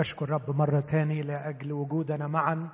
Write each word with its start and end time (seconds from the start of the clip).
بشكر 0.00 0.30
رب 0.30 0.56
مرة 0.56 0.80
تاني 0.80 1.22
لأجل 1.22 1.72
وجودنا 1.72 2.26
معا 2.26 2.68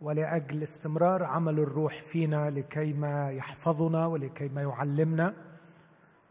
ولأجل 0.00 0.62
استمرار 0.62 1.24
عمل 1.24 1.58
الروح 1.58 2.02
فينا 2.02 2.50
لكيما 2.50 3.30
يحفظنا 3.30 4.06
ولكيما 4.06 4.62
يعلمنا. 4.62 5.34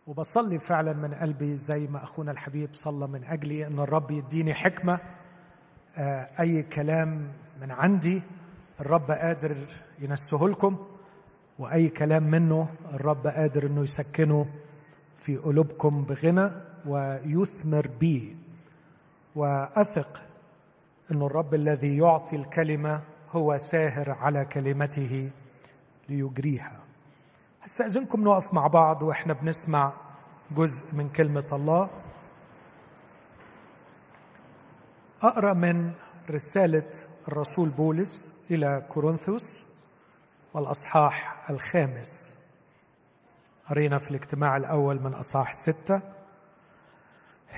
وبصلي 0.07 0.59
فعلا 0.59 0.93
من 0.93 1.13
قلبي 1.13 1.57
زي 1.57 1.87
ما 1.87 2.03
أخونا 2.03 2.31
الحبيب 2.31 2.69
صلى 2.73 3.07
من 3.07 3.23
أجلي 3.23 3.67
أن 3.67 3.79
الرب 3.79 4.11
يديني 4.11 4.53
حكمة 4.53 4.99
آه، 5.97 6.29
أي 6.39 6.63
كلام 6.63 7.31
من 7.61 7.71
عندي 7.71 8.21
الرب 8.79 9.11
قادر 9.11 9.57
ينسه 9.99 10.47
لكم 10.47 10.87
وأي 11.59 11.89
كلام 11.89 12.23
منه 12.23 12.69
الرب 12.93 13.27
قادر 13.27 13.65
أنه 13.65 13.83
يسكنه 13.83 14.47
في 15.17 15.37
قلوبكم 15.37 16.03
بغنى 16.03 16.51
ويثمر 16.85 17.87
بيه. 17.99 18.46
وأثق 19.37 20.21
أن 21.11 21.21
الرب 21.21 21.53
الذي 21.53 21.97
يعطي 21.97 22.35
الكلمة 22.35 23.01
هو 23.31 23.57
ساهر 23.57 24.11
على 24.11 24.45
كلمته 24.45 25.31
ليجريها. 26.09 26.79
استاذنكم 27.65 28.23
نقف 28.23 28.53
مع 28.53 28.67
بعض 28.67 29.03
وإحنا 29.03 29.33
بنسمع 29.33 29.93
جزء 30.51 30.95
من 30.95 31.09
كلمة 31.09 31.47
الله. 31.53 31.89
أقرأ 35.21 35.53
من 35.53 35.91
رسالة 36.29 36.91
الرسول 37.27 37.69
بولس 37.69 38.33
إلى 38.51 38.85
كورنثوس 38.89 39.63
والأصحاح 40.53 41.49
الخامس. 41.49 42.35
قرينا 43.69 43.99
في 43.99 44.11
الاجتماع 44.11 44.57
الأول 44.57 44.99
من 45.01 45.13
أصحاح 45.13 45.53
ستة. 45.53 46.16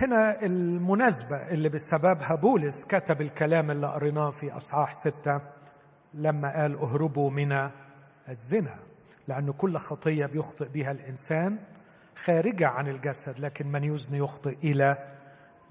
هنا 0.01 0.45
المناسبة 0.45 1.35
اللي 1.51 1.69
بسببها 1.69 2.35
بولس 2.35 2.85
كتب 2.85 3.21
الكلام 3.21 3.71
اللي 3.71 3.87
قريناه 3.87 4.29
في 4.29 4.51
أصحاح 4.51 4.93
ستة 4.93 5.41
لما 6.13 6.61
قال 6.61 6.75
اهربوا 6.75 7.29
من 7.29 7.69
الزنا 8.29 8.75
لأن 9.27 9.51
كل 9.51 9.77
خطية 9.77 10.25
بيخطئ 10.25 10.69
بها 10.69 10.91
الإنسان 10.91 11.57
خارجة 12.23 12.67
عن 12.67 12.87
الجسد 12.87 13.39
لكن 13.39 13.67
من 13.67 13.83
يزني 13.83 14.17
يخطئ 14.17 14.57
إلى 14.63 14.97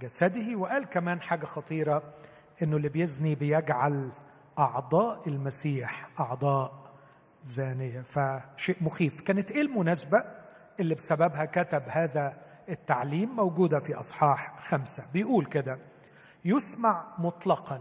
جسده. 0.02 0.56
وقال 0.56 0.84
كمان 0.84 1.20
حاجة 1.20 1.44
خطيرة 1.44 2.02
إنه 2.62 2.76
اللي 2.76 2.88
بيزني 2.88 3.34
بيجعل 3.34 4.10
أعضاء 4.58 5.28
المسيح 5.28 6.08
أعضاء 6.20 6.92
زانية. 7.42 8.00
فشيء 8.02 8.76
مخيف. 8.80 9.20
كانت 9.20 9.50
إيه 9.50 9.62
المناسبة 9.62 10.24
اللي 10.80 10.94
بسببها 10.94 11.44
كتب 11.44 11.82
هذا 11.86 12.47
التعليم 12.68 13.36
موجودة 13.36 13.78
في 13.78 13.94
أصحاح 13.94 14.68
خمسة. 14.68 15.04
بيقول 15.12 15.44
كده 15.46 15.78
يسمع 16.44 17.04
مطلقا. 17.18 17.80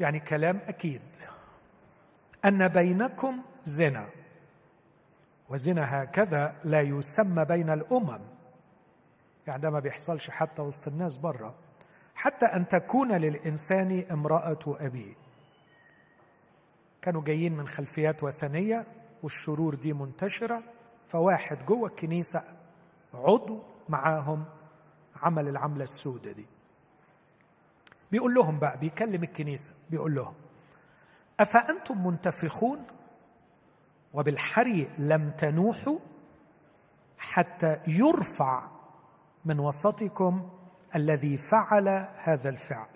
يعني 0.00 0.20
كلام 0.20 0.60
أكيد. 0.66 1.02
أن 2.44 2.68
بينكم 2.68 3.42
زنا. 3.64 4.08
وزنا 5.48 6.02
هكذا 6.02 6.56
لا 6.64 6.80
يسمى 6.80 7.44
بين 7.44 7.70
الأمم. 7.70 8.20
يعني 9.46 9.62
ده 9.62 9.70
ما 9.70 9.80
بيحصلش 9.80 10.30
حتى 10.30 10.62
وسط 10.62 10.88
الناس 10.88 11.18
بره 11.18 11.54
حتى 12.14 12.46
أن 12.46 12.68
تكون 12.68 13.12
للإنسان 13.12 14.04
امرأة 14.10 14.58
أبيه 14.66 15.14
كانوا 17.02 17.22
جايين 17.22 17.56
من 17.56 17.68
خلفيات 17.68 18.22
وثنية 18.24 18.86
والشرور 19.22 19.74
دي 19.74 19.92
منتشرة 19.92 20.62
فواحد 21.08 21.66
جوه 21.66 21.88
الكنيسة 21.88 22.44
عضو 23.16 23.62
معاهم 23.88 24.44
عمل 25.22 25.48
العملة 25.48 25.84
السوداء 25.84 26.32
دي. 26.32 26.46
بيقول 28.12 28.34
لهم 28.34 28.58
بقى 28.58 28.78
بيكلم 28.78 29.22
الكنيسة 29.22 29.72
بيقول 29.90 30.14
لهم 30.14 30.34
أفأنتم 31.40 32.06
منتفخون؟ 32.06 32.84
وبالحري 34.12 34.90
لم 34.98 35.30
تنوحوا 35.30 35.98
حتى 37.18 37.80
يرفع 37.86 38.68
من 39.44 39.60
وسطكم 39.60 40.48
الذي 40.94 41.38
فعل 41.38 41.88
هذا 42.22 42.48
الفعل. 42.48 42.88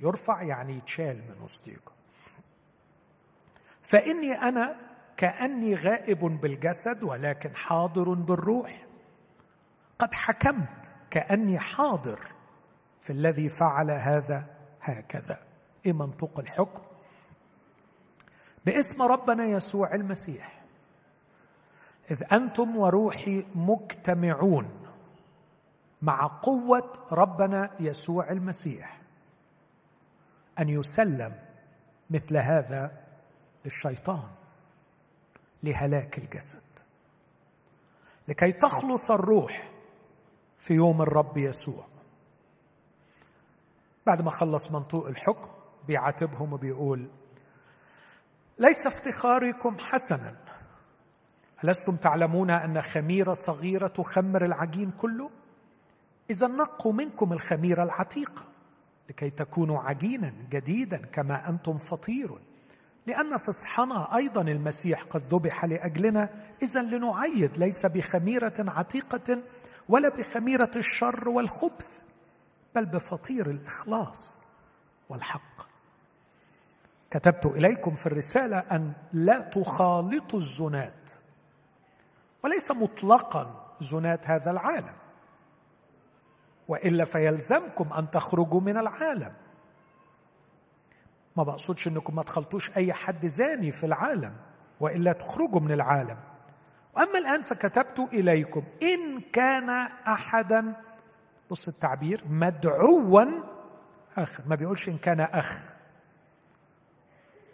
يرفع 0.00 0.42
يعني 0.42 0.76
يتشال 0.76 1.16
من 1.28 1.42
وسطكم. 1.42 1.92
فإني 3.82 4.32
أنا 4.32 4.76
كأني 5.16 5.74
غائب 5.74 6.18
بالجسد 6.18 7.02
ولكن 7.02 7.56
حاضر 7.56 8.14
بالروح. 8.14 8.86
قد 10.00 10.14
حكمت 10.14 10.90
كأني 11.10 11.58
حاضر 11.58 12.20
في 13.00 13.12
الذي 13.12 13.48
فعل 13.48 13.90
هذا 13.90 14.46
هكذا. 14.80 15.38
إيه 15.86 15.92
منطق 15.92 16.40
الحكم 16.40 16.82
باسم 18.66 19.02
ربنا 19.02 19.44
يسوع 19.44 19.94
المسيح. 19.94 20.64
إذ 22.10 22.22
أنتم 22.32 22.76
وروحي 22.76 23.46
مجتمعون 23.54 24.80
مع 26.02 26.26
قوة 26.26 26.92
ربنا 27.12 27.70
يسوع 27.80 28.30
المسيح 28.30 29.00
أن 30.58 30.68
يسلم 30.68 31.34
مثل 32.10 32.36
هذا 32.36 32.96
للشيطان 33.64 34.30
لهلاك 35.62 36.18
الجسد 36.18 36.62
لكي 38.28 38.52
تخلص 38.52 39.10
الروح 39.10 39.70
في 40.60 40.74
يوم 40.74 41.02
الرب 41.02 41.36
يسوع. 41.36 41.84
بعد 44.06 44.22
ما 44.22 44.30
خلص 44.30 44.70
منطوق 44.70 45.06
الحكم 45.06 45.48
بيعاتبهم 45.88 46.52
وبيقول 46.52 47.08
ليس 48.58 48.86
افتخاركم 48.86 49.78
حسنا. 49.78 50.36
ألستم 51.64 51.96
تعلمون 51.96 52.50
أن 52.50 52.82
خميرة 52.82 53.34
صغيرة 53.34 53.86
تخمر 53.86 54.44
العجين 54.44 54.90
كله؟ 54.90 55.30
إذا 56.30 56.46
نقوا 56.46 56.92
منكم 56.92 57.32
الخميرة 57.32 57.82
العتيقة 57.82 58.42
لكي 59.08 59.30
تكونوا 59.30 59.78
عجينا 59.78 60.34
جديدا 60.50 60.98
كما 60.98 61.48
أنتم 61.48 61.78
فطير. 61.78 62.38
لأن 63.06 63.36
فصحنا 63.36 64.16
أيضا 64.16 64.42
المسيح 64.42 65.02
قد 65.02 65.34
ذبح 65.34 65.64
لأجلنا 65.64 66.28
إذا 66.62 66.82
لنعيد 66.82 67.58
ليس 67.58 67.86
بخميرة 67.86 68.54
عتيقة 68.58 69.42
ولا 69.90 70.08
بخميرة 70.08 70.70
الشر 70.76 71.28
والخبث 71.28 72.00
بل 72.74 72.86
بفطير 72.86 73.50
الإخلاص 73.50 74.34
والحق. 75.08 75.66
كتبت 77.10 77.46
إليكم 77.46 77.94
في 77.94 78.06
الرسالة 78.06 78.58
أن 78.58 78.92
لا 79.12 79.40
تخالطوا 79.40 80.38
الزنات 80.38 81.10
وليس 82.44 82.70
مطلقا 82.70 83.74
زنات 83.80 84.26
هذا 84.26 84.50
العالم 84.50 84.94
وإلا 86.68 87.04
فيلزمكم 87.04 87.92
أن 87.92 88.10
تخرجوا 88.10 88.60
من 88.60 88.76
العالم. 88.76 89.34
ما 91.36 91.42
بقصدش 91.42 91.88
إنكم 91.88 92.16
ما 92.16 92.22
تخلطوش 92.22 92.70
أي 92.76 92.92
حد 92.92 93.26
زاني 93.26 93.72
في 93.72 93.86
العالم 93.86 94.36
وإلا 94.80 95.12
تخرجوا 95.12 95.60
من 95.60 95.72
العالم. 95.72 96.29
واما 97.00 97.18
الآن 97.18 97.42
فكتبت 97.42 97.98
إليكم. 98.12 98.62
إن 98.82 99.20
كان 99.32 99.70
احدا 100.08 100.74
بص 101.50 101.68
التعبير 101.68 102.24
مدعوا 102.30 103.24
أخ. 104.16 104.40
ما 104.46 104.54
بيقولش 104.54 104.88
إن 104.88 104.98
كان 104.98 105.20
أخ. 105.20 105.58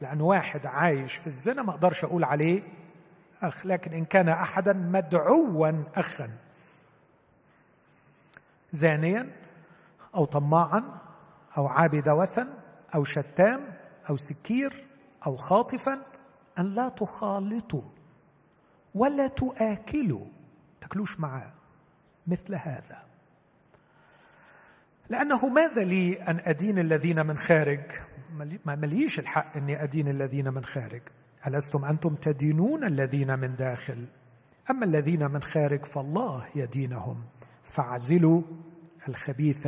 لأن 0.01 0.21
واحد 0.21 0.67
عايش 0.67 1.15
في 1.15 1.27
الزنا 1.27 1.63
ما 1.63 1.71
أقدرش 1.71 2.05
أقول 2.05 2.25
عليه 2.25 2.63
أخ. 3.43 3.67
لكن 3.67 3.93
إن 3.93 4.05
كان 4.05 4.29
احدا 4.29 4.73
مدعوا 4.73 5.73
اخا. 5.95 6.31
زانيا 8.73 9.33
أو 10.15 10.25
طماعا 10.25 10.85
أو 11.59 11.67
عابد 11.67 12.09
وثن 12.09 12.49
أو 12.95 13.05
شتام 13.05 13.75
أو 14.11 14.17
سكير 14.17 14.87
أو 15.27 15.37
خاطفا 15.37 16.03
أن 16.59 16.75
لا 16.75 16.89
تخالطوا. 16.89 17.96
ولا 18.97 19.29
تآكلوا 19.29 20.27
تاكلوش 20.81 21.21
معاه 21.21 21.53
مثل 22.27 22.55
هذا. 22.55 23.03
لأنه 25.09 25.49
ماذا 25.49 25.85
لي 25.85 26.23
أن 26.23 26.41
أدين 26.45 26.79
الذين 26.79 27.27
من 27.27 27.39
خارج؟ 27.39 27.81
ما 28.67 28.75
مليش 28.75 29.19
الحق 29.19 29.57
أني 29.57 29.83
أدين 29.83 30.09
الذين 30.09 30.49
من 30.49 30.65
خارج. 30.65 31.03
ألستم 31.47 31.85
أنتم 31.85 32.15
تدينون 32.15 32.85
الذين 32.85 33.39
من 33.39 33.57
داخل؟ 33.57 34.07
أما 34.71 34.85
الذين 34.85 35.31
من 35.31 35.43
خارج 35.43 35.85
فالله 35.85 36.47
يدينهم. 36.55 37.25
فاعزلوا 37.63 38.43
الخبيث 39.09 39.67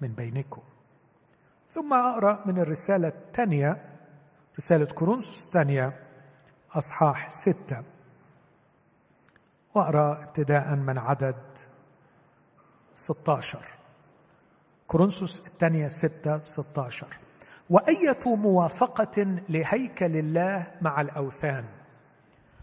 من 0.00 0.08
بينكم. 0.08 0.62
ثم 1.70 1.92
أقرأ 1.94 2.46
من 2.46 2.58
الرسالة 2.58 3.08
الثانية. 3.08 3.84
رسالة 4.58 4.84
كورنثوس 4.84 5.44
الثانية 5.44 6.00
أصحاح 6.72 7.30
ستة. 7.30 7.95
وأقرأ 9.76 10.22
ابتداء 10.22 10.74
من 10.74 10.98
عدد 10.98 11.36
16 12.96 13.58
كورنثوس 14.86 15.46
الثانية 15.46 15.88
ستة 15.88 16.44
16 16.44 17.06
وأية 17.70 18.36
موافقة 18.36 19.40
لهيكل 19.48 20.16
الله 20.16 20.66
مع 20.80 21.00
الأوثان؟ 21.00 21.64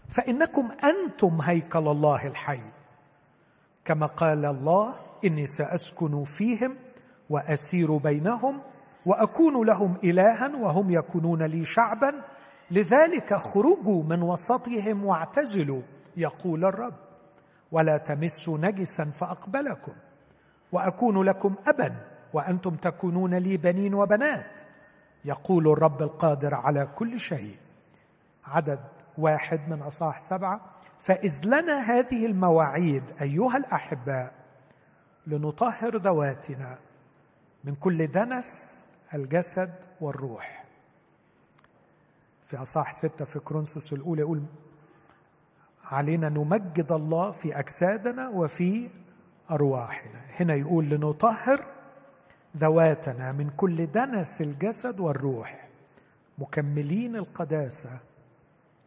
فإنكم 0.08 0.68
أنتم 0.84 1.40
هيكل 1.40 1.88
الله 1.88 2.26
الحي. 2.26 2.60
كما 3.84 4.06
قال 4.06 4.44
الله 4.44 4.94
إني 5.24 5.46
سأسكن 5.46 6.24
فيهم 6.24 6.76
وأسير 7.30 7.96
بينهم 7.96 8.60
وأكون 9.06 9.66
لهم 9.66 9.96
إلها 10.04 10.56
وهم 10.56 10.90
يكونون 10.90 11.42
لي 11.42 11.64
شعبا. 11.64 12.22
لذلك 12.70 13.34
خرجوا 13.34 14.02
من 14.02 14.22
وسطهم 14.22 15.04
واعتزلوا 15.04 15.82
يقول 16.16 16.64
الرب. 16.64 17.03
ولا 17.74 17.96
تمسوا 17.96 18.58
نجسا 18.58 19.04
فأقبلكم. 19.04 19.92
وأكون 20.72 21.22
لكم 21.22 21.54
أبا 21.66 21.96
وأنتم 22.32 22.76
تكونون 22.76 23.34
لي 23.34 23.56
بنين 23.56 23.94
وبنات. 23.94 24.60
يقول 25.24 25.68
الرب 25.68 26.02
القادر 26.02 26.54
على 26.54 26.86
كل 26.86 27.20
شيء. 27.20 27.56
عدد 28.44 28.80
واحد 29.18 29.68
من 29.68 29.82
أصاح 29.82 30.18
سبعة. 30.18 30.60
فإذ 30.98 31.40
لنا 31.44 31.80
هذه 31.80 32.26
المواعيد 32.26 33.02
أيها 33.20 33.56
الأحباء 33.56 34.34
لنطهر 35.26 35.96
ذواتنا 35.96 36.78
من 37.64 37.74
كل 37.74 38.06
دنس 38.06 38.78
الجسد 39.14 39.74
والروح. 40.00 40.64
في 42.46 42.56
أصاح 42.56 42.92
ستة 42.92 43.24
في 43.24 43.38
كرونسوس 43.38 43.92
الأولى 43.92 44.20
يقول 44.20 44.42
علينا 45.94 46.28
نمجد 46.28 46.92
الله 46.92 47.30
في 47.30 47.58
أجسادنا 47.58 48.28
وفي 48.28 48.90
أرواحنا. 49.50 50.20
هنا 50.40 50.54
يقول 50.54 50.84
لنطهر 50.84 51.64
ذواتنا 52.56 53.32
من 53.32 53.50
كل 53.50 53.86
دنس 53.86 54.40
الجسد 54.40 55.00
والروح 55.00 55.68
مكملين 56.38 57.16
القداسة 57.16 58.00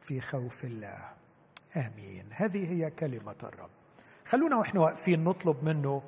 في 0.01 0.21
خوف 0.21 0.65
الله. 0.65 1.09
آمين. 1.75 2.25
هذه 2.31 2.71
هي 2.71 2.89
كلمة 2.89 3.36
الرب. 3.44 3.69
خلونا 4.25 4.56
وإحنا 4.56 4.81
واقفين 4.81 5.24
نطلب 5.24 5.63
منه 5.63 6.01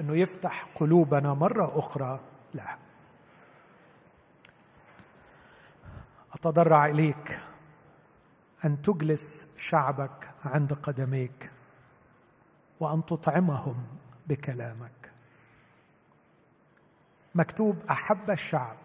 إنه 0.00 0.16
يفتح 0.16 0.68
قلوبنا 0.74 1.34
مرة 1.34 1.78
أخرى 1.78 2.20
له. 2.54 2.78
أتضرع 6.32 6.86
إليك. 6.86 7.38
أن 8.64 8.82
تجلس 8.82 9.46
شعبك 9.56 10.30
عند 10.44 10.72
قدميك 10.72 11.50
وأن 12.80 13.06
تطعمهم 13.06 13.86
بكلامك. 14.26 15.12
مكتوب 17.34 17.76
أحب 17.90 18.30
الشعب 18.30 18.76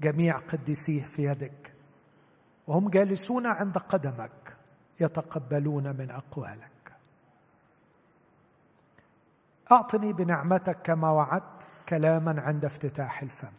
جميع 0.00 0.38
قديسيه 0.38 1.02
في 1.04 1.22
يدك 1.24 1.72
وهم 2.66 2.88
جالسون 2.88 3.46
عند 3.46 3.78
قدمك 3.78 4.56
يتقبلون 5.00 5.96
من 5.96 6.10
أقوالك. 6.10 6.92
أعطني 9.72 10.12
بنعمتك 10.12 10.82
كما 10.82 11.10
وعدت 11.10 11.66
كلاما 11.88 12.40
عند 12.40 12.64
افتتاح 12.64 13.22
الفم. 13.22 13.52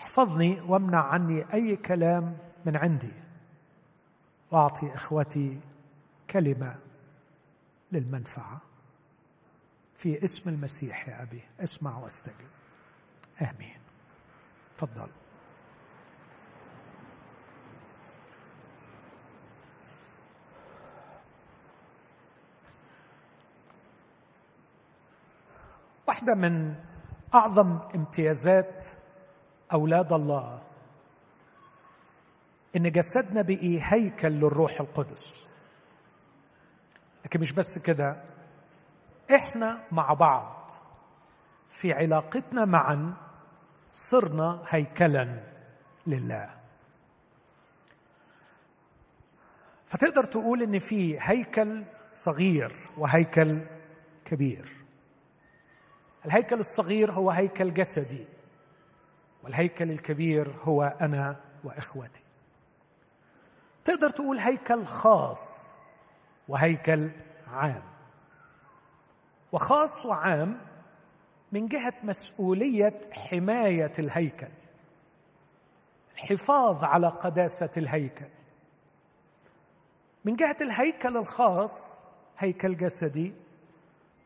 احفظني 0.00 0.60
وامنع 0.60 1.02
عني 1.02 1.52
أي 1.52 1.76
كلام 1.76 2.38
من 2.66 2.76
عندي. 2.76 3.12
وأعطي 4.50 4.94
إخوتي 4.94 5.60
كلمة 6.30 6.78
للمنفعة. 7.92 8.60
في 9.96 10.24
اسم 10.24 10.50
المسيح 10.50 11.08
يا 11.08 11.22
أبي 11.22 11.42
اسمع 11.60 11.98
واستجب. 11.98 12.50
آمين. 13.40 13.80
تفضل. 14.78 15.08
واحدة 26.08 26.34
من 26.34 26.74
أعظم 27.34 27.78
امتيازات 27.94 28.84
أولاد 29.72 30.12
الله. 30.12 30.62
إن 32.76 32.92
جسدنا 32.92 33.42
بقي 33.42 33.80
هيكل 33.82 34.28
للروح 34.28 34.80
القدس. 34.80 35.44
لكن 37.24 37.40
مش 37.40 37.52
بس 37.52 37.78
كده. 37.78 38.24
إحنا 39.34 39.80
مع 39.92 40.12
بعض. 40.12 40.70
في 41.70 41.92
علاقتنا 41.92 42.64
معا 42.64 43.14
صرنا 43.92 44.62
هيكلا 44.68 45.40
لله. 46.06 46.54
فتقدر 49.86 50.24
تقول 50.24 50.62
إن 50.62 50.78
في 50.78 51.18
هيكل 51.20 51.84
صغير 52.12 52.72
وهيكل 52.96 53.58
كبير. 54.24 54.68
الهيكل 56.26 56.60
الصغير 56.60 57.12
هو 57.12 57.30
هيكل 57.30 57.74
جسدي. 57.74 58.26
والهيكل 59.44 59.90
الكبير 59.90 60.54
هو 60.62 60.82
أنا 60.82 61.40
وإخوتي. 61.64 62.20
تقدر 63.84 64.10
تقول 64.10 64.38
هيكل 64.38 64.86
خاص 64.86 65.66
وهيكل 66.48 67.10
عام. 67.48 67.82
وخاص 69.52 70.06
وعام 70.06 70.60
من 71.52 71.68
جهة 71.68 71.94
مسؤولية 72.02 73.00
حماية 73.12 73.92
الهيكل 73.98 74.48
الحفاظ 76.14 76.84
على 76.84 77.08
قداسة 77.08 77.70
الهيكل. 77.76 78.28
من 80.24 80.36
جهة 80.36 80.56
الهيكل 80.60 81.16
الخاص 81.16 81.94
هيكل 82.38 82.76
جسدي 82.76 83.32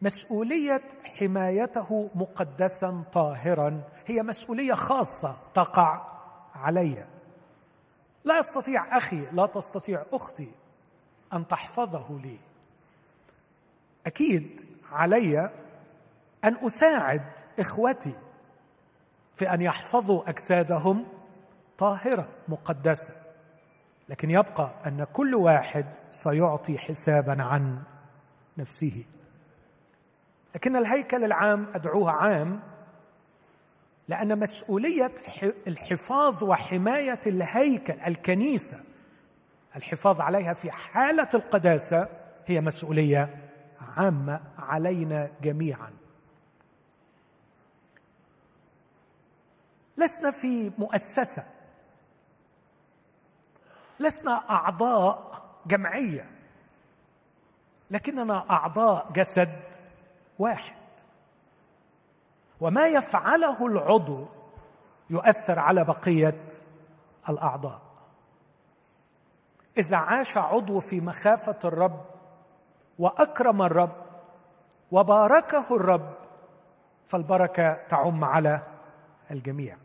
مسؤولية 0.04 0.82
حمايته 1.18 2.10
مقدسا 2.14 3.04
طاهرا. 3.12 3.82
هي 4.06 4.22
مسؤولية 4.22 4.74
خاصة 4.74 5.36
تقع 5.54 6.06
علي. 6.54 7.06
لا 8.24 8.38
يستطيع 8.38 8.96
أخي 8.96 9.26
لا 9.32 9.46
تستطيع 9.46 10.04
أختي 10.12 10.52
أن 11.32 11.48
تحفظه 11.48 12.20
لي. 12.20 12.38
أكيد 14.06 14.64
علي 14.92 15.50
أن 16.44 16.56
أساعد 16.66 17.24
إخوتي 17.58 18.14
في 19.36 19.54
أن 19.54 19.62
يحفظوا 19.62 20.28
أجسادهم 20.28 21.06
طاهرة 21.78 22.28
مقدسة. 22.48 23.14
لكن 24.08 24.30
يبقى 24.30 24.74
أن 24.86 25.04
كل 25.04 25.34
واحد 25.34 25.86
سيعطي 26.10 26.78
حسابا 26.78 27.42
عن 27.42 27.82
نفسه. 28.58 29.04
لكن 30.54 30.76
الهيكل 30.76 31.24
العام 31.24 31.66
ادعوه 31.74 32.10
عام 32.10 32.60
لأن 34.08 34.38
مسؤولية 34.38 35.12
الحفاظ 35.66 36.44
وحماية 36.44 37.20
الهيكل 37.26 38.00
الكنيسة 38.06 38.80
الحفاظ 39.76 40.20
عليها 40.20 40.54
في 40.54 40.70
حالة 40.70 41.28
القداسة 41.34 42.08
هي 42.46 42.60
مسؤولية 42.60 43.50
عامة 43.96 44.40
علينا 44.58 45.30
جميعا. 45.42 45.90
لسنا 49.96 50.30
في 50.30 50.72
مؤسسة. 50.78 51.44
لسنا 54.00 54.50
أعضاء 54.50 55.42
جمعية. 55.66 56.30
لكننا 57.90 58.50
أعضاء 58.50 59.12
جسد. 59.12 59.73
واحد. 60.38 60.76
وما 62.60 62.86
يفعله 62.86 63.66
العضو 63.66 64.26
يؤثر 65.10 65.58
على 65.58 65.84
بقية 65.84 66.48
الأعضاء. 67.28 67.82
إذا 69.78 69.96
عاش 69.96 70.36
عضو 70.36 70.80
في 70.80 71.00
مخافة 71.00 71.58
الرب 71.64 72.04
وأكرم 72.98 73.62
الرب 73.62 74.04
وباركه 74.90 75.76
الرب 75.76 76.14
فالبركة 77.06 77.74
تعم 77.88 78.24
على 78.24 78.62
الجميع. 79.30 79.76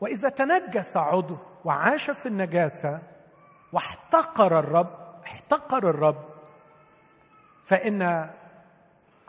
وإذا 0.00 0.28
تنجس 0.28 0.96
عضو 0.96 1.36
وعاش 1.64 2.10
في 2.10 2.26
النجاسة 2.26 3.02
واحتقر 3.72 4.58
الرب 4.58 4.90
احتقر 5.24 5.90
الرب 5.90 6.24
فإن 7.64 8.30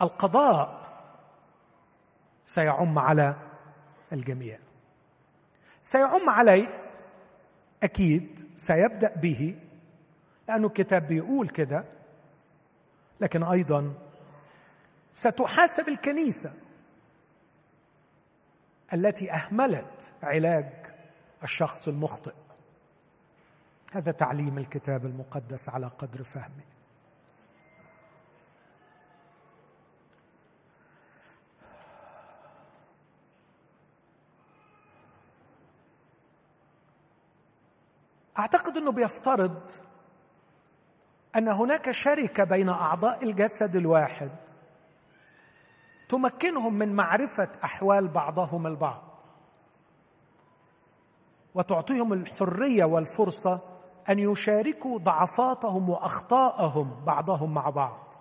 القضاء 0.02 0.80
سيعم 2.46 2.98
على 2.98 3.36
الجميع. 4.12 4.58
سيعم 5.82 6.30
علي 6.30 6.68
أكيد 7.82 8.48
سيبدأ 8.56 9.14
به 9.16 9.58
لأنه 10.48 10.66
الكتاب 10.66 11.06
بيقول 11.06 11.48
كده 11.48 11.84
لكن 13.20 13.42
أيضا 13.42 13.94
ستحاسب 15.14 15.88
الكنيسة 15.88 16.52
التي 18.92 19.32
أهملت 19.32 20.12
علاج 20.22 20.66
الشخص 21.42 21.88
المخطئ. 21.88 22.34
هذا 23.92 24.12
تعليم 24.12 24.58
الكتاب 24.58 25.06
المقدس 25.06 25.68
على 25.68 25.86
قدر 25.86 26.24
فهمي 26.24 26.64
أعتقد 38.40 38.76
إنه 38.76 38.92
بيفترض 38.92 39.70
أن 41.36 41.48
هناك 41.48 41.90
شركة 41.90 42.44
بين 42.44 42.68
أعضاء 42.68 43.24
الجسد 43.24 43.76
الواحد 43.76 44.30
تمكنهم 46.08 46.74
من 46.74 46.92
معرفة 46.96 47.48
أحوال 47.64 48.08
بعضهم 48.08 48.66
البعض 48.66 49.02
وتعطيهم 51.54 52.12
الحرية 52.12 52.84
والفرصة 52.84 53.60
أن 54.08 54.18
يشاركوا 54.18 54.98
ضعفاتهم 54.98 55.90
وأخطاءهم 55.90 57.04
بعضهم 57.04 57.54
مع 57.54 57.70
بعض 57.70 58.14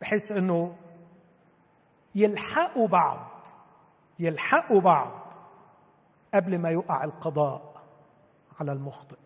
بحيث 0.00 0.32
إنه 0.32 0.76
يلحقوا 2.14 2.88
بعض 2.88 3.46
يلحقوا 4.18 4.80
بعض 4.80 5.34
قبل 6.34 6.58
ما 6.58 6.70
يقع 6.70 7.04
القضاء. 7.04 7.71
على 8.62 8.72
المخطئ. 8.72 9.16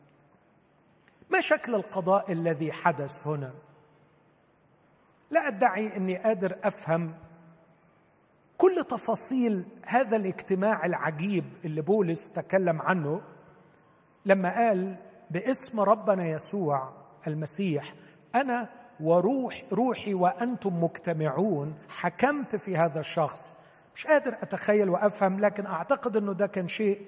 ما 1.31 1.41
شكل 1.41 1.75
القضاء 1.75 2.33
الذي 2.33 2.73
حدث 2.73 3.27
هنا؟ 3.27 3.55
لا 5.31 5.49
أدعي 5.49 5.97
إني 5.97 6.17
قادر 6.17 6.57
أفهم 6.65 7.15
كل 8.59 8.85
تفاصيل 8.91 9.65
هذا 9.87 10.17
الاجتماع 10.17 10.87
العجيب 10.87 11.45
اللي 11.65 11.83
بولس 11.83 12.33
تكلم 12.33 12.83
عنه 12.83 13.21
لما 14.27 14.55
قال 14.55 14.97
باسم 15.31 15.81
ربنا 15.81 16.27
يسوع 16.29 16.93
المسيح 17.27 17.95
أنا 18.35 18.69
وروح 19.01 19.65
روحي 19.73 20.15
وأنتم 20.15 20.81
مجتمعون 20.85 21.75
حكمت 21.89 22.57
في 22.57 22.77
هذا 22.77 23.01
الشخص. 23.01 23.47
مش 23.95 24.07
قادر 24.07 24.35
أتخيل 24.43 24.89
وأفهم 24.91 25.41
لكن 25.41 25.67
أعتقد 25.67 26.17
إنه 26.17 26.33
ده 26.33 26.47
كان 26.47 26.69
شيء 26.69 27.07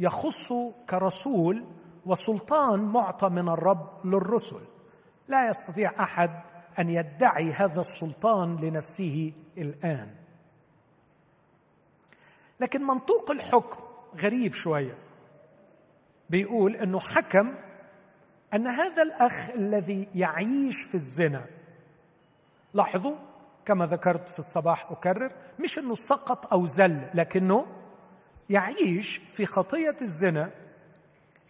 يخصه 0.00 0.72
كرسول 0.90 1.64
وسلطان 2.06 2.80
معطى 2.80 3.28
من 3.28 3.48
الرب 3.48 4.06
للرسل. 4.06 4.60
لا 5.28 5.48
يستطيع 5.50 6.02
أحد 6.02 6.30
أن 6.78 6.90
يدعي 6.90 7.52
هذا 7.52 7.80
السلطان 7.80 8.56
لنفسه 8.56 9.32
الآن. 9.58 10.10
لكن 12.60 12.82
منطوق 12.82 13.30
الحكم 13.30 13.78
غريب 14.20 14.54
شوية. 14.54 14.94
بيقول 16.30 16.76
إنه 16.76 17.00
حكم 17.00 17.54
أن 18.54 18.66
هذا 18.66 19.02
الأخ 19.02 19.50
الذي 19.50 20.08
يعيش 20.14 20.82
في 20.82 20.94
الزنا 20.94 21.46
لاحظوا 22.74 23.16
كما 23.64 23.86
ذكرت 23.86 24.28
في 24.28 24.38
الصباح 24.38 24.90
أكرر 24.90 25.32
مش 25.58 25.78
إنه 25.78 25.94
سقط 25.94 26.52
أو 26.52 26.66
زل 26.66 27.02
لكنه 27.14 27.66
يعيش 28.50 29.20
في 29.32 29.46
خطية 29.46 29.96
الزنا. 30.02 30.50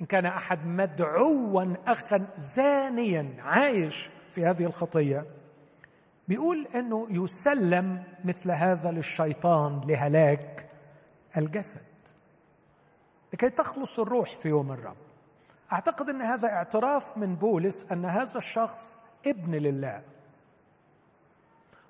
إن 0.01 0.07
كان 0.07 0.27
أحد 0.27 0.67
مدعوا 0.67 1.75
اخا 1.87 2.27
زانيا 2.37 3.37
عايش 3.43 4.11
في 4.31 4.47
هذه 4.47 4.65
الخطية 4.65 5.27
بيقول 6.29 6.67
إنه 6.75 7.07
يسلم 7.11 8.05
مثل 8.25 8.51
هذا 8.51 8.91
للشيطان 8.91 9.81
لهلاك 9.87 10.71
الجسد. 11.37 11.87
لكي 13.33 13.51
تخلص 13.51 13.99
الروح 13.99 14.37
في 14.37 14.49
يوم 14.49 14.73
الرب. 14.73 14.97
أعتقد 15.73 16.09
إن 16.09 16.23
هذا 16.23 16.49
اعتراف 16.49 17.19
من 17.19 17.37
بولس 17.37 17.87
أن 17.93 18.05
هذا 18.05 18.39
الشخص 18.39 19.01
ابن 19.27 19.55
لله. 19.55 20.03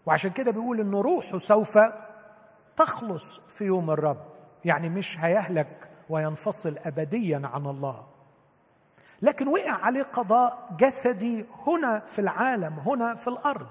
وعشان 0.06 0.30
كده 0.30 0.50
بيقول 0.50 0.80
ان 0.80 0.94
روحه 0.94 1.38
سوف 1.38 1.78
تخلص 2.76 3.40
في 3.40 3.64
يوم 3.64 3.90
الرب. 3.90 4.29
يعني 4.64 4.88
مش 4.88 5.18
هيهلك 5.20 5.88
وينفصل 6.08 6.78
ابديا 6.84 7.42
عن 7.44 7.66
الله. 7.66 8.06
لكن 9.22 9.48
وقع 9.48 9.72
عليه 9.72 10.02
قضاء 10.02 10.68
جسدي 10.78 11.46
هنا 11.66 11.98
في 11.98 12.18
العالم 12.18 12.78
هنا 12.78 13.14
في 13.14 13.28
الأرض. 13.28 13.68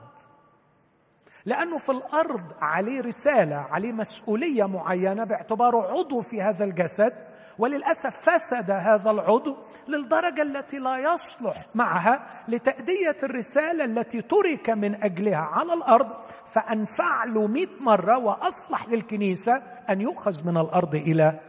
لأنه 1.46 1.78
في 1.78 1.92
الأرض 1.92 2.54
عليه 2.62 3.02
رسالة 3.02 3.56
عليه 3.56 3.92
مسؤولية 3.92 4.66
معينة 4.66 5.24
باعتباره 5.24 5.92
عضو 6.00 6.22
في 6.22 6.42
هذا 6.42 6.64
الجسد 6.66 7.14
وللأسف 7.60 8.30
فسد 8.30 8.72
هذا 8.72 9.12
العضو 9.12 9.58
للدرجة 9.88 10.42
التي 10.42 10.80
لا 10.80 10.98
يصلح 11.14 11.66
معها 11.76 12.44
لتأدية 12.48 13.18
الرسالة 13.24 13.86
التي 13.86 14.22
ترك 14.22 14.70
من 14.70 15.04
أجلها 15.04 15.38
على 15.38 15.74
الأرض 15.74 16.10
فانفع 16.46 17.24
له 17.24 17.48
مئة 17.48 17.80
مرة 17.82 18.18
وأصلح 18.18 18.90
للكنيسة 18.90 19.54
أن 19.90 20.02
يؤخذ 20.02 20.48
من 20.48 20.58
الأرض 20.58 20.96
إلى 20.96 21.40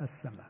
السماء. 0.00 0.46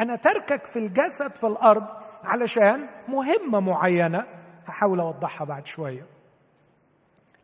أنا 0.00 0.16
تركك 0.16 0.66
في 0.66 0.78
الجسد 0.78 1.30
في 1.30 1.46
الأرض 1.46 1.86
علشان 2.24 2.86
مهمة 3.08 3.60
معينة 3.60 4.26
هحاول 4.66 5.00
أوضحها 5.00 5.44
بعد 5.44 5.66
شوية. 5.66 6.06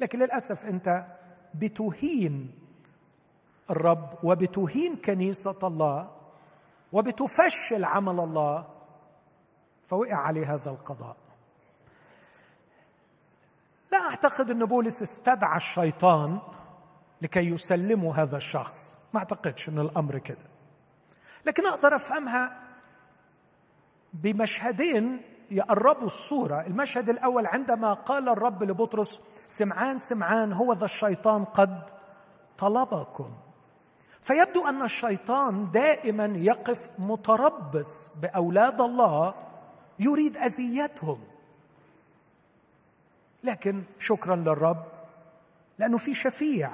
لكن 0.01 0.19
للأسف 0.19 0.65
أنت 0.65 1.05
بتهين 1.55 2.51
الرب 3.71 4.19
وبتهين 4.25 4.97
كنيسة 4.97 5.59
الله 5.63 6.20
وبتفشل 6.93 7.85
عمل 7.85 8.21
الله 8.21 8.67
فوقع 9.89 10.15
عليه 10.17 10.55
هذا 10.55 10.71
القضاء. 10.71 11.17
لا 13.93 13.99
أعتقد 13.99 14.51
إن 14.51 14.65
بولس 14.65 15.03
استدعى 15.03 15.57
الشيطان 15.57 16.39
لكي 17.23 17.41
يسلموا 17.41 18.15
هذا 18.15 18.37
الشخص. 18.37 18.95
ما 19.15 19.19
أعتقدش 19.19 19.69
إن 19.69 19.79
الأمر 19.79 20.19
كده. 20.19 20.47
لكن 21.47 21.67
أقدر 21.67 21.97
أفهمها 21.97 22.61
بمشهدين 24.13 25.23
يقربوا 25.51 26.07
الصورة. 26.07 26.61
المشهد 26.67 27.09
الأول 27.09 27.47
عندما 27.47 27.95
قال 27.95 28.29
الرب 28.29 28.63
لبطرس 28.63 29.21
سمعان 29.49 29.99
سمعان 29.99 30.53
هو 30.53 30.73
ذا 30.73 30.85
الشيطان 30.85 31.45
قد 31.45 31.91
طلبكم. 32.59 33.35
فيبدو 34.23 34.69
أن 34.69 34.83
الشيطان 34.83 35.71
دائما 35.71 36.25
يقف 36.25 36.91
متربص 36.99 38.11
بأولاد 38.23 38.81
الله 38.81 39.35
يريد 39.99 40.37
أذيتهم. 40.37 41.19
لكن 43.45 43.83
شكرا 43.99 44.37
للرب 44.37 44.85
لأنه 45.79 45.99
في 45.99 46.15
شفيع 46.15 46.71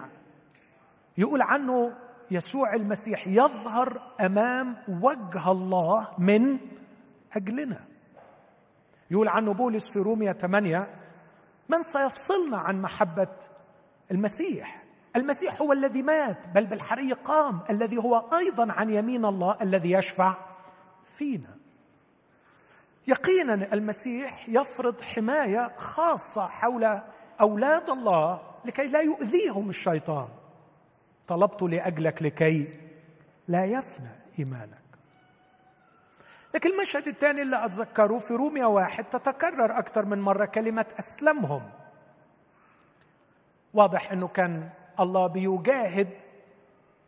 يقول 1.18 1.42
عنه 1.42 1.96
يسوع 2.30 2.74
المسيح 2.74 3.26
يظهر 3.26 4.02
أمام 4.20 4.76
وجه 4.88 5.50
الله 5.50 6.08
من 6.18 6.58
أجلنا. 7.32 7.84
يقول 9.10 9.28
عنه 9.28 9.54
بولس 9.54 9.88
في 9.88 9.98
روميا 9.98 10.32
8 10.32 10.88
من 11.68 11.82
سيفصلنا 11.82 12.58
عن 12.58 12.82
محبة 12.82 13.28
المسيح؟ 14.10 14.85
المسيح 15.16 15.62
هو 15.62 15.72
الذي 15.72 16.02
مات 16.02 16.48
بل 16.48 16.66
بالحري 16.66 17.12
قام 17.12 17.60
الذي 17.70 17.96
هو 17.96 18.24
أيضا 18.38 18.72
عن 18.72 18.90
يمين 18.90 19.24
الله 19.24 19.56
الذي 19.62 19.92
يشفع 19.92 20.34
فينا. 21.18 21.56
يقينا 23.06 23.54
المسيح 23.54 24.48
يفرض 24.48 25.00
حماية 25.00 25.74
خاصة 25.76 26.46
حول 26.46 27.00
أولاد 27.40 27.90
الله 27.90 28.40
لكي 28.64 28.86
لا 28.86 29.00
يؤذيهم 29.00 29.68
الشيطان. 29.68 30.28
طلبت 31.28 31.62
لأجلك 31.62 32.22
لكي 32.22 32.80
لا 33.48 33.64
يفنى 33.64 34.10
إيمانك. 34.38 34.86
لكن 36.54 36.70
المشهد 36.70 37.08
الثاني 37.08 37.42
اللي 37.42 37.64
أتذكره 37.64 38.18
في 38.18 38.34
روميا 38.34 38.66
واحد 38.66 39.04
تتكرر 39.04 39.78
أكثر 39.78 40.04
من 40.04 40.20
مرة 40.20 40.44
كلمة 40.44 40.86
أسلمهم. 40.98 41.70
واضح 43.74 44.12
أنه 44.12 44.28
كان 44.28 44.70
الله 45.00 45.26
بيجاهد 45.26 46.08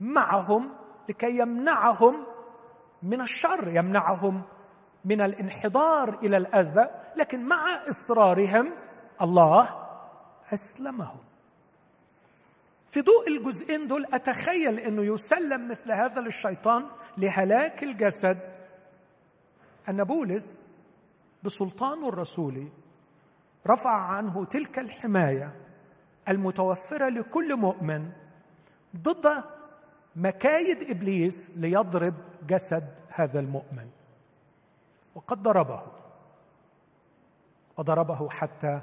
معهم 0.00 0.71
لكي 1.09 1.38
يمنعهم 1.38 2.26
من 3.02 3.21
الشر 3.21 3.68
يمنعهم 3.68 4.42
من 5.04 5.21
الانحدار 5.21 6.18
إلى 6.23 6.37
الاذى 6.37 6.88
لكن 7.16 7.45
مع 7.45 7.66
إصرارهم 7.90 8.73
الله 9.23 9.88
أسلمهم. 10.52 11.21
في 12.90 13.00
ضوء 13.00 13.28
الجزئين 13.28 13.88
دول 13.88 14.07
أتخيل 14.12 14.78
إنه 14.78 15.02
يسلم 15.14 15.68
مثل 15.68 15.92
هذا 15.92 16.21
للشيطان 16.21 16.87
لهلاك 17.18 17.83
الجسد. 17.83 18.38
ان 19.88 20.04
بولس 20.04 20.66
بسلطانه 21.42 22.09
الرسولي 22.09 22.68
رفع 23.66 23.90
عنه 23.90 24.45
تلك 24.45 24.78
الحماية 24.78 25.68
المتوفرة 26.29 27.09
لكل 27.09 27.57
مؤمن 27.57 28.11
ضد 28.97 29.45
مكايد 30.17 30.91
إبليس 30.91 31.49
ليضرب 31.57 32.15
جسد 32.47 33.01
هذا 33.13 33.41
المؤمن. 33.41 33.91
وقد 35.15 35.43
ضربه. 35.43 35.83
وضربه 37.77 38.31
حتى 38.31 38.83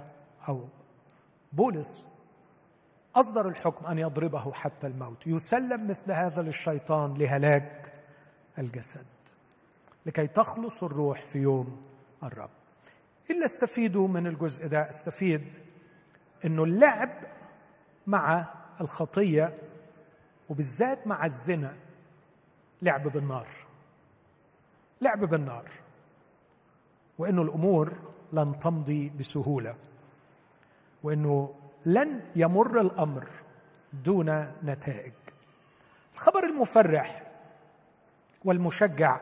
أو 0.50 0.68
بولس 1.54 2.08
أصدر 3.16 3.48
الحكم 3.48 3.86
أن 3.86 3.98
يضربه 3.98 4.52
حتى 4.54 4.88
الموت. 4.88 5.28
يسلم 5.28 5.88
مثل 5.88 6.12
هذا 6.12 6.42
للشيطان 6.42 7.14
لهلاك 7.14 7.94
الجسد 8.60 9.06
لكي 10.06 10.28
تخلص 10.28 10.84
الروح 10.84 11.22
في 11.26 11.40
يوم 11.40 11.82
الرب. 12.24 12.50
إلا 13.30 13.46
استفيدوا 13.46 14.08
من 14.08 14.28
الجزء 14.28 14.68
ده 14.68 14.90
استفيد 14.90 15.54
إنه 16.46 16.64
اللعب 16.64 17.10
مع 18.08 18.46
الخطية 18.82 19.58
وبالذات 20.50 21.08
مع 21.08 21.26
الزنا. 21.26 21.76
لعب 22.82 23.08
بالنار. 23.08 23.48
لعب 25.02 25.20
بالنار. 25.20 25.72
وإنه 27.18 27.42
الأمور 27.42 27.94
لن 28.34 28.60
تمضي 28.60 29.10
بسهولة. 29.10 29.76
وإنه 31.04 31.56
لن 31.86 32.22
يمر 32.36 32.82
الأمر 32.82 33.28
دون 33.94 34.30
نتائج. 34.64 35.14
الخبر 36.14 36.44
المفرح 36.44 37.24
والمشجع 38.46 39.22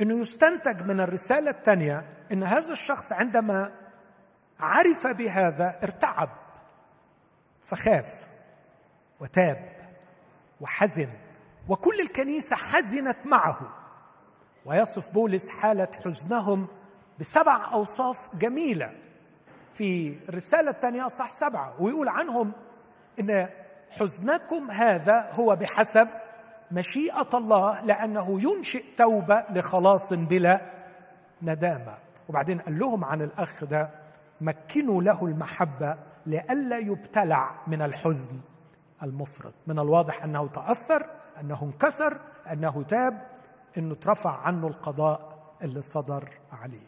إنه 0.00 0.20
يستنتج 0.20 0.82
من 0.82 1.00
الرسالة 1.00 1.50
الثانية 1.50 2.04
إن 2.32 2.42
هذا 2.42 2.72
الشخص 2.72 3.12
عندما 3.12 3.72
عرف 4.60 5.06
بهذا 5.06 5.78
ارتعب. 5.82 6.41
فخاف 7.72 8.26
وتاب 9.20 9.72
وحزن 10.60 11.08
وكل 11.68 12.00
الكنيسة 12.00 12.56
حزنت 12.56 13.16
معه. 13.24 13.58
ويصف 14.64 15.14
بولس 15.14 15.50
حالة 15.50 15.88
حزنهم 16.04 16.66
بسبع 17.20 17.72
أوصاف 17.72 18.36
جميلة. 18.36 18.92
في 19.74 20.18
الرساله 20.28 20.70
الثانية 20.70 21.06
صح 21.08 21.32
سبعة 21.32 21.82
ويقول 21.82 22.08
عنهم 22.08 22.52
إن 23.20 23.48
حزنكم 23.90 24.70
هذا 24.70 25.30
هو 25.32 25.56
بحسب 25.56 26.08
مشيئة 26.70 27.28
الله 27.34 27.80
لأنه 27.84 28.40
ينشئ 28.42 28.84
توبة 28.96 29.44
لخلاص 29.50 30.12
بلا 30.12 30.60
ندامة. 31.42 31.98
وبعدين 32.28 32.60
قال 32.60 32.78
لهم 32.78 33.04
عن 33.04 33.22
الأخ 33.22 33.64
ده 33.64 33.90
مكنوا 34.40 35.02
له 35.02 35.24
المحبة 35.24 36.11
لئلا 36.26 36.78
يبتلع 36.78 37.62
من 37.66 37.82
الحزن 37.82 38.40
المفرط. 39.02 39.54
من 39.66 39.78
الواضح 39.78 40.24
أنه 40.24 40.46
تأثر 40.48 41.06
أنه 41.40 41.62
انكسر 41.62 42.20
أنه 42.52 42.82
تاب 42.82 43.26
انه 43.78 43.92
اترفع 43.94 44.36
عنه 44.40 44.66
القضاء 44.66 45.42
اللي 45.62 45.82
صدر 45.82 46.30
عليه. 46.52 46.86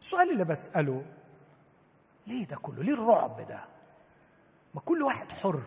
السؤال 0.00 0.30
اللي 0.30 0.44
بسأله 0.44 1.04
ليه 2.26 2.46
ده 2.46 2.56
كله؟ 2.56 2.82
ليه 2.82 2.94
الرعب 2.94 3.40
ده؟ 3.48 3.64
ما 4.74 4.80
كل 4.80 5.02
واحد 5.02 5.32
حر. 5.32 5.62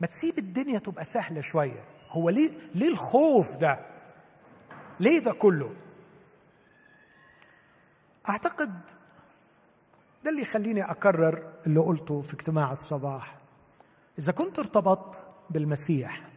ما 0.00 0.06
تسيب 0.06 0.38
الدنيا 0.38 0.78
تبقى 0.78 1.04
سهلة 1.04 1.40
شوية. 1.40 1.84
هو 2.10 2.30
ليه 2.30 2.50
ليه 2.74 2.88
الخوف 2.88 3.56
ده؟ 3.56 3.86
ليه 5.00 5.18
ده 5.18 5.32
كله؟ 5.32 5.74
أعتقد 8.28 8.80
ده 10.24 10.30
اللي 10.30 10.42
يخليني 10.42 10.90
أكرر 10.90 11.52
اللي 11.66 11.80
قلته 11.80 12.22
في 12.22 12.34
اجتماع 12.34 12.72
الصباح. 12.72 13.36
إذا 14.18 14.32
كنت 14.32 14.58
ارتبطت 14.58 15.24
بالمسيح 15.50 16.28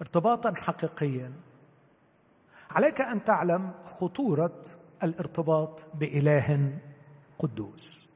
ارتباطا 0.00 0.54
حقيقيا 0.54 1.32
عليك 2.70 3.00
أن 3.00 3.24
تعلم 3.24 3.72
خطورة 3.84 4.62
الارتباط 5.02 5.80
بإله 5.94 6.78
قدوس. 7.38 8.06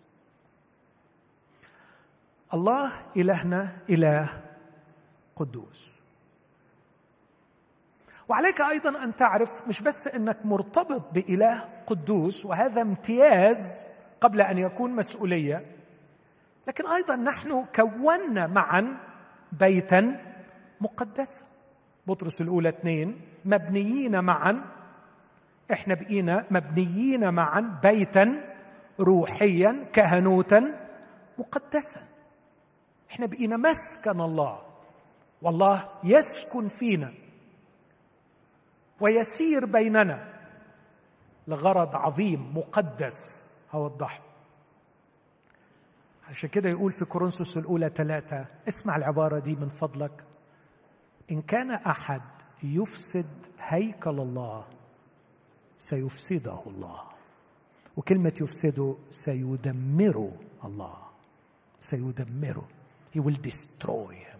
الله 2.55 2.93
إلهنا 3.17 3.77
إله 3.91 4.43
قدوس. 5.37 5.97
وعليك 8.29 8.61
أيضا 8.61 9.05
أن 9.05 9.17
تعرف 9.17 9.69
مش 9.69 9.83
بس 9.83 10.09
أنك 10.09 10.47
مرتبط 10.47 11.03
بإله 11.13 11.61
قدوس 11.87 12.45
وهذا 12.45 12.83
امتياز 12.83 13.86
قبل 14.21 14.41
أن 14.41 14.59
يكون 14.59 14.91
مسؤولية. 14.97 15.67
لكن 16.69 16.87
أيضا 16.87 17.17
نحن 17.17 17.65
كونا 17.65 18.47
معا 18.47 18.97
بيتا 19.53 20.21
مقدسا 20.81 21.43
بطرس 22.07 22.41
الأولى 22.41 22.69
اثنين 22.69 23.21
مبنيين 23.45 24.25
معا 24.25 24.65
إحنا 25.73 25.95
بقينا 25.95 26.47
مبنيين 26.51 27.35
معا 27.35 27.79
بيتا 27.83 28.55
روحيا 29.01 29.87
كهنوتا 29.93 30.89
مقدسا. 31.39 32.01
إحنا 33.11 33.27
بقينا 33.27 33.57
مسكن 33.57 34.21
الله. 34.21 34.63
والله 35.43 35.89
يسكن 36.05 36.69
فينا. 36.69 37.13
ويسير 39.01 39.65
بيننا. 39.67 40.29
لغرض 41.49 41.97
عظيم 41.97 42.59
مقدس. 42.59 43.46
هوضحه. 43.73 44.21
عشان 46.29 46.49
كده 46.49 46.69
يقول 46.69 46.93
في 46.93 47.05
كورنثوس 47.05 47.57
الأولى 47.57 47.89
ثلاثة 47.89 48.47
اسمع 48.69 48.97
العبارة 48.97 49.39
دي 49.39 49.57
من 49.57 49.69
فضلك. 49.69 50.25
إن 51.31 51.43
كان 51.43 51.71
أحد 51.71 52.23
يفسد 52.63 53.47
هيكل 53.59 54.11
الله 54.21 54.67
سيفسده 55.79 56.63
الله. 56.67 57.03
وكلمة 57.97 58.33
يفسده 58.41 58.97
سيدمره 59.11 60.33
الله 60.65 60.97
سيدمره. 61.81 62.69
He 63.17 63.21
will 63.21 63.41
destroy 63.51 64.13
him. 64.13 64.37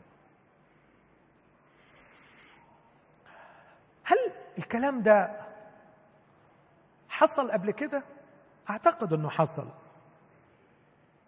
هل 4.05 4.19
الكلام 4.59 5.03
ده 5.03 5.47
حصل 7.09 7.51
قبل 7.51 7.71
كده؟ 7.71 8.05
أعتقد 8.71 9.13
أنه 9.13 9.29
حصل. 9.31 9.67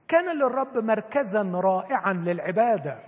كان 0.09 0.39
للرب 0.39 0.79
مركزا 0.79 1.43
رائعا 1.55 2.13
للعبادة 2.13 2.99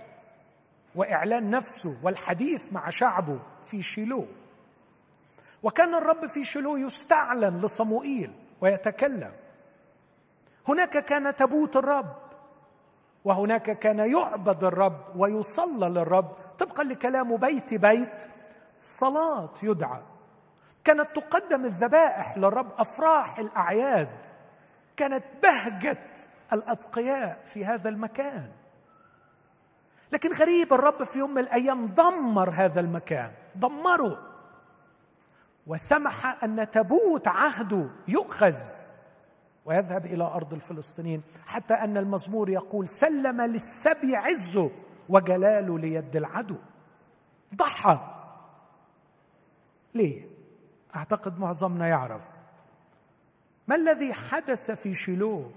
وإعلان 0.95 1.49
نفسه 1.49 1.97
والحديث 2.03 2.73
مع 2.73 2.89
شعبه 2.89 3.39
في 3.69 3.83
شيلو. 3.83 4.27
وكان 5.63 5.95
الرب 5.95 6.25
في 6.25 6.43
شيلو 6.43 6.77
يستعلن 6.77 7.61
لصموئيل 7.61 8.33
ويتكلم. 8.61 9.31
هناك 10.67 11.05
كان 11.05 11.35
تبوت 11.35 11.75
الرب 11.75 12.15
وهناك 13.25 13.79
كان 13.79 13.99
يعبد 13.99 14.63
الرب 14.63 15.15
ويصلى 15.15 15.89
للرب. 15.89 16.31
طبقا 16.59 16.83
لكلام 16.83 17.37
بيت 17.37 17.73
بيت 17.73 18.29
صلاة 18.81 19.53
يدعى. 19.63 20.01
كانت 20.83 21.15
تقدم 21.15 21.65
الذبائح 21.65 22.37
للرب 22.37 22.71
أفراح 22.77 23.39
الأعياد. 23.39 24.25
كانت 24.97 25.23
بهجة 25.43 26.03
الأتقياء 26.53 27.39
في 27.45 27.65
هذا 27.65 27.89
المكان. 27.89 28.51
لكن 30.11 30.33
غريب 30.33 30.73
الرب 30.73 31.03
في 31.03 31.19
يوم 31.19 31.31
من 31.31 31.39
الأيام 31.39 31.87
دمر 31.87 32.49
هذا 32.49 32.79
المكان. 32.79 33.31
دمره. 33.55 34.27
وسمح 35.67 36.43
أن 36.43 36.71
تبوت 36.71 37.27
عهده 37.27 37.89
يؤخذ 38.07 38.55
ويذهب 39.65 40.05
إلى 40.05 40.23
أرض 40.23 40.53
الفلسطينيين 40.53 41.21
حتى 41.45 41.73
أن 41.73 41.97
المزمور 41.97 42.49
يقول 42.49 42.89
سلم 42.89 43.41
للسبي 43.41 44.15
عزه 44.15 44.71
وجلاله 45.09 45.79
ليد 45.79 46.15
العدو. 46.15 46.57
ضحى. 47.55 47.99
ليه؟ 49.93 50.30
أعتقد 50.95 51.39
معظمنا 51.39 51.87
يعرف. 51.87 52.27
ما 53.67 53.75
الذي 53.75 54.13
حدث 54.13 54.71
في 54.71 54.95
شيلوه 54.95 55.51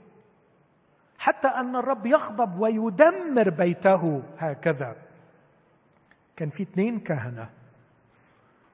حتى 1.18 1.48
أن 1.48 1.76
الرب 1.76 2.06
يغضب 2.06 2.58
ويدمر 2.58 3.50
بيته 3.50 4.22
هكذا. 4.38 4.96
كان 6.36 6.50
في 6.50 6.62
اثنين 6.62 7.00
كهنة. 7.00 7.50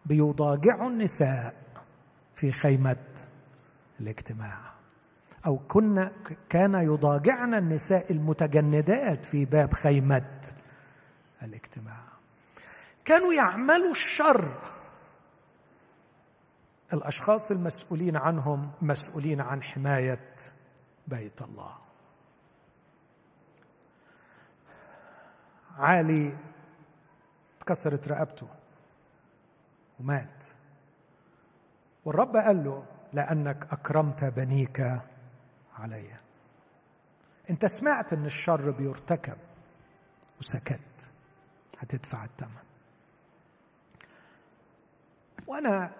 بيضاجعوا 0.07 0.89
النساء 0.91 1.55
في 2.35 2.53
خيمة 2.53 2.97
الاجتماع. 4.01 4.59
أو 5.47 5.59
كنا 5.59 6.13
كان 6.49 6.75
يضاجعن 6.75 7.55
النساء 7.55 8.13
المتجندات 8.13 9.25
في 9.25 9.45
باب 9.45 9.73
خيمة 9.73 10.41
الاجتماع. 11.43 12.03
كانوا 13.05 13.33
يعملوا 13.33 13.91
الشر. 13.91 14.59
الأشخاص 16.93 17.51
المسؤولين 17.51 18.17
عنهم 18.17 18.71
مسؤولين 18.83 19.41
عن 19.41 19.63
حماية 19.63 20.35
بيت 21.09 21.43
الله. 21.43 21.79
عالي 25.77 26.39
اتكسرت 27.59 28.09
رقبته 28.09 28.49
ومات. 30.01 30.45
والرب 32.05 32.37
قال 32.37 32.65
له 32.65 32.87
لأنك 33.13 33.73
أكرمت 33.73 34.25
بنيك 34.25 34.81
علي. 35.79 36.17
أنت 37.51 37.67
سمعت 37.67 38.13
إن 38.13 38.27
الشر 38.27 38.71
بيرتكب 38.71 39.39
وسكت 40.39 40.81
هتدفع 41.79 42.25
الثمن 42.25 42.63
وأنا 45.47 45.93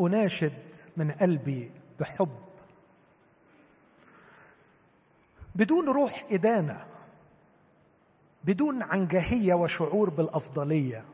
أناشد 0.00 0.74
من 0.96 1.10
قلبي 1.10 1.70
بحب. 2.00 2.38
بدون 5.54 5.88
روح 5.88 6.24
إدانة 6.30 6.86
بدون 8.44 8.82
عنجهية 8.82 9.54
وشعور 9.54 10.10
بالأفضلية. 10.10 11.04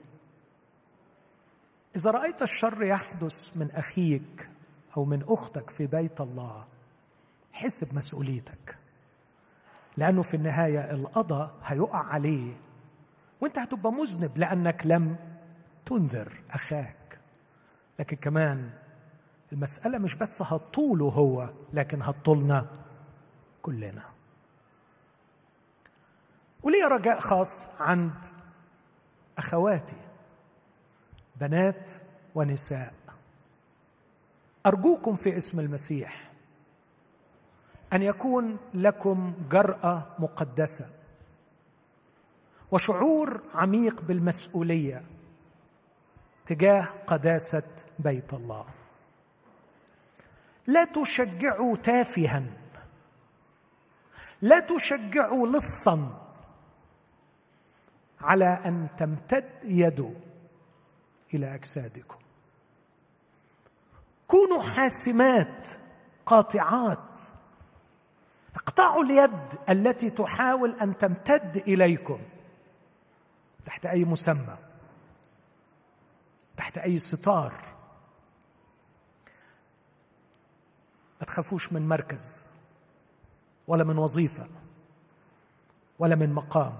إذا 1.97 2.11
رأيت 2.11 2.43
الشر 2.43 2.83
يحدث 2.83 3.57
من 3.57 3.71
أخيك 3.71 4.51
أو 4.97 5.05
من 5.05 5.23
أختك 5.29 5.71
في 5.71 5.87
بيت 5.87 6.21
الله 6.21 6.66
حس 7.53 7.85
بمسؤوليتك 7.85 8.79
لأنه 9.97 10.23
في 10.23 10.35
النهاية 10.35 10.90
القضاء 10.90 11.55
هيقع 11.64 11.99
عليه 12.05 12.53
وأنت 13.40 13.59
هتبقى 13.59 13.93
مذنب 13.93 14.38
لأنك 14.38 14.87
لم 14.87 15.16
تنذر 15.87 16.43
أخاك. 16.51 17.00
لكن 18.01 18.17
كمان 18.17 18.71
المسألة 19.53 19.99
مش 19.99 20.15
بس 20.15 20.43
هتطوله 20.43 21.05
هو 21.09 21.51
لكن 21.73 22.03
هتطولنا 22.03 22.67
كلنا. 23.63 24.05
ولي 26.63 26.83
رجاء 26.83 27.21
خاص 27.21 27.67
عند 27.81 28.15
أخواتي 29.39 29.97
بنات 31.37 31.91
ونساء. 32.35 32.95
أرجوكم 34.67 35.15
في 35.17 35.37
اسم 35.37 35.61
المسيح 35.61 36.31
أن 37.93 38.03
يكون 38.03 38.57
لكم 38.75 39.35
جرأة 39.51 40.07
مقدسة 40.19 40.91
وشعور 42.71 43.41
عميق 43.55 44.03
بالمسؤولية 44.03 45.03
تجاه 46.47 46.89
قداسة 47.07 47.63
بيت 48.01 48.35
الله. 48.35 48.67
لا 50.67 50.85
تشجعوا 50.85 51.77
تافها. 51.77 52.43
لا 54.43 54.61
تشجعوا 54.61 55.47
لصا. 55.47 56.27
على 58.21 58.61
أن 58.65 58.89
تمتد 58.99 59.51
يده 59.65 60.11
إلى 61.35 61.55
أجسادكم. 61.55 62.19
كونوا 64.29 64.63
حاسمات 64.63 65.67
قاطعات. 66.27 67.19
اقطعوا 68.55 69.03
اليد 69.05 69.59
التي 69.69 70.11
تحاول 70.11 70.71
أن 70.81 70.99
تمتد 70.99 71.57
إليكم. 71.57 72.21
تحت 73.65 73.87
أي 73.87 74.05
مسمى؟ 74.05 74.57
تحت 76.57 76.79
أي 76.79 76.99
ستار؟ 76.99 77.69
ما 81.20 81.26
تخافوش 81.26 81.72
من 81.72 81.88
مركز 81.88 82.46
ولا 83.68 83.85
من 83.85 83.98
وظيفة 83.98 84.48
ولا 85.98 86.14
من 86.14 86.33
مقام. 86.33 86.78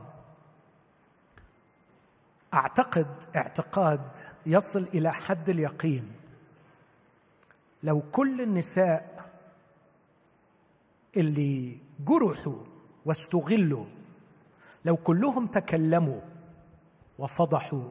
أعتقد 2.55 3.07
اعتقاد 3.37 4.19
يصل 4.47 4.83
إلى 4.83 5.13
حد 5.13 5.49
اليقين. 5.49 6.13
لو 7.83 8.03
كل 8.13 8.41
النساء 8.41 9.31
اللي 11.17 11.79
جرحوا 12.01 12.65
واستغلوا 13.05 13.87
لو 14.85 14.97
كلهم 14.97 15.47
تكلموا 15.47 16.21
وفضحوا 17.19 17.91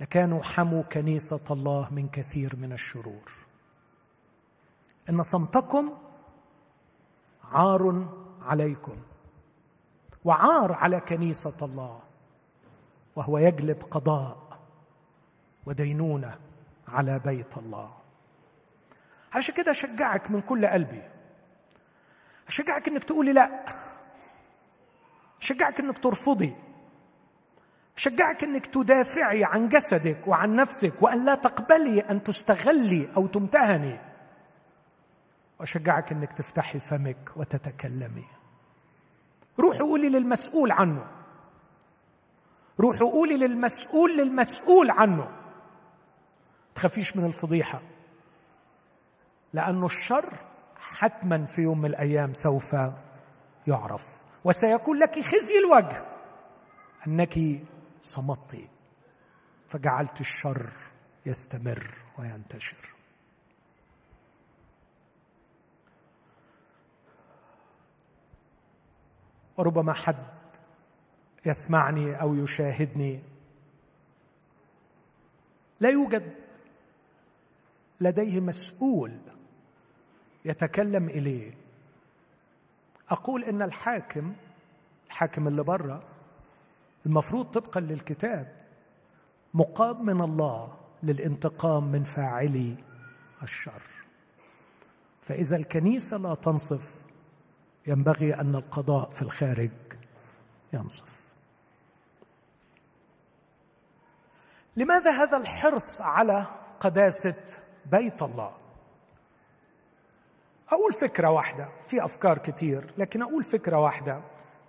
لكانوا 0.00 0.42
حموا 0.42 0.82
كنيسة 0.82 1.40
الله 1.50 1.88
من 1.90 2.08
كثير 2.08 2.56
من 2.56 2.72
الشرور. 2.72 3.32
إن 5.10 5.22
صمتكم 5.22 5.98
عار 7.52 8.08
عليكم 8.42 8.96
وعار 10.24 10.72
على 10.72 11.00
كنيسة 11.00 11.56
الله 11.62 12.00
وهو 13.16 13.38
يجلب 13.38 13.82
قضاء 13.90 14.60
ودينونة 15.66 16.38
على 16.88 17.18
بيت 17.18 17.58
الله. 17.58 17.94
عشان 19.32 19.54
كده 19.54 19.70
أشجعك 19.70 20.30
من 20.30 20.40
كل 20.40 20.66
قلبي. 20.66 21.02
أشجعك 22.48 22.88
إنك 22.88 23.04
تقولي 23.04 23.32
لأ. 23.32 23.64
أشجعك 25.42 25.80
إنك 25.80 25.98
ترفضي. 25.98 26.56
أشجعك 27.96 28.44
إنك 28.44 28.66
تدافعي 28.66 29.44
عن 29.44 29.68
جسدك 29.68 30.28
وعن 30.28 30.56
نفسك 30.56 31.02
وأن 31.02 31.24
لا 31.24 31.34
تقبلي 31.34 32.00
أن 32.00 32.24
تستغلي 32.24 33.12
أو 33.16 33.26
تمتهني. 33.26 34.11
واشجعك 35.62 36.12
إنك 36.12 36.32
تفتحي 36.32 36.78
فمك 36.78 37.30
وتتكلمي. 37.36 38.24
روحي 39.60 39.78
قولي 39.78 40.08
للمسؤول 40.08 40.72
عنه. 40.72 41.06
روحوا 42.80 43.10
قولي 43.10 43.36
للمسؤول 43.36 44.16
للمسؤول 44.18 44.90
عنه. 44.90 45.28
تخافيش 46.74 47.16
من 47.16 47.24
الفضيحة. 47.24 47.80
لأن 49.52 49.84
الشر 49.84 50.34
حتما 50.76 51.46
في 51.46 51.62
يوم 51.62 51.78
من 51.78 51.90
الأيام 51.90 52.34
سوف 52.34 52.76
يعرف. 53.66 54.06
وسيكون 54.44 54.98
لك 54.98 55.20
خزي 55.20 55.58
الوجه. 55.58 56.04
أنك 57.06 57.38
صمتي. 58.02 58.68
فجعلت 59.66 60.20
الشر 60.20 60.70
يستمر 61.26 61.94
وينتشر. 62.18 62.94
وربما 69.56 69.92
حد 69.92 70.26
يسمعني 71.46 72.20
أو 72.20 72.34
يشاهدني. 72.34 73.22
لا 75.80 75.90
يوجد 75.90 76.34
لديه 78.00 78.40
مسؤول 78.40 79.18
يتكلم 80.44 81.06
إليه. 81.08 81.54
أقول 83.08 83.44
إن 83.44 83.62
الحاكم 83.62 84.34
الحاكم 85.06 85.48
اللي 85.48 85.62
بره 85.62 86.02
المفروض 87.06 87.44
طبقا 87.44 87.80
للكتاب 87.80 88.56
مقام 89.54 90.06
من 90.06 90.20
الله 90.20 90.76
للانتقام 91.02 91.92
من 91.92 92.04
فاعلي 92.04 92.76
الشر. 93.42 93.82
فإذا 95.22 95.56
الكنيسة 95.56 96.16
لا 96.16 96.34
تنصف 96.34 97.01
ينبغي 97.86 98.34
أن 98.34 98.54
القضاء 98.54 99.10
في 99.10 99.22
الخارج 99.22 99.70
ينصف. 100.72 101.22
لماذا 104.76 105.10
هذا 105.10 105.36
الحرص 105.36 106.00
على 106.00 106.46
قداسة 106.80 107.34
بيت 107.86 108.22
الله؟ 108.22 108.52
أقول 110.68 110.92
فكرة 110.92 111.30
واحدة 111.30 111.68
في 111.88 112.04
أفكار 112.04 112.38
كتير 112.38 112.94
لكن 112.98 113.22
أقول 113.22 113.44
فكرة 113.44 113.78
واحدة. 113.78 114.22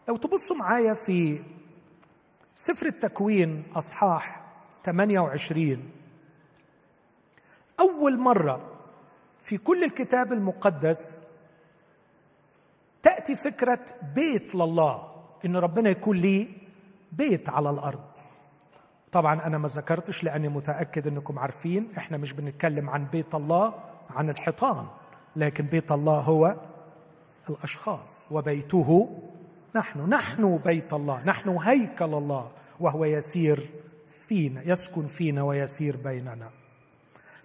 لو 0.08 0.18
تبصوا 0.18 0.56
معايا 0.56 0.94
في 0.94 1.44
سفر 2.56 2.86
التكوين 2.86 3.64
أصحاح 3.76 4.44
28 4.86 5.92
أول 7.80 8.20
مرة 8.20 8.70
في 9.44 9.58
كل 9.58 9.84
الكتاب 9.84 10.34
المقدس 10.34 11.24
تأتي 13.04 13.36
فكرة 13.36 13.80
بيت 14.16 14.56
لله 14.56 15.08
إن 15.46 15.56
ربنا 15.56 15.90
يكون 15.90 16.18
ليه 16.18 16.48
بيت 17.12 17.50
على 17.50 17.70
الأرض. 17.70 18.04
طبعا 19.12 19.46
أنا 19.46 19.58
ما 19.58 19.68
ذكرتش 19.68 20.24
لأني 20.24 20.48
متأكد 20.50 21.08
إنكم 21.08 21.40
عارفين 21.40 21.90
إحنا 21.98 22.18
مش 22.18 22.34
بنتكلم 22.34 22.90
عن 22.90 23.06
بيت 23.06 23.36
الله 23.36 23.74
عن 24.10 24.30
الحيطان 24.30 24.88
لكن 25.36 25.66
بيت 25.66 25.92
الله 25.92 26.20
هو 26.20 26.56
الأشخاص 27.50 28.26
وبيته 28.32 29.20
نحن. 29.76 30.10
نحن 30.10 30.58
بيت 30.58 30.94
الله 30.94 31.24
نحن 31.24 31.50
هيكل 31.50 32.14
الله 32.14 32.52
وهو 32.80 33.06
يسير 33.06 33.70
فينا 34.28 34.62
يسكن 34.66 35.08
فينا 35.08 35.44
ويسير 35.44 35.98
بيننا. 35.98 36.50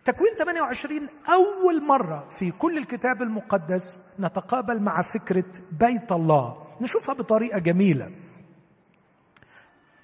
تكوين 0.08 0.34
28 0.38 1.08
أول 1.28 1.86
مرة 1.86 2.24
في 2.38 2.50
كل 2.50 2.78
الكتاب 2.78 3.22
المقدس 3.22 3.98
نتقابل 4.20 4.80
مع 4.80 5.02
فكرة 5.02 5.44
بيت 5.72 6.12
الله. 6.12 6.56
نشوفها 6.80 7.14
بطريقة 7.14 7.58
جميلة. 7.58 8.10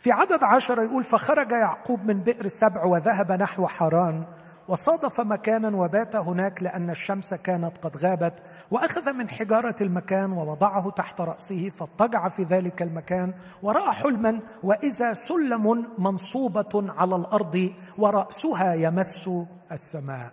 في 0.00 0.12
عدد 0.12 0.44
عشرة 0.44 0.82
يقول 0.82 1.04
فخرج 1.04 1.50
يعقوب 1.50 2.04
من 2.04 2.20
بئر 2.20 2.48
سبع 2.48 2.84
وذهب 2.84 3.32
نحو 3.32 3.66
حران 3.66 4.24
وصادف 4.68 5.20
مكانا 5.20 5.76
وبات 5.76 6.16
هناك 6.16 6.62
لأن 6.62 6.90
الشمس 6.90 7.34
كانت 7.34 7.78
قد 7.78 7.96
غابت 7.96 8.42
وأخذ 8.70 9.12
من 9.12 9.28
حجارة 9.28 9.76
المكان 9.80 10.32
ووضعه 10.32 10.90
تحت 10.90 11.20
رأسه 11.20 11.70
فاضطجع 11.70 12.28
في 12.28 12.42
ذلك 12.42 12.82
المكان 12.82 13.34
ورأى 13.62 13.92
حلما 13.92 14.40
وإذا 14.62 15.14
سلم 15.14 15.86
منصوبة 15.98 16.92
على 16.92 17.16
الأرض 17.16 17.72
ورأسها 17.98 18.74
يمس 18.74 19.30
السماء. 19.74 20.32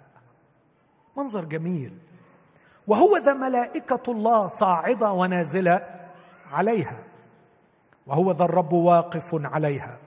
منظر 1.18 1.46
جميل. 1.46 1.98
وهو 2.88 3.18
ذا 3.18 3.34
ملائكة 3.34 4.12
الله 4.12 4.48
صاعدة 4.48 5.12
ونازلة 5.12 5.82
عليها. 6.52 6.98
وهو 8.08 8.32
ذا 8.32 8.46
الرب 8.46 8.74
واقف 8.74 9.30
عليها. 9.34 10.00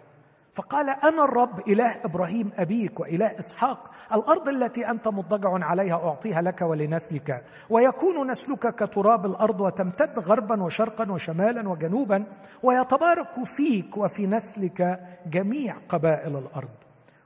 فقال 0.55 0.91
أنا 0.91 1.25
الرب 1.25 1.69
إله 1.69 2.05
إبراهيم 2.05 2.53
أبيك 2.57 3.01
وإله 3.01 3.39
إسحاق. 3.39 3.91
الأرض 4.13 4.49
التي 4.49 4.91
أنت 4.91 5.09
مضطجع 5.09 5.65
عليها 5.65 5.95
أعطيها 5.95 6.43
لك 6.43 6.63
ولنسلك. 6.63 7.45
ويكون 7.71 8.31
نسلك 8.31 8.75
كتراب 8.75 9.27
الأرض 9.27 9.61
وتمتد 9.61 10.19
غربا 10.19 10.63
وشرقا 10.63 11.13
وشمالا 11.13 11.69
وجنوبا. 11.69 12.25
ويتبارك 12.63 13.45
فيك 13.45 13.97
وفي 13.97 14.27
نسلك 14.27 15.01
جميع 15.27 15.77
قبائل 15.89 16.37
الأرض. 16.37 16.84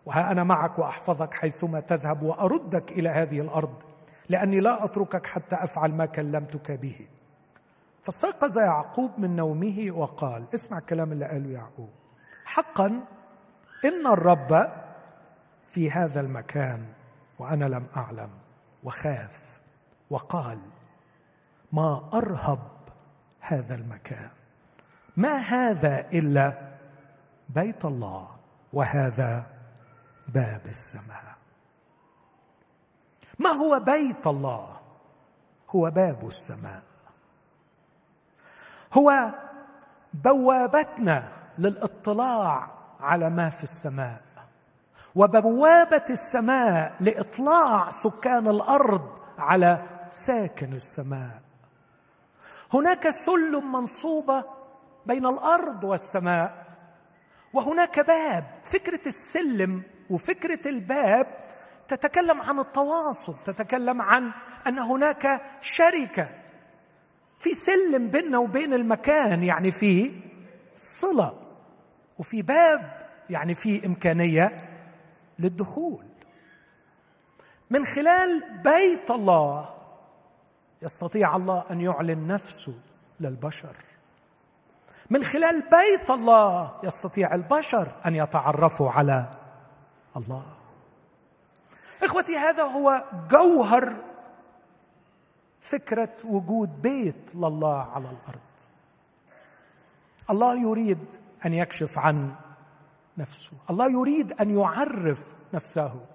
وها 0.08 0.32
أنا 0.32 0.44
معك 0.44 0.78
وأحفظك 0.78 1.34
حيثما 1.34 1.80
تذهب 1.80 2.22
وأردك 2.22 2.92
إلى 2.92 3.08
هذه 3.08 3.40
الأرض 3.40 3.82
لأني 4.28 4.60
لا 4.60 4.84
أتركك 4.84 5.26
حتى 5.26 5.56
أفعل 5.56 5.92
ما 5.92 6.06
كلمتك 6.06 6.70
به. 6.70 7.08
فاستيقظ 8.02 8.58
يعقوب 8.58 9.10
من 9.18 9.36
نومه 9.36 9.90
وقال 9.90 10.44
اسمع 10.54 10.78
الكلام 10.78 11.12
اللي 11.12 11.26
قاله 11.26 11.50
يعقوب. 11.50 11.90
حقا 12.44 12.86
إن 13.84 14.06
الرب 14.06 14.70
في 15.68 15.90
هذا 15.90 16.20
المكان 16.20 16.86
وأنا 17.38 17.64
لم 17.64 17.86
أعلم 17.96 18.30
وخاف 18.84 19.60
وقال 20.10 20.58
ما 21.72 22.10
أرهب 22.14 22.68
هذا 23.40 23.74
المكان 23.74 24.30
ما 25.16 25.38
هذا 25.38 26.08
إلا 26.12 26.76
بيت 27.48 27.84
الله 27.84 28.28
وهذا 28.72 29.57
باب 30.28 30.66
السماء. 30.66 31.38
ما 33.38 33.50
هو 33.50 33.80
بيت 33.80 34.26
الله؟ 34.26 34.80
هو 35.70 35.90
باب 35.90 36.26
السماء. 36.28 36.82
هو 38.94 39.34
بوابتنا 40.14 41.32
للاطلاع 41.58 42.70
على 43.00 43.30
ما 43.30 43.50
في 43.50 43.64
السماء. 43.64 44.22
وبوابة 45.14 46.04
السماء 46.10 46.96
لإطلاع 47.00 47.90
سكان 47.90 48.48
الأرض 48.48 49.18
على 49.38 49.82
ساكن 50.10 50.72
السماء. 50.72 51.42
هناك 52.74 53.10
سلم 53.10 53.72
منصوبة 53.72 54.44
بين 55.06 55.26
الأرض 55.26 55.84
والسماء 55.84 56.66
وهناك 57.52 58.00
باب. 58.00 58.44
فكرة 58.64 59.08
السلم 59.08 59.82
وفكرة 60.10 60.68
الباب 60.68 61.26
تتكلم 61.88 62.40
عن 62.42 62.58
التواصل 62.58 63.34
تتكلم 63.44 64.02
عن 64.02 64.32
أن 64.66 64.78
هناك 64.78 65.42
شركة 65.60 66.28
في 67.38 67.54
سلم 67.54 68.08
بيننا 68.08 68.38
وبين 68.38 68.74
المكان 68.74 69.42
يعني 69.42 69.72
في 69.72 70.20
صلة 70.76 71.34
وفي 72.18 72.42
باب 72.42 73.08
يعني 73.30 73.54
في 73.54 73.86
إمكانية 73.86 74.68
للدخول. 75.38 76.04
من 77.70 77.84
خلال 77.84 78.44
بيت 78.64 79.10
الله 79.10 79.74
يستطيع 80.82 81.36
الله 81.36 81.64
أن 81.70 81.80
يعلن 81.80 82.26
نفسه 82.26 82.74
للبشر. 83.20 83.76
من 85.10 85.24
خلال 85.24 85.62
بيت 85.62 86.10
الله 86.10 86.80
يستطيع 86.84 87.34
البشر 87.34 87.92
أن 88.06 88.14
يتعرفوا 88.14 88.90
على 88.90 89.37
الله. 90.18 90.44
إخوتي 92.02 92.36
هذا 92.36 92.62
هو 92.62 93.04
جوهر 93.30 93.96
فكرة 95.60 96.16
وجود 96.24 96.82
بيت 96.82 97.34
لله 97.34 97.82
على 97.82 98.04
الأرض. 98.10 98.40
الله 100.30 100.62
يريد 100.62 101.04
أن 101.46 101.54
يكشف 101.54 101.98
عن 101.98 102.34
نفسه. 103.18 103.52
الله 103.70 103.90
يريد 103.90 104.32
أن 104.32 104.58
يعرف 104.58 105.34
نفسه. 105.54 106.06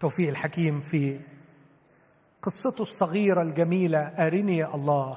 توفيق 0.00 0.28
الحكيم 0.28 0.80
في 0.80 1.20
قصته 2.42 2.82
الصغيرة 2.82 3.42
الجميلة 3.42 3.98
أرني 3.98 4.64
الله. 4.64 5.16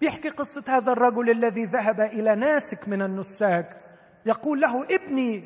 بيحكي 0.00 0.28
قصة 0.28 0.64
هذا 0.66 0.92
الرجل 0.92 1.30
الذي 1.30 1.64
ذهب 1.64 2.00
إلى 2.00 2.34
ناسك 2.34 2.88
من 2.88 3.02
النساك. 3.02 3.85
يقول 4.26 4.60
له 4.60 4.84
ابني 4.84 5.44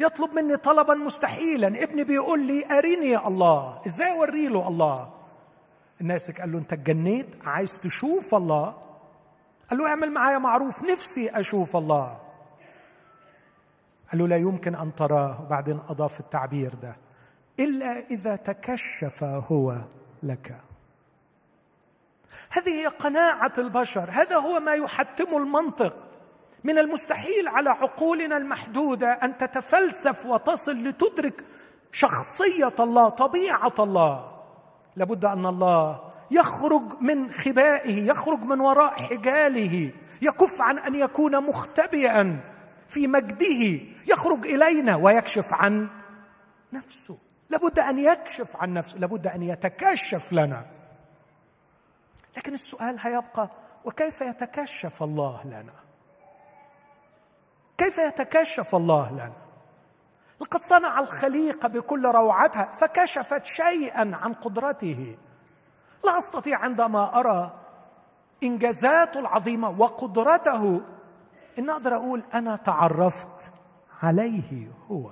يطلب 0.00 0.34
مني 0.34 0.56
طلبا 0.56 0.94
مستحيلا. 0.94 1.68
ابني 1.68 2.04
بيقول 2.04 2.40
لي 2.40 2.78
ارني 2.78 3.16
الله. 3.16 3.80
إزاي 3.86 4.12
أوري 4.12 4.48
له 4.48 4.68
الله؟ 4.68 5.14
الناسك 6.00 6.40
قال 6.40 6.52
له 6.52 6.58
أنت 6.58 6.72
اتجنيت 6.72 7.36
عايز 7.44 7.78
تشوف 7.78 8.34
الله. 8.34 8.76
قال 9.70 9.78
له 9.78 9.88
اعمل 9.88 10.12
معايا 10.12 10.38
معروف 10.38 10.82
نفسي 10.82 11.30
أشوف 11.30 11.76
الله. 11.76 12.20
قال 14.12 14.20
له 14.20 14.28
لا 14.28 14.36
يمكن 14.36 14.74
أن 14.74 14.94
تراه. 14.94 15.42
وبعدين 15.42 15.80
أضاف 15.88 16.20
التعبير 16.20 16.74
ده. 16.74 16.96
إلا 17.60 17.98
إذا 18.10 18.36
تكشف 18.36 19.24
هو 19.24 19.76
لك. 20.22 20.56
هذه 22.50 22.68
هي 22.68 22.86
قناعة 22.86 23.52
البشر. 23.58 24.10
هذا 24.10 24.36
هو 24.36 24.60
ما 24.60 24.74
يحتم 24.74 25.36
المنطق. 25.36 26.13
من 26.64 26.78
المستحيل 26.78 27.48
على 27.48 27.70
عقولنا 27.70 28.36
المحدودة 28.36 29.12
أن 29.12 29.36
تتفلسف 29.36 30.26
وتصل 30.26 30.72
لتدرك 30.72 31.44
شخصية 31.92 32.74
الله 32.80 33.08
طبيعة 33.08 33.74
الله. 33.78 34.42
لابد 34.96 35.24
أن 35.24 35.46
الله 35.46 36.12
يخرج 36.30 36.82
من 37.00 37.30
خبائه 37.32 38.06
يخرج 38.06 38.38
من 38.42 38.60
وراء 38.60 39.02
حجاله. 39.02 39.92
يكف 40.22 40.60
عن 40.60 40.78
أن 40.78 40.94
يكون 40.94 41.46
مختبئا 41.46 42.40
في 42.88 43.06
مجده. 43.06 43.80
يخرج 44.06 44.46
إلينا 44.46 44.96
ويكشف 44.96 45.54
عن 45.54 45.88
نفسه. 46.72 47.18
لابد 47.50 47.78
أن 47.78 47.98
يكشف 47.98 48.56
عن 48.56 48.74
نفسه 48.74 48.98
لابد 48.98 49.26
أن 49.26 49.42
يتكشف 49.42 50.32
لنا. 50.32 50.66
لكن 52.36 52.54
السؤال 52.54 52.96
هيبقى 53.00 53.50
وكيف 53.84 54.20
يتكشف 54.20 55.02
الله 55.02 55.40
لنا؟ 55.44 55.83
كيف 57.78 57.98
يتكشف 57.98 58.74
الله 58.74 59.12
لنا؟ 59.12 59.32
لقد 60.40 60.60
صنع 60.60 61.00
الخليقه 61.00 61.68
بكل 61.68 62.06
روعتها 62.06 62.64
فكشفت 62.64 63.44
شيئا 63.44 64.16
عن 64.22 64.34
قدرته. 64.34 65.16
لا 66.04 66.18
أستطيع 66.18 66.58
عندما 66.58 67.20
أرى 67.20 67.60
إنجازاته 68.42 69.20
العظيمة 69.20 69.80
وقدرته 69.80 70.80
إن 71.58 71.70
أقدر 71.70 71.96
أقول 71.96 72.22
أنا 72.34 72.56
تعرفت 72.56 73.52
عليه 74.02 74.68
هو. 74.90 75.10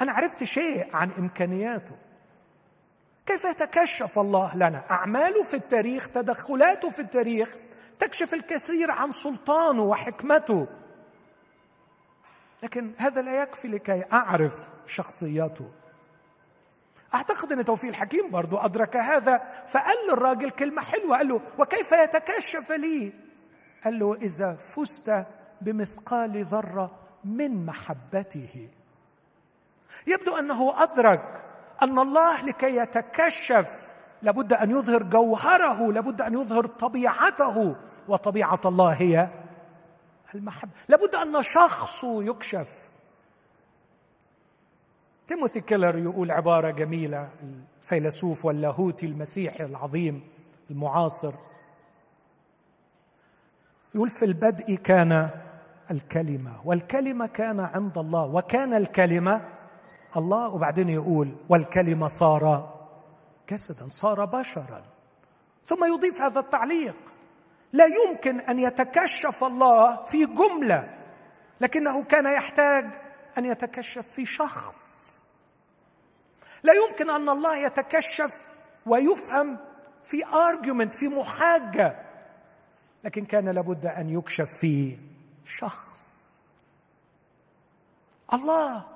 أنا 0.00 0.12
عرفت 0.12 0.44
شيء 0.44 0.96
عن 0.96 1.10
إمكانياته. 1.10 1.96
كيف 3.26 3.44
يتكشف 3.44 4.18
الله 4.18 4.56
لنا؟ 4.56 4.84
أعماله 4.90 5.42
في 5.42 5.54
التاريخ 5.54 6.08
تدخلاته 6.08 6.90
في 6.90 7.02
التاريخ 7.02 7.56
تكشف 8.00 8.34
الكثير 8.34 8.90
عن 8.90 9.12
سلطانه 9.12 9.82
وحكمته. 9.82 10.66
لكن 12.62 12.92
هذا 12.98 13.22
لا 13.22 13.42
يكفي 13.42 13.68
لكي 13.68 14.04
أعرف 14.12 14.54
شخصيته 14.86 15.70
أعتقد 17.14 17.52
أن 17.52 17.64
توفيق 17.64 17.90
الحكيم 17.90 18.30
برضو 18.30 18.56
أدرك 18.56 18.96
هذا 18.96 19.38
فقال 19.66 19.96
للراجل 20.10 20.50
كلمة 20.50 20.82
حلوة 20.82 21.16
قال 21.16 21.28
له 21.28 21.40
وكيف 21.58 21.92
يتكشف 21.92 22.72
لي؟ 22.72 23.12
قال 23.84 23.98
له 23.98 24.14
إذا 24.14 24.54
فزت 24.54 25.26
بمثقال 25.60 26.44
ذرة 26.44 26.90
من 27.24 27.66
محبته. 27.66 28.68
يبدو 30.06 30.36
أنه 30.36 30.82
أدرك 30.82 31.44
أن 31.82 31.98
الله 31.98 32.42
لكي 32.42 32.76
يتكشف 32.76 33.92
لابد 34.22 34.52
أن 34.52 34.70
يظهر 34.70 35.02
جوهره 35.02 35.92
لابد 35.92 36.20
أن 36.20 36.34
يظهر 36.34 36.66
طبيعته. 36.66 37.76
وطبيعة 38.08 38.60
الله 38.64 38.92
هي 38.92 39.30
المحبة. 40.34 40.70
لابد 40.88 41.14
أن 41.14 41.42
شخصه 41.42 42.22
يكشف. 42.22 42.90
تيموثي 45.28 45.60
كيلر 45.60 45.98
يقول 45.98 46.30
عبارة 46.30 46.70
جميلة 46.70 47.30
الفيلسوف 47.82 48.44
واللاهوتي 48.44 49.06
المسيحي 49.06 49.64
العظيم 49.64 50.28
المعاصر. 50.70 51.32
يقول 53.94 54.10
في 54.10 54.24
البدء 54.24 54.74
كان 54.74 55.30
الكلمة 55.90 56.60
والكلمة 56.64 57.26
كان 57.26 57.60
عند 57.60 57.98
الله 57.98 58.24
وكان 58.24 58.74
الكلمة 58.74 59.48
الله. 60.16 60.48
وبعدين 60.48 60.88
يقول 60.88 61.34
والكلمة 61.48 62.08
صار 62.08 62.74
جسدا 63.50 63.88
صار 63.88 64.24
بشرا. 64.24 64.84
ثم 65.66 65.94
يضيف 65.94 66.20
هذا 66.20 66.40
التعليق 66.40 66.96
لا 67.72 67.84
يمكن 67.86 68.40
أن 68.40 68.58
يتكشف 68.58 69.44
الله 69.44 70.02
في 70.02 70.26
جملة 70.26 70.98
لكنه 71.60 72.04
كان 72.04 72.26
يحتاج 72.26 72.86
أن 73.38 73.44
يتكشف 73.44 74.06
في 74.08 74.26
شخص. 74.26 75.00
لا 76.62 76.72
يمكن 76.72 77.10
أن 77.10 77.28
الله 77.28 77.56
يتكشف 77.56 78.50
ويفهم 78.86 79.58
في 80.04 80.26
ارجيومنت 80.26 80.94
في 80.94 81.08
محاجة 81.08 81.96
لكن 83.04 83.24
كان 83.24 83.48
لابد 83.48 83.86
أن 83.86 84.10
يكشف 84.10 84.48
في 84.60 84.98
شخص. 85.44 86.36
الله 88.32 88.86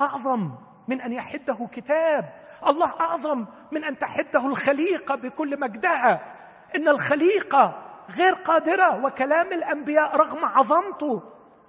أعظم 0.00 0.50
من 0.88 1.00
أن 1.00 1.12
يحده 1.12 1.68
كتاب. 1.72 2.32
الله 2.66 3.00
أعظم 3.00 3.46
من 3.72 3.84
أن 3.84 3.98
تحده 3.98 4.46
الخليقة 4.46 5.14
بكل 5.14 5.60
مجدها. 5.60 6.34
إن 6.76 6.88
الخليقة 6.88 7.83
غير 8.10 8.32
قادرة 8.32 9.04
وكلام 9.04 9.52
الأنبياء 9.52 10.16
رغم 10.16 10.44
عظمته. 10.44 11.22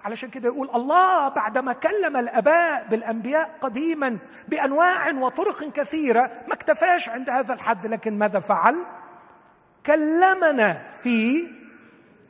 علشان 0.04 0.30
كده 0.30 0.48
يقول 0.48 0.70
الله 0.74 1.28
بعدما 1.28 1.72
كلم 1.72 2.16
الأباء 2.16 2.88
بالأنبياء 2.88 3.58
قديما 3.60 4.18
بأنواع 4.48 5.10
وطرق 5.10 5.64
كثيرة 5.64 6.30
ما 6.48 6.54
اكتفاش 6.54 7.08
عند 7.08 7.30
هذا 7.30 7.54
الحد 7.54 7.86
لكن 7.86 8.18
ماذا 8.18 8.40
فعل؟ 8.40 8.86
كلمنا 9.86 10.90
في 10.92 11.46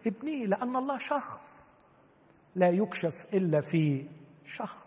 ابنه 0.06 0.46
لأن 0.46 0.76
الله 0.76 0.98
شخص. 0.98 1.68
لا 2.54 2.68
يكشف 2.68 3.26
إلا 3.34 3.60
في 3.60 4.06
شخص. 4.44 4.86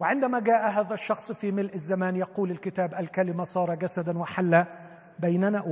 وعندما 0.00 0.40
جاء 0.40 0.70
هذا 0.70 0.94
الشخص 0.94 1.32
في 1.32 1.52
ملء 1.52 1.74
الزمان 1.74 2.16
يقول 2.16 2.50
الكتاب 2.50 2.94
الكلمة 2.94 3.44
صار 3.44 3.74
جسدا 3.74 4.18
وحل 4.18 4.64
بيننا 5.18 5.62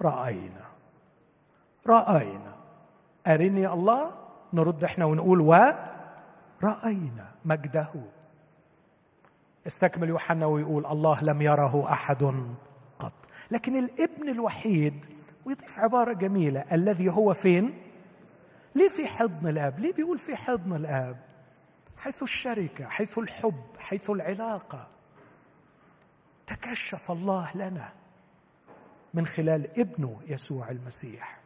ورأينا 0.00 0.66
رأينا. 1.86 2.56
أرني 3.26 3.72
الله 3.72 4.14
نرد 4.52 4.84
إحنا 4.84 5.04
ونقول 5.04 5.40
ورأينا 5.40 7.30
مجده. 7.44 7.90
استكمل 9.66 10.08
يوحنا 10.08 10.46
ويقول 10.46 10.86
الله 10.86 11.24
لم 11.24 11.42
يره 11.42 11.92
أحد 11.92 12.24
قط. 12.98 13.12
لكن 13.50 13.84
الابن 13.84 14.28
الوحيد 14.28 15.06
ويضيف 15.44 15.78
عبارة 15.78 16.12
جميلة. 16.12 16.64
الذي 16.72 17.08
هو 17.08 17.34
فين؟ 17.34 17.82
ليه 18.74 18.88
في 18.88 19.06
حضن 19.06 19.46
الآب؟ 19.46 19.78
ليه 19.78 19.92
بيقول 19.92 20.18
في 20.18 20.36
حضن 20.36 20.72
الآب؟ 20.76 21.16
حيث 21.96 22.22
الشركة 22.22 22.84
حيث 22.84 23.18
الحب 23.18 23.64
حيث 23.78 24.10
العلاقة. 24.10 24.88
تكشف 26.46 27.10
الله 27.10 27.50
لنا. 27.54 27.92
من 29.16 29.26
خلال 29.26 29.80
ابنه 29.80 30.20
يسوع 30.26 30.70
المسيح. 30.70 31.38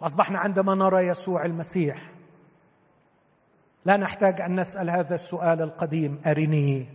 وأصبحنا 0.00 0.38
عندما 0.38 0.74
نرى 0.74 1.06
يسوع 1.06 1.44
المسيح 1.44 2.10
لا 3.84 3.96
نحتاج 3.96 4.40
أن 4.40 4.60
نسأل 4.60 4.90
هذا 4.90 5.14
السؤال 5.14 5.62
القديم 5.62 6.20
أرني 6.26 6.86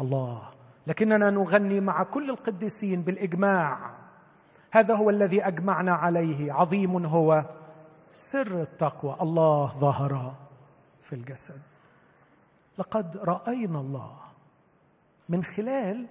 الله. 0.00 0.48
لكننا 0.86 1.30
نغني 1.30 1.80
مع 1.80 2.02
كل 2.02 2.30
القديسين 2.30 3.02
بالإجماع. 3.02 3.94
هذا 4.70 4.94
هو 4.94 5.10
الذي 5.10 5.46
أجمعنا 5.46 5.92
عليه. 5.92 6.52
عظيم 6.52 7.06
هو 7.06 7.44
سر 8.12 8.60
التقوى. 8.60 9.16
الله 9.20 9.66
ظهر 9.66 10.36
في 11.02 11.12
الجسد. 11.14 11.60
لقد 12.78 13.16
رأينا 13.16 13.80
الله 13.80 14.18
من 15.28 15.44
خلال 15.44 16.06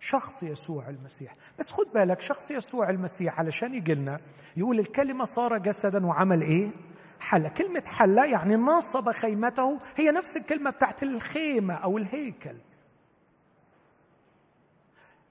شخص 0.00 0.42
يسوع 0.42 0.88
المسيح. 0.88 1.36
بس 1.58 1.70
خد 1.70 1.86
بالك 1.94 2.20
شخص 2.20 2.50
يسوع 2.50 2.90
المسيح 2.90 3.38
علشان 3.38 3.74
يجي 3.74 3.94
لنا 3.94 4.20
يقول 4.56 4.78
الكلمة 4.78 5.24
صار 5.24 5.58
جسدا 5.58 6.06
وعمل 6.06 6.42
إيه؟ 6.42 6.70
حل. 7.20 7.48
كلمة 7.48 7.82
حل 7.86 8.18
يعني 8.18 8.56
نصب 8.56 9.10
خيمته. 9.10 9.80
هي 9.96 10.10
نفس 10.10 10.36
الكلمة 10.36 10.70
بتاعت 10.70 11.02
الخيمة 11.02 11.74
أو 11.74 11.98
الهيكل. 11.98 12.56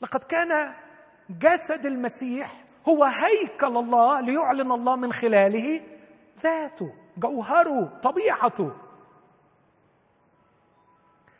لقد 0.02 0.24
كان 0.24 0.74
جسد 1.30 1.86
المسيح 1.86 2.64
هو 2.88 3.04
هيكل 3.04 3.78
الله 3.78 4.22
ليعلن 4.22 4.72
الله 4.72 4.96
من 4.96 5.14
خلاله 5.14 5.82
ذاته 6.44 6.94
جوهره 7.18 8.00
طبيعته. 8.04 8.72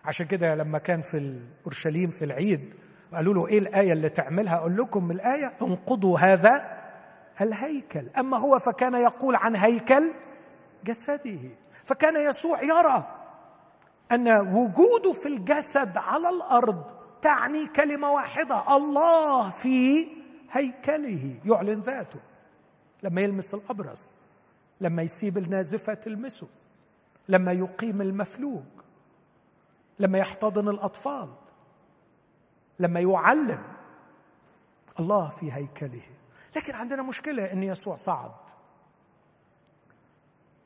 عشان 0.06 0.26
كده 0.26 0.56
لما 0.56 0.78
كان 0.78 1.02
في 1.02 1.40
اورشليم 1.66 2.10
في 2.10 2.26
العيد 2.26 2.76
قالوا 3.14 3.34
له 3.34 3.48
إيه 3.48 3.60
الآية 3.60 3.94
اللي 3.94 4.10
تعملها؟ 4.10 4.56
أقول 4.58 4.78
لكم 4.78 5.12
الآية 5.12 5.54
انقضوا 5.62 6.20
هذا 6.20 6.78
الهيكل. 7.42 8.10
أما 8.18 8.38
هو 8.38 8.60
فكان 8.60 8.94
يقول 8.94 9.36
عن 9.36 9.56
هيكل 9.56 10.12
جسده 10.86 11.40
فكان 11.86 12.16
يسوع 12.16 12.64
يرى 12.64 13.08
أن 14.12 14.30
وجوده 14.30 15.12
في 15.12 15.28
الجسد 15.28 15.98
على 15.98 16.30
الأرض 16.30 16.92
تعني 17.22 17.68
كلمة 17.68 18.12
واحدة 18.12 18.76
الله 18.78 19.50
في 19.50 20.08
هيكله. 20.52 21.36
يعلن 21.46 21.80
ذاته 21.80 22.20
لما 23.04 23.22
يلمس 23.22 23.54
الأبرص 23.54 24.12
لما 24.82 25.02
يسيب 25.04 25.38
النازفة 25.38 25.94
تلمسه 25.94 26.48
لما 27.30 27.52
يقيم 27.52 28.02
المفلوج 28.02 28.64
لما 30.00 30.18
يحتضن 30.18 30.70
الأطفال. 30.70 31.30
لما 32.80 33.00
يعلم 33.00 33.64
الله 35.00 35.30
في 35.30 35.54
هيكله. 35.54 36.04
لكن 36.56 36.76
عندنا 36.76 37.04
مشكلة 37.04 37.54
إن 37.54 37.64
يسوع 37.64 37.96
صعد. 37.96 38.32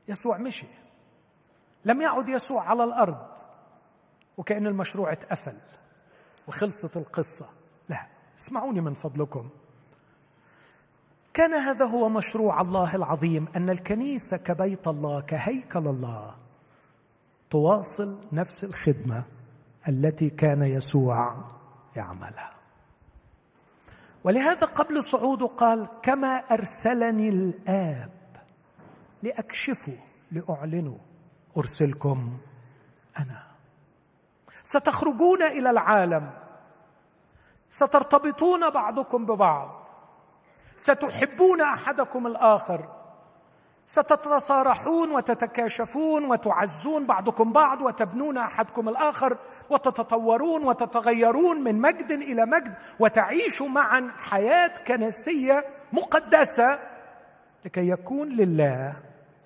يسوع 0.08 0.38
مشي. 0.38 0.68
لم 1.86 2.02
يعد 2.02 2.30
يسوع 2.30 2.70
على 2.70 2.84
الأرض 2.84 3.28
وكأن 4.38 4.68
المشروع 4.68 5.12
اتقفل 5.12 5.58
وخلصت 6.48 6.98
القصة. 6.98 7.50
لا 7.90 8.08
اسمعوني 8.40 8.82
من 8.82 8.94
فضلكم. 8.94 9.50
كان 11.34 11.54
هذا 11.54 11.86
هو 11.86 12.10
مشروع 12.10 12.62
الله 12.62 12.96
العظيم 12.96 13.48
أن 13.56 13.70
الكنيسة 13.70 14.38
كبيت 14.38 14.88
الله 14.88 15.22
كهيكل 15.22 15.88
الله 15.88 16.36
تواصل 17.50 18.20
نفس 18.32 18.64
الخدمة 18.64 19.24
التي 19.90 20.30
كان 20.30 20.62
يسوع 20.62 21.38
يعملها. 21.96 22.54
ولهذا 24.24 24.66
قبل 24.66 25.04
صعوده 25.04 25.48
قال 25.48 25.88
كما 26.02 26.38
أرسلني 26.52 27.30
الآب 27.30 28.12
لاكشفه 29.24 29.98
لاعلنه 30.32 30.98
أرسلكم 31.58 32.38
أنا. 33.20 33.48
ستخرجون 34.64 35.44
إلى 35.44 35.70
العالم 35.70 36.32
سترتبطون 37.70 38.70
بعضكم 38.70 39.26
ببعض 39.26 39.82
ستحبون 40.76 41.62
أحدكم 41.62 42.28
الآخر 42.28 42.90
ستتصارحون 43.86 45.12
وتتكاشفون 45.12 46.26
وتعزون 46.26 47.06
بعضكم 47.06 47.52
بعض 47.52 47.82
وتبنون 47.82 48.38
أحدكم 48.38 48.90
الآخر 48.90 49.38
وتتطورون 49.72 50.64
وتتغيرون 50.64 51.64
من 51.64 51.82
مجد 51.82 52.12
إلى 52.12 52.46
مجد 52.46 52.74
وتعيشوا 53.00 53.68
معا 53.68 54.12
حياة 54.18 54.72
كنسية 54.88 55.66
مقدسة 55.94 56.80
لكي 57.66 57.90
يكون 57.90 58.30
لله 58.30 58.96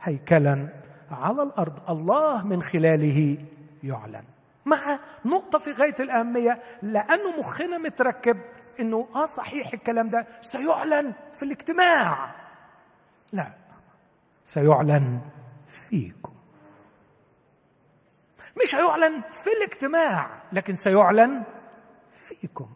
هيكلا 0.01 0.67
على 1.11 1.43
الأرض. 1.43 1.89
الله 1.89 2.47
من 2.47 2.61
خلاله 2.61 3.37
يعلن. 3.83 4.23
مع 4.65 4.99
نقطة 5.25 5.59
في 5.59 5.71
غاية 5.71 5.95
الأهمية 5.99 6.61
لأنه 6.81 7.39
مخنا 7.39 7.77
متركب 7.77 8.37
إنه 8.79 9.07
آه 9.15 9.25
صحيح 9.25 9.73
الكلام 9.73 10.09
ده 10.09 10.27
سيعلن 10.41 11.13
في 11.33 11.43
الاجتماع. 11.43 12.35
لا 13.33 13.47
سيعلن 14.43 15.19
فيكم. 15.89 16.24
مش 18.63 18.75
هيعلن 18.75 19.21
في 19.21 19.49
الاجتماع 19.57 20.29
لكن 20.53 20.75
سيعلن 20.75 21.43
فيكم. 22.27 22.69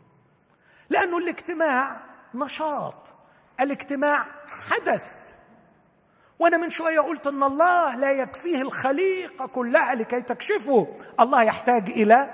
لأنه 0.90 1.18
الاجتماع 1.18 1.98
نشاط 2.34 3.14
الاجتماع 3.60 4.26
حدث. 4.48 5.20
وأنا 6.40 6.58
من 6.58 6.70
شوية 6.70 7.00
قلت 7.00 7.28
إن 7.28 7.44
الله 7.44 7.96
لا 7.96 8.12
يكفيه 8.12 8.62
الخليقه 8.62 9.46
كلها 9.48 9.96
لكي 9.96 10.22
تكشفه 10.22 10.88
الله 11.20 11.44
يحتاج 11.44 11.90
إلى 11.90 12.34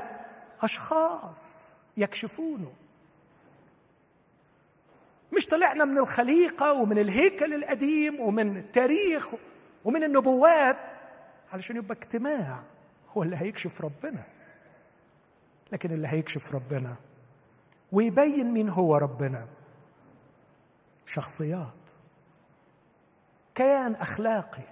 أشخاص 0.62 1.72
يكشفونه. 1.98 2.74
مش 5.38 5.46
طلعنا 5.48 5.86
من 5.86 5.98
الخليقة 5.98 6.74
ومن 6.74 7.00
الهيكل 7.00 7.54
القديم 7.54 8.20
ومن 8.20 8.58
التاريخ 8.58 9.28
ومن 9.86 10.04
النبوات 10.04 10.78
علشان 11.54 11.76
يبقى 11.76 11.94
اجتماع. 11.98 12.64
هو 13.18 13.24
اللي 13.24 13.38
هيكشف 13.38 13.82
ربنا. 13.82 14.24
لكن 15.72 15.92
اللي 15.92 16.08
هيكشف 16.08 16.56
ربنا 16.56 16.96
ويبين 17.92 18.54
مين 18.54 18.70
هو 18.70 18.98
ربنا؟ 18.98 19.48
شخصيات. 21.06 21.74
كيان 23.56 23.96
أخلاقي. 23.96 24.64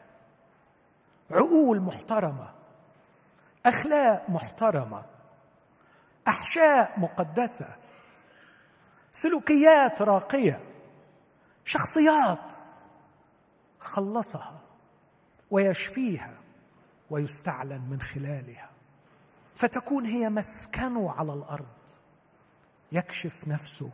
عقول 1.31 1.79
محترمة. 1.79 2.53
أخلاق 3.65 4.29
محترمة. 4.29 5.05
أحشاء 6.27 6.99
مقدسة. 6.99 7.77
سلوكيات 9.13 10.01
راقية. 10.01 10.59
شخصيات 11.65 12.53
خلصها 13.79 14.61
ويشفيها. 15.51 16.42
ويستعلن 17.13 17.81
من 17.89 18.01
خلالها. 18.01 18.69
فتكون 19.55 20.05
هي 20.05 20.29
مسكنه 20.29 21.11
على 21.11 21.33
الأرض. 21.33 21.65
يكشف 22.91 23.47
نفسه 23.47 23.91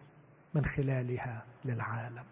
من 0.54 0.66
خلالها 0.66 1.46
للعالم. 1.66 2.26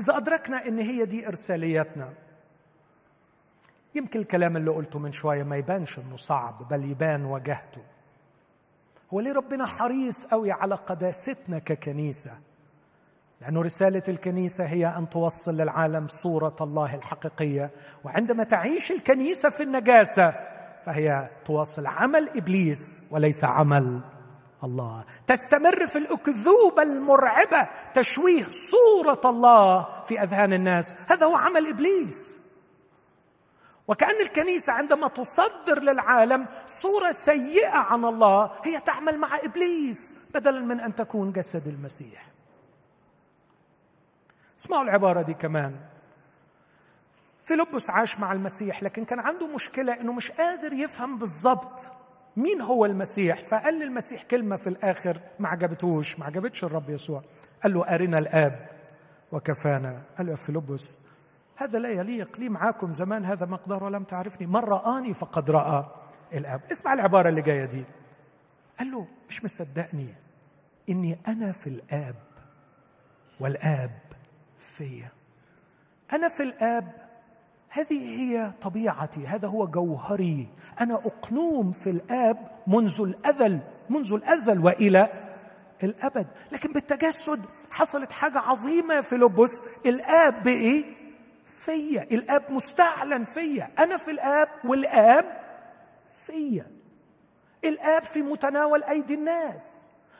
إذا 0.00 0.16
أدركنا 0.16 0.66
إن 0.66 0.78
هي 0.78 1.04
دي 1.04 1.28
إرساليتنا 1.28 2.14
يمكن 3.94 4.20
الكلام 4.20 4.56
اللي 4.56 4.70
قلته 4.70 4.98
من 4.98 5.12
شوية 5.12 5.42
ما 5.42 5.56
يبانش 5.56 5.98
إنه 5.98 6.16
صعب 6.16 6.68
بل 6.68 6.84
يبان 6.84 7.24
وجهته. 7.24 7.82
هو 9.14 9.20
ليه 9.20 9.32
ربنا 9.32 9.66
حريص 9.66 10.26
قوي 10.26 10.52
على 10.52 10.74
قداستنا 10.74 11.58
ككنيسة؟ 11.58 12.38
لأن 13.40 13.58
رسالة 13.58 14.02
الكنيسة 14.08 14.64
هي 14.64 14.86
أن 14.86 15.08
توصل 15.08 15.56
للعالم 15.56 16.08
صورة 16.08 16.56
الله 16.60 16.94
الحقيقية. 16.94 17.70
وعندما 18.04 18.44
تعيش 18.44 18.90
الكنيسة 18.90 19.50
في 19.50 19.62
النجاسة 19.62 20.34
فهي 20.86 21.28
تواصل 21.44 21.86
عمل 21.86 22.30
إبليس 22.36 23.00
وليس 23.10 23.44
عمل 23.44 24.00
الله. 24.64 25.04
تستمر 25.26 25.86
في 25.86 25.98
الأكذوبة 25.98 26.82
المرعبة 26.82 27.68
تشويه 27.94 28.46
صورة 28.50 29.20
الله 29.24 29.86
في 30.04 30.22
أذهان 30.22 30.52
الناس. 30.52 30.96
هذا 31.08 31.26
هو 31.26 31.36
عمل 31.36 31.66
إبليس. 31.68 32.38
وكأن 33.88 34.20
الكنيسة 34.20 34.72
عندما 34.72 35.08
تصدر 35.08 35.82
للعالم 35.82 36.46
صورة 36.66 37.12
سيئة 37.12 37.76
عن 37.76 38.04
الله 38.04 38.50
هي 38.64 38.80
تعمل 38.80 39.18
مع 39.18 39.28
إبليس 39.42 40.14
بدلا 40.34 40.60
من 40.60 40.80
أن 40.80 40.94
تكون 40.94 41.32
جسد 41.32 41.68
المسيح. 41.68 42.35
اسمعوا 44.60 44.82
العبارة 44.82 45.22
دي 45.22 45.34
كمان. 45.34 45.76
فيلبس 47.44 47.90
عاش 47.90 48.18
مع 48.18 48.32
المسيح 48.32 48.82
لكن 48.82 49.04
كان 49.04 49.18
عنده 49.18 49.54
مشكلة 49.54 50.00
إنه 50.00 50.12
مش 50.12 50.30
قادر 50.30 50.72
يفهم 50.72 51.18
بالضبط 51.18 51.80
مين 52.36 52.60
هو 52.60 52.84
المسيح. 52.84 53.42
فقال 53.42 53.74
للمسيح 53.74 54.22
كلمة 54.22 54.56
في 54.56 54.66
الآخر 54.66 55.20
ما 55.38 55.48
عجبتوش 55.48 56.18
ما 56.18 56.26
عجبتش 56.26 56.64
الرب 56.64 56.90
يسوع. 56.90 57.22
قال 57.62 57.74
له 57.74 57.94
أرنا 57.94 58.18
الآب 58.18 58.68
وكفانا. 59.32 60.02
قال 60.18 60.26
له 60.26 60.34
فيلبس 60.34 60.90
هذا 61.56 61.78
لا 61.78 61.90
يليق 61.90 62.40
لي 62.40 62.48
معاكم 62.48 62.92
زمان 62.92 63.24
هذا 63.24 63.46
مقدار 63.46 63.84
ولم 63.84 64.04
تعرفني. 64.04 64.46
من 64.46 64.56
رآني 64.56 65.14
فقد 65.14 65.50
رأى 65.50 65.84
الآب. 66.34 66.60
اسمع 66.72 66.92
العبارة 66.94 67.28
اللي 67.28 67.42
جاية 67.42 67.64
دي. 67.64 67.84
قال 68.78 68.90
له 68.90 69.06
مش 69.28 69.44
مصدقني 69.44 70.14
إني 70.88 71.18
أنا 71.28 71.52
في 71.52 71.66
الآب 71.66 72.14
والآب 73.40 73.90
فيا 74.78 75.12
أنا 76.12 76.28
في 76.28 76.42
الآب 76.42 77.06
هذه 77.68 78.20
هي 78.20 78.52
طبيعتي 78.62 79.26
هذا 79.26 79.48
هو 79.48 79.66
جوهري. 79.66 80.48
أنا 80.80 80.94
أقنوم 80.94 81.72
في 81.72 81.90
الآب 81.90 82.48
منذ 82.66 83.00
الازل 83.00 83.60
منذ 83.90 84.12
الأزل 84.12 84.64
وإلى 84.64 85.08
الأبد. 85.82 86.26
لكن 86.52 86.72
بالتجسد 86.72 87.42
حصلت 87.70 88.12
حاجة 88.12 88.38
عظيمة 88.38 89.00
في 89.00 89.16
لبس 89.16 89.62
الآب 89.86 90.42
بإيه؟ 90.42 90.84
فيا. 91.64 92.02
الآب 92.02 92.42
مستعلن 92.50 93.24
فيا. 93.24 93.70
أنا 93.78 93.96
في 93.96 94.10
الآب 94.10 94.48
والآب 94.64 95.42
فيا. 96.26 96.66
الآب 97.64 98.04
في 98.04 98.22
متناول 98.22 98.84
أيدي 98.84 99.14
الناس. 99.14 99.62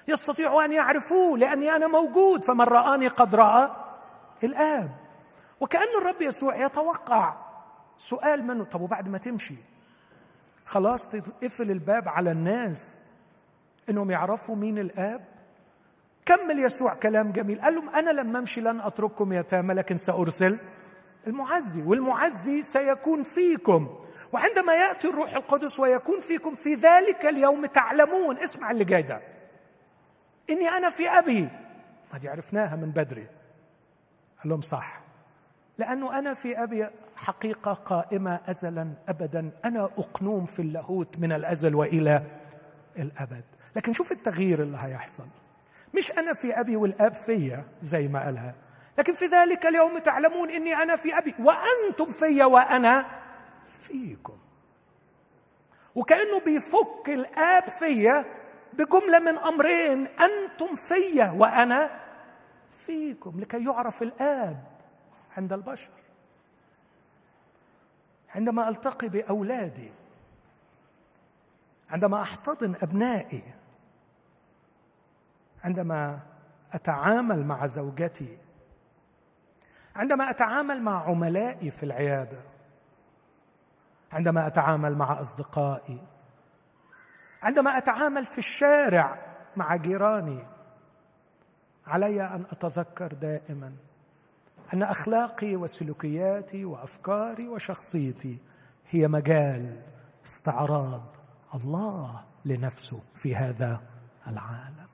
يستطيعوا 0.08 0.64
أن 0.64 0.72
يعرفوه 0.72 1.38
لأني 1.38 1.76
أنا 1.76 1.86
موجود. 1.86 2.44
فمن 2.44 2.64
رآني 2.64 3.08
قد 3.08 3.34
رأى 3.34 3.85
الآب. 4.44 4.90
وكأن 5.60 5.88
الرب 6.00 6.22
يسوع 6.22 6.64
يتوقع 6.64 7.34
سؤال 7.98 8.46
منه 8.46 8.64
طب 8.64 8.80
وبعد 8.80 9.08
ما 9.08 9.18
تمشي؟ 9.18 9.56
خلاص 10.64 11.08
تقفل 11.08 11.70
الباب 11.70 12.08
على 12.08 12.30
الناس 12.30 12.98
إنهم 13.90 14.10
يعرفوا 14.10 14.56
مين 14.56 14.78
الآب. 14.78 15.24
كمل 16.26 16.58
يسوع 16.58 16.94
كلام 16.94 17.32
جميل. 17.32 17.60
قال 17.60 17.74
لهم 17.74 17.88
أنا 17.88 18.10
لما 18.10 18.38
أمشي 18.38 18.60
لن 18.60 18.80
أترككم 18.80 19.32
يتامى 19.32 19.74
لكن 19.74 19.96
سأرسل 19.96 20.58
المعزي 21.26 21.82
والمعزي 21.82 22.62
سيكون 22.62 23.22
فيكم. 23.22 23.98
وعندما 24.32 24.74
يأتي 24.74 25.08
الروح 25.08 25.34
القدس 25.34 25.80
ويكون 25.80 26.20
فيكم 26.20 26.54
في 26.54 26.74
ذلك 26.74 27.26
اليوم 27.26 27.66
تعلمون. 27.66 28.38
اسمع 28.38 28.70
اللي 28.70 28.84
جاي 28.84 29.02
ده. 29.02 29.20
إني 30.50 30.68
أنا 30.68 30.90
في 30.90 31.08
أبي. 31.08 31.48
ما 32.12 32.18
دي 32.18 32.28
عرفناها 32.28 32.76
من 32.76 32.90
بدري. 32.90 33.26
قال 34.46 34.50
لهم 34.50 34.60
صح. 34.60 35.00
لأنه 35.78 36.18
أنا 36.18 36.34
في 36.34 36.62
أبي 36.62 36.86
حقيقة 37.16 37.72
قائمة 37.72 38.40
أزلا 38.48 38.92
أبدا. 39.08 39.50
أنا 39.64 39.84
أقنوم 39.84 40.46
في 40.46 40.62
اللاهوت 40.62 41.18
من 41.18 41.32
الأزل 41.32 41.74
وإلى 41.74 42.22
الأبد. 42.98 43.44
لكن 43.76 43.92
شوف 43.92 44.12
التغيير 44.12 44.62
اللي 44.62 44.78
هيحصل. 44.80 45.26
مش 45.94 46.12
أنا 46.12 46.32
في 46.34 46.60
أبي 46.60 46.76
والآب 46.76 47.14
فيا 47.14 47.64
زي 47.82 48.08
ما 48.08 48.24
قالها. 48.24 48.54
لكن 48.98 49.12
في 49.12 49.24
ذلك 49.24 49.66
اليوم 49.66 49.98
تعلمون 49.98 50.50
إني 50.50 50.74
أنا 50.74 50.96
في 50.96 51.18
أبي. 51.18 51.34
وأنتم 51.38 52.10
فيا 52.10 52.44
وأنا 52.44 53.06
فيكم. 53.82 54.38
وكأنه 55.94 56.40
بيفك 56.44 57.08
الآب 57.08 57.68
فيا 57.68 58.24
بجملة 58.72 59.18
من 59.18 59.38
أمرين. 59.38 60.06
أنتم 60.06 60.76
فيا 60.76 61.30
وأنا 61.30 62.05
فيكم 62.86 63.40
لكي 63.40 63.64
يعرف 63.64 64.02
الآب 64.02 64.64
عند 65.36 65.52
البشر. 65.52 65.90
عندما 68.34 68.68
ألتقي 68.68 69.08
بأولادي 69.08 69.92
عندما 71.90 72.22
أحتضن 72.22 72.74
أبنائي 72.82 73.54
عندما 75.64 76.20
أتعامل 76.72 77.44
مع 77.44 77.66
زوجتي 77.66 78.38
عندما 79.96 80.30
أتعامل 80.30 80.82
مع 80.82 81.08
عملائي 81.08 81.70
في 81.70 81.82
العيادة 81.82 82.40
عندما 84.12 84.46
أتعامل 84.46 84.96
مع 84.96 85.20
أصدقائي 85.20 86.06
عندما 87.42 87.78
أتعامل 87.78 88.26
في 88.26 88.38
الشارع 88.38 89.18
مع 89.56 89.76
جيراني 89.76 90.55
علي 91.86 92.22
أن 92.22 92.44
أتذكر 92.50 93.12
دائما 93.12 93.72
أن 94.74 94.82
أخلاقي 94.82 95.56
وسلوكياتي 95.56 96.64
وأفكاري 96.64 97.48
وشخصيتي 97.48 98.38
هي 98.90 99.08
مجال 99.08 99.82
استعراض 100.26 101.16
الله 101.54 102.24
لنفسه 102.44 103.02
في 103.14 103.36
هذا 103.36 103.80
العالم. 104.26 104.86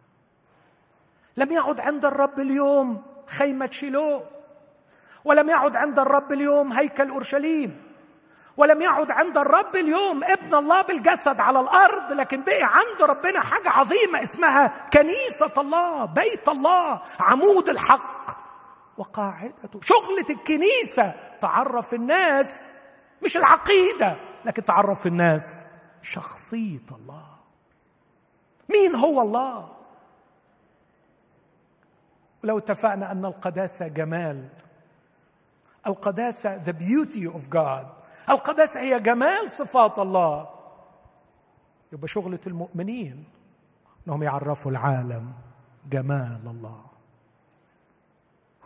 لم 1.36 1.52
يعد 1.52 1.80
عند 1.80 2.04
الرب 2.04 2.40
اليوم 2.40 3.02
خيمة 3.26 3.70
شيلو 3.70 4.22
ولم 5.24 5.48
يعد 5.48 5.76
عند 5.76 5.98
الرب 5.98 6.32
اليوم 6.32 6.72
هيكل 6.72 7.10
أورشليم. 7.10 7.91
ولم 8.56 8.82
يعد 8.82 9.10
عند 9.10 9.38
الرب 9.38 9.76
اليوم 9.76 10.24
ابن 10.24 10.54
الله 10.54 10.82
بالجسد 10.82 11.40
على 11.40 11.60
الأرض 11.60 12.12
لكن 12.12 12.42
بقي 12.44 12.62
عند 12.62 13.02
ربنا 13.02 13.40
حاجة 13.40 13.68
عظيمة 13.68 14.22
اسمها 14.22 14.88
كنيسة 14.92 15.52
الله 15.58 16.04
بيت 16.04 16.48
الله 16.48 17.00
عمود 17.20 17.68
الحق 17.68 18.30
وقاعدته. 18.98 19.80
شغلة 19.84 20.26
الكنيسة 20.30 21.14
تعرف 21.40 21.94
الناس 21.94 22.64
مش 23.22 23.36
العقيدة 23.36 24.16
لكن 24.44 24.64
تعرف 24.64 25.06
الناس 25.06 25.66
شخصية 26.02 26.86
الله. 26.92 27.26
مين 28.70 28.94
هو 28.94 29.22
الله؟ 29.22 29.76
ولو 32.44 32.58
اتفقنا 32.58 33.12
أن 33.12 33.24
القداسة 33.24 33.88
جمال 33.88 34.48
القداسة 35.86 36.64
the 36.64 36.72
beauty 36.72 37.26
of 37.34 37.50
God 37.54 38.01
القداسة 38.30 38.80
هي 38.80 39.00
جمال 39.00 39.50
صفات 39.50 39.98
الله. 39.98 40.48
يبقى 41.92 42.08
شغلة 42.08 42.40
المؤمنين 42.46 43.24
إنهم 44.06 44.22
يعرفوا 44.22 44.70
العالم 44.70 45.32
جمال 45.90 46.40
الله. 46.46 46.84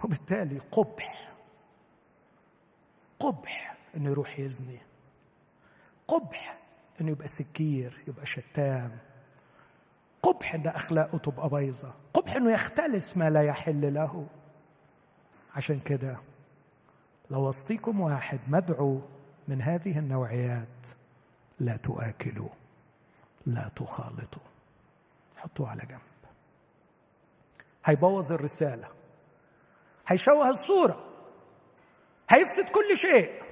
وبالتالي 0.05 0.59
قبح 0.59 1.33
قبح 3.19 3.77
انه 3.97 4.11
يروح 4.11 4.39
يزني. 4.39 4.81
قبح 6.09 6.59
انه 7.01 7.11
يبقى 7.11 7.29
سكير 7.29 8.05
يبقى 8.09 8.27
شتام. 8.27 8.99
قبح 10.23 10.55
إن 10.55 10.67
أخلاقه 10.67 11.19
تبقى 11.19 11.49
بايظة. 11.49 11.95
قبح 12.15 12.37
إنه 12.37 12.53
يختلس 12.53 13.17
ما 13.17 13.31
لا 13.31 13.43
يحل 13.43 13.95
له. 13.95 14.27
عشان 15.55 15.81
كده 15.81 16.21
لو 17.31 17.49
وسطيكم 17.49 18.01
واحد 18.01 18.41
مدعو 18.49 19.01
من 19.49 19.63
هذه 19.63 19.99
النوعيات 19.99 20.69
لا 21.61 21.77
تؤكلوا 21.77 22.49
لا 23.47 23.71
تخالطوا. 23.77 24.43
حطوه 25.37 25.71
على 25.71 25.81
جنب. 25.81 26.01
هيبوظ 27.85 28.33
الرسالة 28.33 28.89
هيشوه 30.07 30.51
الصورة 30.51 31.05
هيفسد 32.31 32.69
كل 32.69 32.97
شيء. 32.97 33.43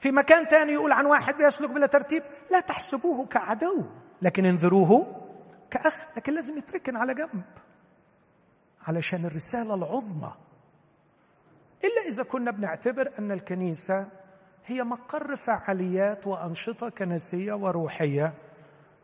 في 0.00 0.10
مكان 0.10 0.48
تاني 0.48 0.72
يقول 0.72 0.92
عن 0.92 1.06
واحد 1.06 1.34
بيسلك 1.34 1.70
بلا 1.70 1.86
ترتيب 1.86 2.22
لا 2.50 2.60
تحسبوه 2.60 3.26
كعدو 3.26 3.84
لكن 4.22 4.46
انذروه 4.46 5.20
كأخ 5.70 6.06
لكن 6.16 6.34
لازم 6.34 6.58
يتركن 6.58 6.96
على 6.96 7.14
جنب. 7.14 7.44
علشان 8.82 9.26
الرسالة 9.26 9.74
العظمى. 9.74 10.34
إلا 11.84 12.08
إذا 12.08 12.22
كنا 12.22 12.50
بنعتبر 12.50 13.12
أن 13.18 13.32
الكنيسة 13.32 14.19
هي 14.66 14.84
مقر 14.84 15.36
فعاليات 15.36 16.26
وأنشطة 16.26 16.88
كنسية 16.88 17.52
وروحية 17.52 18.34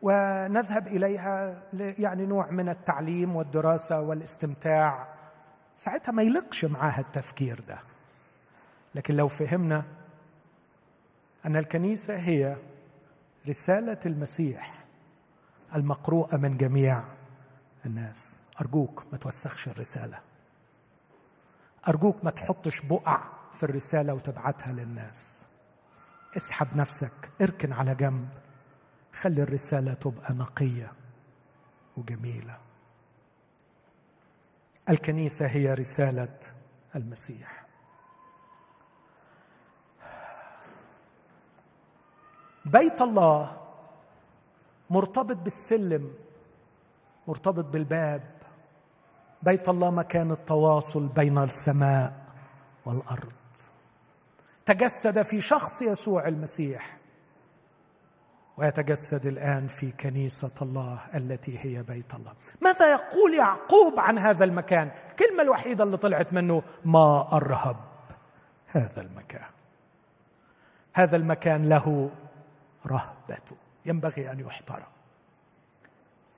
ونذهب 0.02 0.86
إليها 0.86 1.62
يعني 1.98 2.26
نوع 2.26 2.50
من 2.50 2.68
التعليم 2.68 3.36
والدراسة 3.36 4.00
والاستمتاع. 4.00 5.09
ساعتها 5.76 6.12
ما 6.12 6.22
يلقش 6.22 6.64
معاها 6.64 7.00
التفكير 7.00 7.61
ده. 7.68 7.78
لكن 8.94 9.16
لو 9.16 9.28
فهمنا 9.28 9.84
أن 11.46 11.57
الكنيسة 11.57 12.16
هي 12.16 12.57
رسالة 13.48 13.98
المسيح 14.07 14.84
المقروءة 15.74 16.36
من 16.36 16.57
جميع 16.57 17.02
الناس. 17.86 18.40
أرجوك 18.61 19.04
ما 19.12 19.18
توسخش 19.18 19.68
الرسالة. 19.68 20.18
أرجوك 21.88 22.24
ما 22.24 22.30
تحطش 22.30 22.80
بقع 22.80 23.22
في 23.52 23.62
الرسالة 23.62 24.14
وتبعتها 24.14 24.72
للناس. 24.72 25.36
اسحب 26.37 26.76
نفسك 26.76 27.30
اركن 27.43 27.72
على 27.72 27.95
جنب. 27.95 28.28
خلي 29.12 29.43
الرسالة 29.43 29.95
تبقى 29.95 30.34
نقية 30.34 30.93
وجميلة. 31.97 32.59
الكنيسة 34.89 35.47
هي 35.47 35.74
رسالة 35.74 36.39
المسيح. 36.97 37.66
بيت 42.64 43.01
الله 43.01 43.61
مرتبط 44.91 45.37
بالسلم 45.37 46.14
مرتبط 47.28 47.64
بالباب. 47.64 48.37
بيت 49.43 49.68
الله 49.68 49.91
مكان 49.91 50.30
التواصل 50.30 51.09
بين 51.09 51.39
السماء 51.39 52.26
والأرض. 52.84 53.45
تجسد 54.67 55.23
في 55.23 55.41
شخص 55.41 55.83
يسوع 55.83 56.29
المسيح. 56.29 56.97
ويتجسد 58.57 59.27
الآن 59.27 59.69
في 59.69 59.91
كنيسة 59.91 60.53
الله 60.62 61.03
التي 61.14 61.59
هي 61.59 61.83
بيت 61.83 62.14
الله. 62.14 62.33
ماذا 62.61 62.91
يقول 62.91 63.35
يعقوب 63.35 64.01
عن 64.01 64.19
هذا 64.19 64.45
المكان؟ 64.45 64.91
الكلمة 65.11 65.43
الوحيدة 65.43 65.85
اللي 65.85 65.97
طلعت 65.97 66.33
منه 66.33 66.62
ما 66.85 67.37
أرهب 67.37 67.77
هذا 68.67 69.03
المكان. 69.03 69.51
هذا 70.93 71.17
المكان 71.17 71.69
له 71.69 72.11
رهبته 72.87 73.57
ينبغي 73.87 74.33
أن 74.33 74.41
يحترم. 74.41 74.87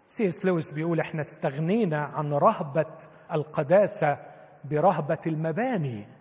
سيس 0.08 0.44
لويس 0.44 0.70
بيقول 0.70 1.00
إحنا 1.00 1.20
استغنينا 1.20 2.02
عن 2.02 2.32
رهبة 2.32 2.96
القداسة 3.32 4.18
برهبة 4.64 5.18
المباني. 5.26 6.17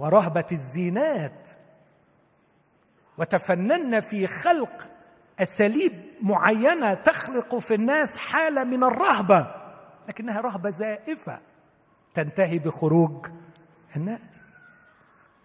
ورهبة 0.00 0.46
الزينات. 0.52 1.48
وتفننا 3.18 4.00
في 4.00 4.26
خلق 4.26 4.90
أساليب 5.38 5.92
معينة 6.22 6.94
تخلق 6.94 7.58
في 7.58 7.74
الناس 7.74 8.18
حالة 8.18 8.64
من 8.64 8.84
الرهبة 8.84 9.54
لكنها 10.08 10.40
رهبة 10.40 10.70
زائفة 10.70 11.40
تنتهي 12.14 12.58
بخروج 12.58 13.26
الناس. 13.96 14.60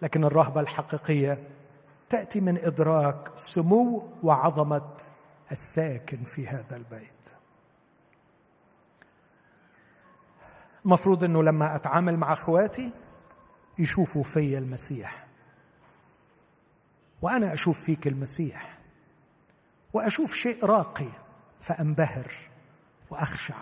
لكن 0.02 0.24
الرهبة 0.24 0.60
الحقيقية 0.60 1.48
تأتي 2.08 2.40
من 2.40 2.56
إدراك 2.56 3.30
سمو 3.36 4.12
وعظمة 4.22 4.90
الساكن 5.52 6.24
في 6.24 6.48
هذا 6.48 6.76
البيت. 6.76 7.10
المفروض 10.84 11.24
إنه 11.24 11.42
لما 11.42 11.76
أتعامل 11.76 12.16
مع 12.16 12.32
أخواتي 12.32 12.92
يشوفوا 13.78 14.22
في 14.22 14.58
المسيح. 14.58 15.26
وأنا 17.22 17.54
أشوف 17.54 17.80
فيك 17.80 18.06
المسيح. 18.06 18.78
وأشوف 19.92 20.34
شيء 20.34 20.64
راقي 20.64 21.08
فأنبهر 21.60 22.32
وأخشع. 23.10 23.54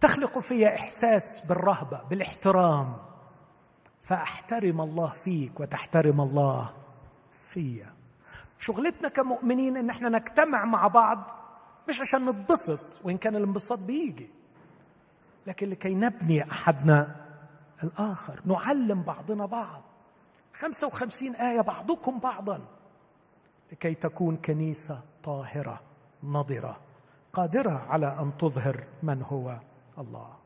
تخلق 0.00 0.38
في 0.38 0.68
إحساس 0.68 1.46
بالرهبة 1.48 2.02
بالاحترام. 2.02 2.96
فأحترم 4.02 4.80
الله 4.80 5.12
فيك 5.12 5.60
وتحترم 5.60 6.20
الله 6.20 6.74
فيا. 7.50 7.94
شغلتنا 8.58 9.08
كمؤمنين 9.08 9.76
إن 9.76 9.90
إحنا 9.90 10.08
نجتمع 10.08 10.64
مع 10.64 10.86
بعض 10.86 11.30
مش 11.88 12.00
عشان 12.00 12.30
نتبسط 12.30 12.80
وإن 13.04 13.18
كان 13.18 13.36
الانبساط 13.36 13.78
بيجي. 13.78 14.30
لكن 15.46 15.68
لكي 15.70 15.94
نبني 15.94 16.50
أحدنا 16.50 17.23
الآخر. 17.82 18.40
نعلم 18.44 19.02
بعضنا 19.02 19.46
بعض. 19.46 19.82
خمسة 20.52 20.86
وخمسين 20.86 21.34
آية 21.34 21.60
بعضكم 21.60 22.18
بعضا. 22.18 22.60
لكي 23.72 23.94
تكون 23.94 24.36
كنيسة 24.36 25.00
طاهرة 25.24 25.80
نضرة 26.22 26.80
قادرة 27.32 27.86
على 27.88 28.18
أن 28.20 28.36
تظهر 28.38 28.84
من 29.02 29.22
هو 29.22 29.60
الله. 29.98 30.36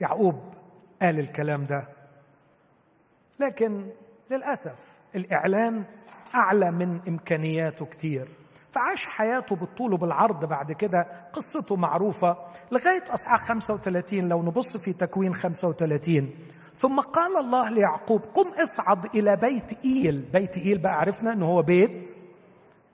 يعقوب 0.00 0.54
قال 1.02 1.18
الكلام 1.18 1.66
ده. 1.66 1.88
لكن 3.40 3.90
للأسف 4.30 4.98
الإعلان 5.14 5.84
أعلى 6.34 6.70
من 6.70 7.00
إمكانياته 7.08 7.86
كتير. 7.86 8.28
فعاش 8.72 9.06
حياته 9.06 9.56
بالطول 9.56 9.92
وبالعرض 9.92 10.44
بعد 10.44 10.72
كده. 10.72 11.06
قصته 11.32 11.76
معروفة 11.76 12.36
لغاية 12.72 13.04
أصحاح 13.14 13.40
35 13.48 14.28
لو 14.28 14.42
نبص 14.42 14.76
في 14.76 14.92
تكوين 14.92 15.34
35 15.34 16.30
ثم 16.74 17.00
قال 17.00 17.36
الله 17.36 17.70
ليعقوب 17.70 18.22
قم 18.34 18.48
اصعد 18.62 19.04
إلى 19.04 19.36
بيت 19.36 19.84
إيل. 19.84 20.28
بيت 20.32 20.56
إيل 20.56 20.78
بقى 20.78 21.00
عرفنا 21.00 21.32
إنه 21.32 21.46
هو 21.46 21.62
بيت 21.62 22.16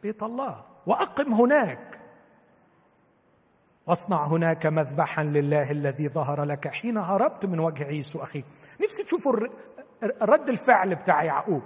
بيت 0.02 0.22
الله. 0.22 0.56
وأقم 0.86 1.32
هناك. 1.34 2.00
واصنع 3.86 4.26
هناك 4.26 4.66
مذبحا 4.66 5.24
لله 5.24 5.70
الذي 5.70 6.08
ظهر 6.08 6.44
لك 6.44 6.68
حين 6.68 6.98
هربت 6.98 7.46
من 7.46 7.60
وجه 7.60 7.84
عيسو 7.84 8.22
اخيك 8.22 8.44
نفسي 8.84 9.02
تشوفوا 9.04 9.32
رد 10.22 10.48
الفعل 10.48 10.94
بتاع 10.94 11.22
يعقوب. 11.24 11.62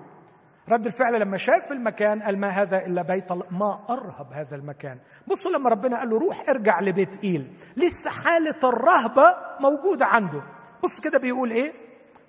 رد 0.71 0.87
الفعل 0.87 1.21
لما 1.21 1.37
شاف 1.37 1.73
المكان 1.73 2.23
قال 2.23 2.39
ما 2.39 2.49
هذا 2.49 2.87
إلا 2.87 3.03
بيت 3.03 3.33
ما 3.33 3.85
أرهب 3.91 4.33
هذا 4.33 4.57
المكان. 4.57 4.99
بصوا 5.27 5.51
لما 5.51 5.71
ربنا 5.71 5.99
قال 5.99 6.11
له 6.11 6.19
روح 6.19 6.49
ارجع 6.49 6.81
لبيت 6.81 7.25
إيل. 7.25 7.53
لسه 7.77 8.11
حالة 8.11 8.59
الرهبة 8.65 9.37
موجودة 9.61 10.07
عنده. 10.07 10.43
بص 10.83 11.01
كده 11.01 11.19
بيقول 11.19 11.51
إيه؟ 11.51 11.73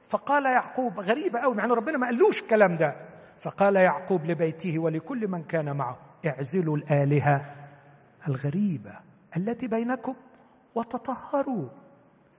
فقال 0.09 0.45
يعقوب 0.45 0.99
غريبة 0.99 1.39
أوي 1.39 1.55
مع 1.55 1.65
ربنا 1.65 1.97
ما 1.97 2.07
قالوش 2.07 2.41
الكلام 2.41 2.77
ده. 2.77 2.95
فقال 3.39 3.75
يعقوب 3.75 4.25
لبيته 4.25 4.79
ولكل 4.79 5.27
من 5.27 5.43
كان 5.43 5.75
معه 5.75 5.97
اعزلوا 6.25 6.77
الآلهة 6.77 7.55
الغريبة 8.27 8.99
التي 9.37 9.67
بينكم 9.67 10.15
وتطهروا 10.75 11.69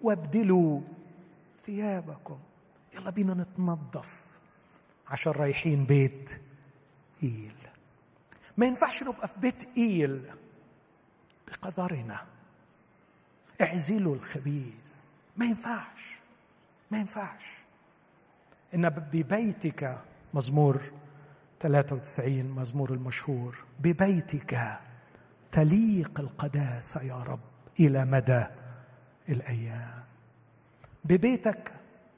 وابدلوا 0.03 0.81
ثيابكم. 1.67 2.39
يلا 2.95 3.11
بينا 3.11 3.35
نتنظف. 3.35 4.30
عشان 5.11 5.33
رايحين 5.33 5.85
بيت 5.85 6.41
إيل. 7.23 7.55
ما 8.57 8.67
ينفعش 8.67 9.03
نبقى 9.03 9.29
في 9.29 9.41
بيت 9.41 9.69
إيل 9.77 10.31
بقدرنا. 11.49 12.27
اعزلوا 13.61 14.15
الخبيث. 14.15 14.95
ما 15.37 15.47
ينفعش. 15.47 16.19
ما 16.91 16.99
ينفعش. 16.99 17.45
إن 18.75 18.89
ببيتك 18.89 20.01
مزمور 20.35 20.81
93 21.61 22.51
مزمور 22.51 22.91
المشهور 22.91 23.65
ببيتك 23.81 24.79
تليق 25.53 26.21
القداسة 26.21 27.03
يا 27.03 27.23
رب 27.23 27.41
إلى 27.81 28.05
مدى 28.05 28.47
الأيام. 29.29 30.05
ببيتك 31.05 31.73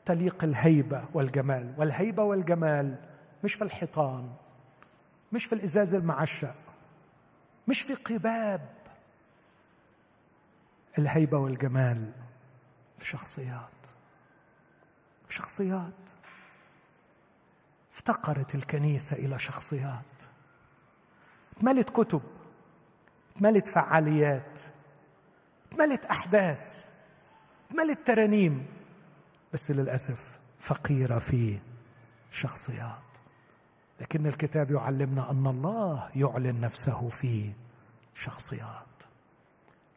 تليق 0.05 0.44
الهيبة 0.44 1.05
والجمال. 1.14 1.74
والهيبة 1.78 2.22
والجمال 2.22 2.96
مش 3.44 3.55
في 3.55 3.64
الحيطان 3.64 4.32
مش 5.32 5.44
في 5.44 5.55
الإزاز 5.55 5.94
المعشق 5.94 6.55
مش 7.68 7.82
في 7.82 7.94
قباب. 7.94 8.68
الهيبة 10.98 11.38
والجمال 11.38 12.12
في 12.98 13.07
شخصيات 13.07 13.70
في 15.28 15.34
شخصيات. 15.34 15.92
افتقرت 17.92 18.55
الكنيسة 18.55 19.16
إلى 19.16 19.38
شخصيات. 19.38 20.05
اتملت 21.57 21.90
كتب 21.90 22.22
اتملت 23.36 23.68
فعاليات 23.68 24.59
اتملت 25.72 26.05
أحداث 26.05 26.86
اتملت 27.70 28.07
ترانيم. 28.07 28.66
بس 29.53 29.70
للأسف 29.70 30.38
فقيره 30.59 31.18
في 31.18 31.59
شخصيات. 32.30 33.03
لكن 34.00 34.26
الكتاب 34.26 34.70
يعلمنا 34.70 35.30
أن 35.30 35.46
الله 35.46 36.09
يعلن 36.16 36.61
نفسه 36.61 37.09
في 37.09 37.53
شخصيات. 38.14 38.86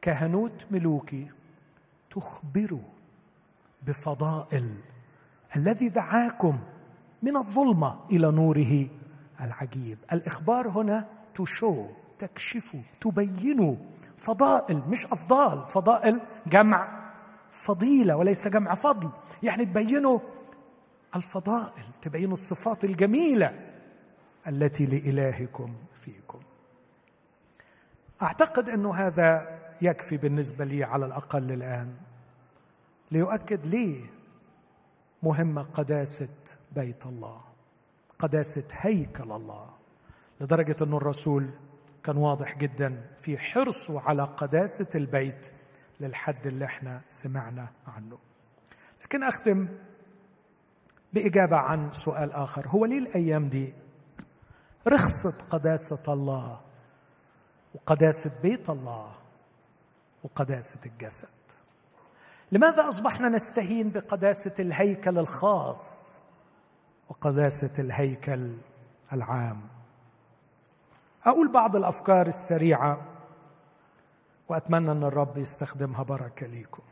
كهنوت 0.01 0.65
ملوكي 0.71 1.31
تخبروا 2.09 2.93
بفضائل 3.83 4.77
الذي 5.55 5.89
دعاكم 5.89 6.59
من 7.23 7.37
الظلمة 7.37 8.05
إلى 8.11 8.31
نوره 8.31 8.87
العجيب. 9.41 9.97
الإخبار 10.11 10.69
هنا 10.69 11.09
تشو 11.35 11.87
تكشفوا 12.19 12.81
تبينوا 13.01 13.75
فضائل 14.17 14.81
مش 14.87 15.05
أفضال 15.05 15.65
فضائل 15.65 16.21
جمع. 16.47 17.04
فضيلة 17.66 18.16
وليس 18.16 18.47
جمع 18.47 18.76
فضل. 18.76 19.09
يعني 19.43 19.66
تبينوا 19.66 20.20
الفضائل 21.16 21.86
تبينوا 22.01 22.34
الصفات 22.34 22.86
الجميلة 22.86 23.59
التي 24.47 24.86
لإلهكم 24.86 25.74
فيكم. 25.93 26.39
أعتقد 28.22 28.70
أنه 28.70 28.93
هذا 28.95 29.59
يكفي 29.82 30.18
بالنسبة 30.18 30.66
لي 30.66 30.84
على 30.84 31.05
الأقل 31.05 31.51
الآن 31.51 31.93
ليؤكد 33.11 33.68
لي 33.68 34.09
مهمة 35.24 35.61
قداسة 35.63 36.30
بيت 36.76 37.05
الله 37.05 37.41
قداسة 38.20 38.63
هيكل 38.72 39.32
الله 39.32 39.70
لدرجة 40.41 40.76
أن 40.82 40.93
الرسول 40.93 41.49
كان 42.03 42.18
واضح 42.18 42.57
جدا 42.57 43.05
في 43.22 43.38
حرصه 43.38 44.01
على 44.01 44.24
قداسة 44.24 44.88
البيت 44.95 45.51
للحد 45.99 46.47
اللي 46.47 46.65
إحنا 46.65 47.01
سمعنا 47.09 47.67
عنه. 47.87 48.17
لكن 49.03 49.23
أختم 49.23 49.67
بإجابة 51.13 51.57
عن 51.57 51.91
سؤال 51.91 52.31
آخر. 52.31 52.67
هو 52.67 52.85
ليه 52.85 52.97
الأيام 52.97 53.47
دي 53.49 53.73
رخصت 54.87 55.41
قداسة 55.51 56.13
الله 56.13 56.61
وقداسة 57.75 58.31
بيت 58.41 58.69
الله 58.69 59.15
وقداسة 60.23 60.79
الجسد؟ 60.85 61.27
لماذا 62.51 62.89
أصبحنا 62.89 63.29
نستهين 63.29 63.89
بقداسة 63.89 64.53
الهيكل 64.59 65.17
الخاص 65.19 66.11
وقداسة 67.09 67.73
الهيكل 67.79 68.57
العام؟ 69.13 69.61
أقول 71.25 71.51
بعض 71.51 71.75
الأفكار 71.75 72.27
السريعة 72.27 73.01
وأتمنى 74.49 74.91
أن 74.91 75.03
الرب 75.03 75.37
يستخدمها 75.37 76.03
بركة 76.03 76.47
ليكم. 76.47 76.83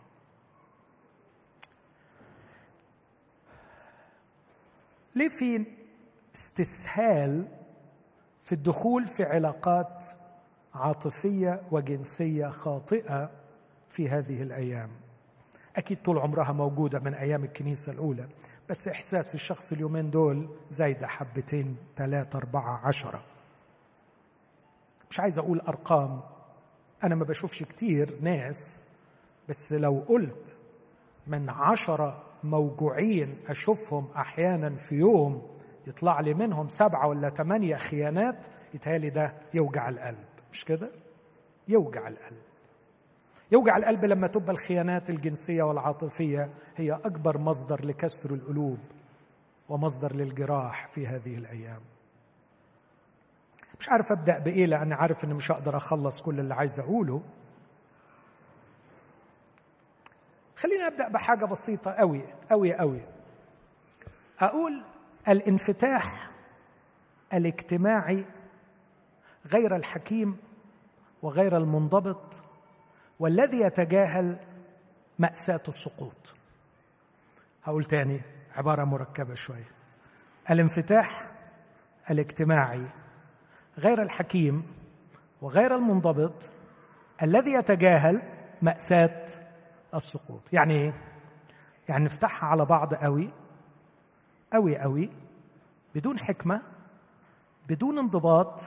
ليه 5.15 5.29
في 5.29 5.65
استسهال 6.35 7.47
في 8.43 8.51
الدخول 8.55 9.05
في 9.05 9.23
علاقات 9.23 10.03
عاطفية 10.73 11.61
وجنسية 11.71 12.47
خاطئة 12.47 13.31
في 13.89 14.09
هذه 14.09 14.41
الأيام؟ 14.43 14.89
أكيد 15.75 16.01
طول 16.01 16.17
عمرها 16.17 16.51
موجودة 16.51 16.99
من 16.99 17.13
أيام 17.13 17.43
الكنيسة 17.43 17.91
الأولى 17.91 18.27
بس 18.69 18.87
إحساس 18.87 19.35
الشخص 19.35 19.71
اليومين 19.71 20.09
دول 20.11 20.49
زايده 20.69 21.07
حبتين 21.07 21.77
ثلاثة 21.97 22.37
أربعة 22.39 22.87
عشرة. 22.87 23.23
مش 25.09 25.19
عايز 25.19 25.37
أقول 25.37 25.59
أرقام 25.59 26.21
أنا 27.03 27.15
ما 27.15 27.23
بشوفش 27.23 27.63
كتير 27.63 28.09
ناس 28.21 28.79
بس 29.49 29.73
لو 29.73 30.03
قلت 30.07 30.57
من 31.27 31.49
عشرة 31.49 32.23
موجوعين 32.43 33.37
أشوفهم 33.47 34.07
أحيانا 34.17 34.75
في 34.75 34.95
يوم 34.95 35.41
يطلع 35.87 36.19
لي 36.19 36.33
منهم 36.33 36.67
سبعة 36.69 37.07
ولا 37.07 37.29
ثمانية 37.29 37.75
خيانات 37.75 38.45
يتهيألي 38.73 39.09
ده 39.09 39.33
يوجع 39.53 39.89
القلب. 39.89 40.25
مش 40.51 40.65
كده؟ 40.65 40.91
يوجع 41.67 42.07
القلب. 42.07 42.41
يوجع 43.51 43.77
القلب 43.77 44.05
لما 44.05 44.27
تبقى 44.27 44.51
الخيانات 44.51 45.09
الجنسية 45.09 45.63
والعاطفية 45.63 46.49
هي 46.75 46.91
أكبر 46.91 47.37
مصدر 47.37 47.85
لكسر 47.85 48.33
القلوب 48.33 48.77
ومصدر 49.69 50.15
للجراح 50.15 50.87
في 50.95 51.07
هذه 51.07 51.35
الأيام. 51.35 51.81
مش 53.83 53.89
عارف 53.89 54.11
أبدأ 54.11 54.39
بإيه 54.39 54.65
لأني 54.65 54.93
عارف 54.93 55.23
إني 55.23 55.33
مش 55.33 55.51
هقدر 55.51 55.77
أخلص 55.77 56.21
كل 56.21 56.39
اللي 56.39 56.53
عايز 56.53 56.79
أقوله. 56.79 57.23
خليني 60.55 60.87
أبدأ 60.87 61.09
بحاجة 61.09 61.45
بسيطة 61.45 61.91
قوي 61.91 62.21
قوي 62.49 62.73
قوي 62.73 63.01
أقول 64.39 64.83
الانفتاح 65.27 66.31
الاجتماعي 67.33 68.25
غير 69.47 69.75
الحكيم 69.75 70.37
وغير 71.21 71.57
المنضبط 71.57 72.43
والذي 73.19 73.59
يتجاهل 73.59 74.39
مأساة 75.19 75.61
السقوط. 75.67 76.35
هقول 77.63 77.85
تاني 77.85 78.21
عبارة 78.55 78.83
مركبة 78.83 79.35
شوية. 79.35 79.71
الانفتاح 80.49 81.31
الاجتماعي 82.11 83.02
غير 83.77 84.01
الحكيم 84.01 84.63
وغير 85.41 85.75
المنضبط 85.75 86.51
الذي 87.23 87.51
يتجاهل 87.53 88.21
مأساة 88.61 89.25
السقوط 89.95 90.53
يعني 90.53 90.73
إيه؟ 90.73 90.93
يعني 91.89 92.05
نفتحها 92.05 92.49
على 92.49 92.65
بعض 92.65 92.93
قوي 92.93 93.29
قوي 94.53 94.77
قوي 94.77 95.09
بدون 95.95 96.19
حكمة 96.19 96.61
بدون 97.69 97.99
انضباط 97.99 98.61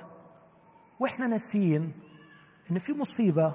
وإحنا 1.01 1.27
ناسيين 1.27 1.93
إن 2.71 2.79
في 2.79 2.93
مصيبة 2.93 3.55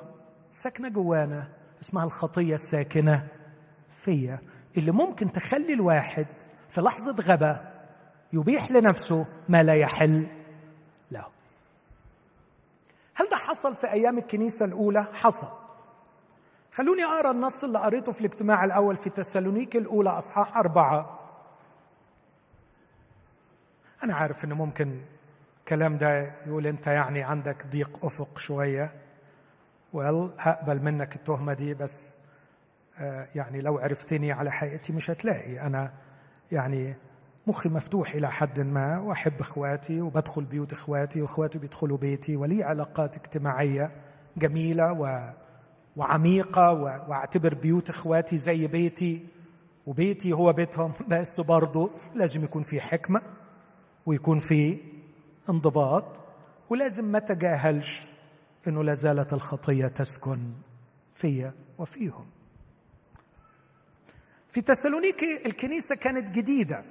ساكنة 0.52 0.90
جوانا 0.90 1.48
اسمها 1.82 2.04
الخطية 2.04 2.56
الساكنة 2.56 3.28
فيا 4.04 4.40
اللي 4.78 4.92
ممكن 4.92 5.32
تخلي 5.32 5.74
الواحد 5.74 6.28
في 6.70 6.82
لحظة 6.82 7.16
غبا 7.24 7.72
يبيح 8.34 8.72
لنفسه 8.72 9.26
ما 9.50 9.64
لا 9.64 9.76
يحل 9.76 10.28
هل 13.22 13.30
ده 13.30 13.36
حصل 13.36 13.76
في 13.76 13.92
أيام 13.92 14.18
الكنيسة 14.18 14.66
الأولى؟ 14.66 15.08
حصل. 15.14 15.48
خلوني 16.72 17.04
أقرأ 17.04 17.32
النص 17.32 17.64
اللي 17.64 17.80
قريته 17.80 18.12
في 18.12 18.22
الاجتماع 18.22 18.64
الأول 18.64 18.98
في 18.98 19.10
تسالونيك 19.10 19.76
الأولى 19.76 20.10
أصحاح 20.10 20.58
أربعة. 20.58 21.20
أنا 24.04 24.16
عارف 24.16 24.46
ان 24.46 24.54
ممكن 24.54 25.02
الكلام 25.60 25.98
ده 25.98 26.36
يقول 26.46 26.68
أنت 26.68 26.88
يعني 26.88 27.24
عندك 27.24 27.68
ضيق 27.68 28.06
أفق 28.06 28.38
شوية. 28.38 28.92
ويل 29.94 30.32
هقبل 30.40 30.82
منك 30.82 31.16
التهمة 31.16 31.54
دي 31.54 31.74
بس 31.74 32.14
آه، 33.00 33.28
يعني 33.36 33.62
لو 33.62 33.78
عرفتني 33.78 34.32
على 34.32 34.52
حقيقتي 34.52 34.94
مش 34.94 35.10
هتلاقي. 35.10 35.62
أنا 35.62 35.94
يعني 36.52 36.96
مخي 37.48 37.70
مفتوح 37.70 38.16
إلى 38.16 38.32
حد 38.32 38.60
ما 38.60 39.00
وأحب 39.00 39.40
إخواتي 39.40 40.02
وبدخل 40.02 40.44
بيوت 40.44 40.74
إخواتي 40.74 41.22
وإخواتي 41.22 41.60
بيدخلوا 41.60 41.98
بيتي 41.98 42.36
ولي 42.36 42.64
علاقات 42.64 43.18
اجتماعية 43.18 43.92
جميلة 44.38 44.92
و 44.92 45.32
وعميقة 45.96 46.72
وأعتبر 46.72 47.54
بيوت 47.54 47.90
إخواتي 47.90 48.38
زي 48.38 48.68
بيتي 48.68 49.28
وبيتي 49.88 50.34
هو 50.34 50.54
بيتهم. 50.54 50.94
بس 51.12 51.40
برضه 51.40 51.92
لازم 52.16 52.44
يكون 52.44 52.64
في 52.64 52.82
حكمة 52.82 53.22
ويكون 54.06 54.40
في 54.40 54.80
انضباط 55.50 56.22
ولازم 56.70 57.06
ما 57.06 57.20
تجاهلش 57.20 58.02
إنه 58.68 58.84
لا 58.84 58.94
زالت 58.94 59.34
الخطية 59.34 59.88
تسكن 59.88 60.40
فيا 61.16 61.54
وفيهم. 61.78 62.26
في 64.52 64.62
تسالونيكي 64.62 65.46
الكنيسة 65.46 65.96
كانت 65.96 66.32
جديدة. 66.32 66.84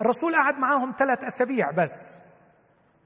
الرسول 0.00 0.36
قعد 0.36 0.58
معاهم 0.58 0.94
ثلاث 0.98 1.24
أسابيع 1.24 1.70
بس. 1.70 2.18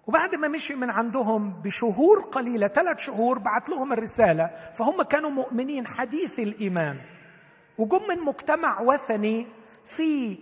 وبعد 0.06 0.34
ما 0.34 0.48
مشي 0.48 0.74
من 0.74 0.90
عندهم 0.90 1.50
بشهور 1.62 2.20
قليلة 2.20 2.68
ثلاث 2.68 2.98
شهور 2.98 3.38
بعت 3.38 3.68
لهم 3.68 3.92
الرسالة 3.92 4.50
فهم 4.78 5.02
كانوا 5.02 5.30
مؤمنين 5.30 5.86
حديث 5.86 6.38
الإيمان. 6.40 7.00
وجم 7.78 8.08
من 8.08 8.24
مجتمع 8.24 8.80
وثني 8.80 9.46
في 9.84 10.38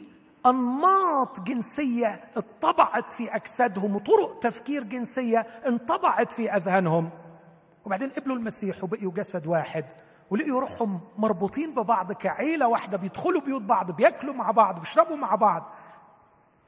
أنماط 0.46 1.40
جنسية 1.40 2.20
اتطبعت 2.36 3.12
في 3.12 3.36
أجسادهم 3.36 3.96
وطرق 3.96 4.40
تفكير 4.40 4.84
جنسية 4.84 5.46
انطبعت 5.66 6.32
في 6.32 6.57
أذهانهم. 6.57 7.11
وبعدين 7.84 8.09
قبلوا 8.11 8.36
المسيح 8.36 8.84
وبقيوا 8.84 9.12
جسد 9.12 9.46
واحد 9.46 9.84
ولقيوا 10.30 10.61
روحهم 10.61 11.01
مربوطين 11.18 11.74
ببعض 11.74 12.12
كعيلة 12.12 12.68
واحدة 12.68 12.96
بيدخلوا 12.98 13.40
بيوت 13.40 13.62
بعض 13.62 13.90
بياكلوا 13.90 14.34
مع 14.34 14.51
بعض 14.51 14.80
بيشربوا 14.80 15.16
مع 15.16 15.34
بعض. 15.34 15.72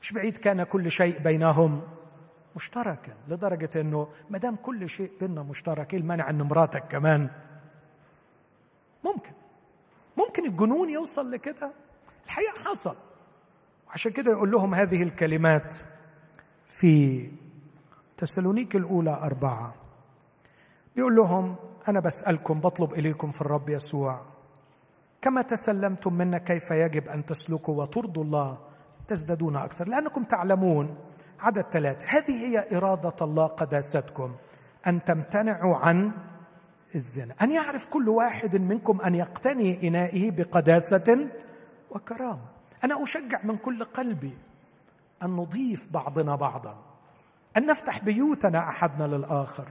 مش 0.02 0.12
بعيد 0.12 0.36
كان 0.36 0.62
كل 0.62 0.90
شيء 0.90 1.18
بينهم. 1.18 1.82
مشتركا 2.56 3.12
لدرجة 3.28 3.70
إنه 3.80 4.08
ما 4.30 4.38
دام 4.38 4.56
كل 4.56 4.88
شيء 4.88 5.12
بيننا 5.20 5.42
مشترك 5.42 5.94
إيه 5.94 6.00
المانع 6.00 6.30
إن 6.30 6.42
مراتك 6.42 6.84
كمان؟ 6.88 7.30
ممكن. 9.04 9.32
ممكن 10.16 10.46
الجنون 10.46 10.90
يوصل 10.90 11.30
لكده. 11.30 11.72
الحقيقة 12.24 12.70
حصل. 12.70 12.96
عشان 13.88 14.12
كده 14.12 14.32
يقول 14.32 14.50
لهم 14.50 14.74
هذه 14.74 15.02
الكلمات 15.02 15.74
في 16.68 17.30
تسالونيك 18.16 18.76
الأولى 18.76 19.10
أربعة. 19.10 19.74
بيقول 20.96 21.16
لهم 21.16 21.56
أنا 21.88 22.00
بسألكم 22.00 22.60
بطلب 22.60 22.92
إليكم 22.92 23.30
في 23.30 23.40
الرب 23.40 23.68
يسوع 23.68 24.20
كما 25.22 25.42
تسلمتم 25.42 26.14
منا 26.14 26.38
كيف 26.38 26.70
يجب 26.70 27.08
أن 27.08 27.26
تسلكوا 27.26 27.82
وترضوا 27.82 28.24
الله 28.24 28.58
تزدادون 29.08 29.56
أكثر 29.56 29.88
لأنكم 29.88 30.24
تعلمون 30.24 30.96
عدد 31.40 31.62
ثلاثة 31.62 32.06
هذه 32.06 32.46
هي 32.46 32.76
إرادة 32.76 33.14
الله 33.22 33.46
قداستكم 33.46 34.34
أن 34.86 35.04
تمتنعوا 35.04 35.76
عن 35.76 36.12
الزنا 36.94 37.34
أن 37.42 37.50
يعرف 37.50 37.86
كل 37.86 38.08
واحد 38.08 38.56
منكم 38.56 39.00
أن 39.00 39.14
يقتني 39.14 39.88
إنائه 39.88 40.30
بقداسة 40.30 41.28
وكرامة. 41.90 42.48
أنا 42.84 43.02
أشجع 43.02 43.40
من 43.44 43.56
كل 43.56 43.84
قلبي 43.84 44.38
أن 45.22 45.30
نضيف 45.30 45.88
بعضنا 45.92 46.36
بعضا 46.36 46.78
أن 47.56 47.66
نفتح 47.66 47.98
بيوتنا 47.98 48.68
أحدنا 48.68 49.16
للآخر 49.16 49.68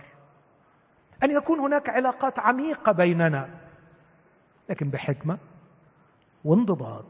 أن 1.24 1.32
يكون 1.32 1.60
هناك 1.60 1.90
علاقات 1.90 2.40
عميقة 2.40 2.92
بيننا 2.92 3.50
لكن 4.70 4.90
بحكمة 4.90 5.38
وانضباط. 6.46 7.06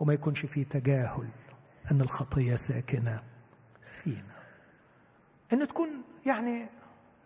وما 0.00 0.14
يكونش 0.14 0.46
فيه 0.46 0.64
تجاهل 0.64 1.28
أن 1.90 2.00
الخطية 2.00 2.56
ساكنة 2.56 3.22
فينا. 4.02 4.36
إن 5.52 5.68
تكون 5.68 5.88
يعني 6.26 6.68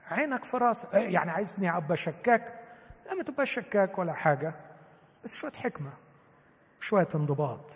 عينك 0.08 0.44
في 0.44 0.56
راسك 0.56 0.94
يعني 0.94 1.30
عايزني 1.30 1.76
أبقى 1.76 1.96
شكاك 1.96 2.60
لا 3.06 3.14
ما 3.14 3.22
تبقاش 3.22 3.50
شكاك 3.54 3.98
ولا 3.98 4.12
حاجة 4.12 4.54
بس 5.24 5.34
شوية 5.34 5.52
حكمة 5.52 5.92
شوية 6.80 7.08
انضباط. 7.14 7.70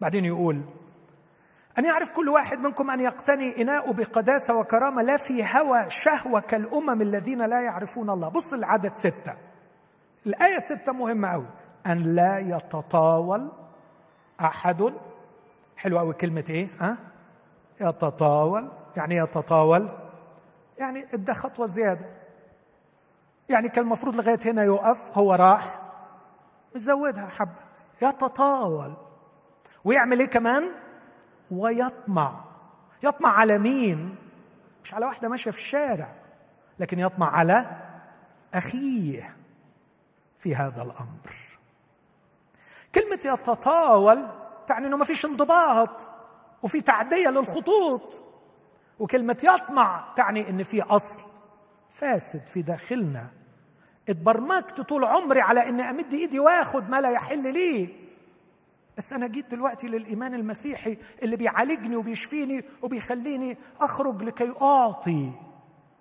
بعدين 0.00 0.24
يقول 0.24 0.62
أن 1.78 1.84
يعرف 1.84 2.12
كل 2.12 2.28
واحد 2.28 2.58
منكم 2.58 2.90
أن 2.90 3.00
يقتني 3.00 3.62
إناء 3.62 3.92
بقداسة 3.92 4.56
وكرامة 4.58 5.02
لا 5.02 5.16
في 5.16 5.44
هوى 5.44 5.90
شهوة 5.90 6.40
كالأمم 6.40 7.02
الذين 7.02 7.42
لا 7.42 7.60
يعرفون 7.60 8.10
الله. 8.10 8.28
بص 8.28 8.52
العدد 8.52 8.94
ستة. 8.94 9.34
الآية 10.26 10.58
ستة 10.58 10.92
مهمة 10.92 11.28
أوي. 11.28 11.46
أن 11.86 12.14
لا 12.14 12.38
يتطاول 12.38 13.52
أحد. 14.40 14.92
حلو 15.76 15.98
أوي 15.98 16.14
كلمة 16.14 16.44
إيه؟ 16.50 16.68
ها؟ 16.80 16.98
يتطاول. 17.80 18.68
يعني 18.96 19.16
يتطاول. 19.16 19.88
يعني 20.78 21.04
إدى 21.14 21.34
خطوة 21.34 21.66
زيادة. 21.66 22.06
يعني 23.48 23.68
كان 23.68 23.84
المفروض 23.84 24.16
لغاية 24.16 24.38
هنا 24.44 24.64
يقف 24.64 25.18
هو 25.18 25.34
راح 25.34 25.80
مزودها 26.74 27.26
حبة. 27.26 27.62
يتطاول. 28.02 28.94
ويعمل 29.84 30.20
إيه 30.20 30.26
كمان؟ 30.26 30.70
ويطمع. 31.50 32.44
يطمع 33.02 33.28
على 33.28 33.58
مين؟ 33.58 34.16
مش 34.84 34.94
على 34.94 35.06
واحدة 35.06 35.28
ماشية 35.28 35.50
في 35.50 35.58
الشارع 35.58 36.12
لكن 36.78 36.98
يطمع 36.98 37.30
على 37.36 37.70
أخيه 38.54 39.36
في 40.38 40.54
هذا 40.54 40.82
الأمر. 40.82 41.49
كلمة 42.94 43.20
يتطاول 43.34 44.26
تعني 44.66 44.86
إنه 44.86 44.96
ما 44.96 45.04
فيش 45.04 45.24
انضباط 45.26 46.08
وفي 46.62 46.80
تعدية 46.80 47.28
للخطوط. 47.28 48.22
وكلمة 48.98 49.36
يطمع 49.42 50.12
تعني 50.16 50.50
إن 50.50 50.62
في 50.62 50.82
أصل. 50.82 51.20
فاسد 51.94 52.46
في 52.46 52.62
داخلنا. 52.62 53.26
اتبرمجت 54.08 54.80
طول 54.80 55.04
عمري 55.04 55.40
على 55.40 55.68
إني 55.68 55.90
أمد 55.90 56.14
إيدي 56.14 56.38
وآخد 56.40 56.90
ما 56.90 57.00
لا 57.00 57.10
يحل 57.10 57.52
لي. 57.52 57.88
بس 58.98 59.12
أنا 59.12 59.26
جيت 59.26 59.50
دلوقتي 59.50 59.86
للإيمان 59.88 60.34
المسيحي 60.34 60.98
اللي 61.22 61.36
بيعالجني 61.36 61.96
وبيشفيني 61.96 62.64
وبيخليني 62.82 63.58
أخرج 63.80 64.22
لكي 64.22 64.54
أعطي 64.62 65.32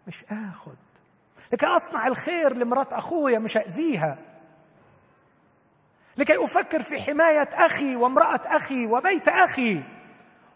مش 0.08 0.26
آخد. 0.32 0.78
لكي 1.54 1.66
أصنع 1.66 2.08
الخير 2.08 2.58
لمرات 2.58 2.94
أخويا 2.94 3.40
مش 3.40 3.58
اذيها 3.58 4.18
لكي 6.20 6.44
أفكر 6.44 6.82
في 6.82 7.02
حماية 7.02 7.50
أخي 7.54 7.96
وامرأة 7.96 8.42
أخي 8.46 8.88
وبيت 8.88 9.28
أخي 9.28 9.82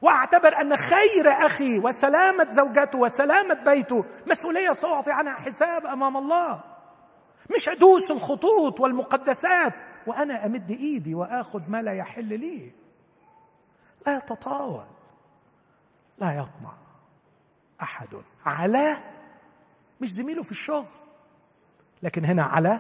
وأعتبر 0.02 0.62
أن 0.62 0.78
خير 0.78 1.46
أخي 1.46 1.80
وسلامة 1.80 2.48
زوجته 2.50 2.98
وسلامة 3.00 3.54
بيته 3.54 4.06
مسؤولية 4.28 4.72
سأعطي 4.72 5.12
عنها 5.12 5.34
حساب 5.34 5.86
أمام 5.86 6.18
الله. 6.18 6.64
مش 7.56 7.70
أدوس 7.70 8.12
الخطوط 8.12 8.80
والمقدسات 8.80 9.74
وأنا 10.08 10.46
أمد 10.46 10.72
إيدي 10.72 11.16
وأخذ 11.16 11.62
ما 11.68 11.82
لا 11.82 11.94
يحل 11.94 12.40
لي. 12.40 12.72
لا 14.08 14.18
يتطاول 14.18 14.86
لا 16.18 16.32
يطمع 16.32 16.74
أحد 17.82 18.08
على 18.46 18.98
مش 20.02 20.14
زميله 20.14 20.44
في 20.44 20.52
الشغل 20.52 20.88
لكن 22.04 22.26
هنا 22.26 22.44
على 22.44 22.80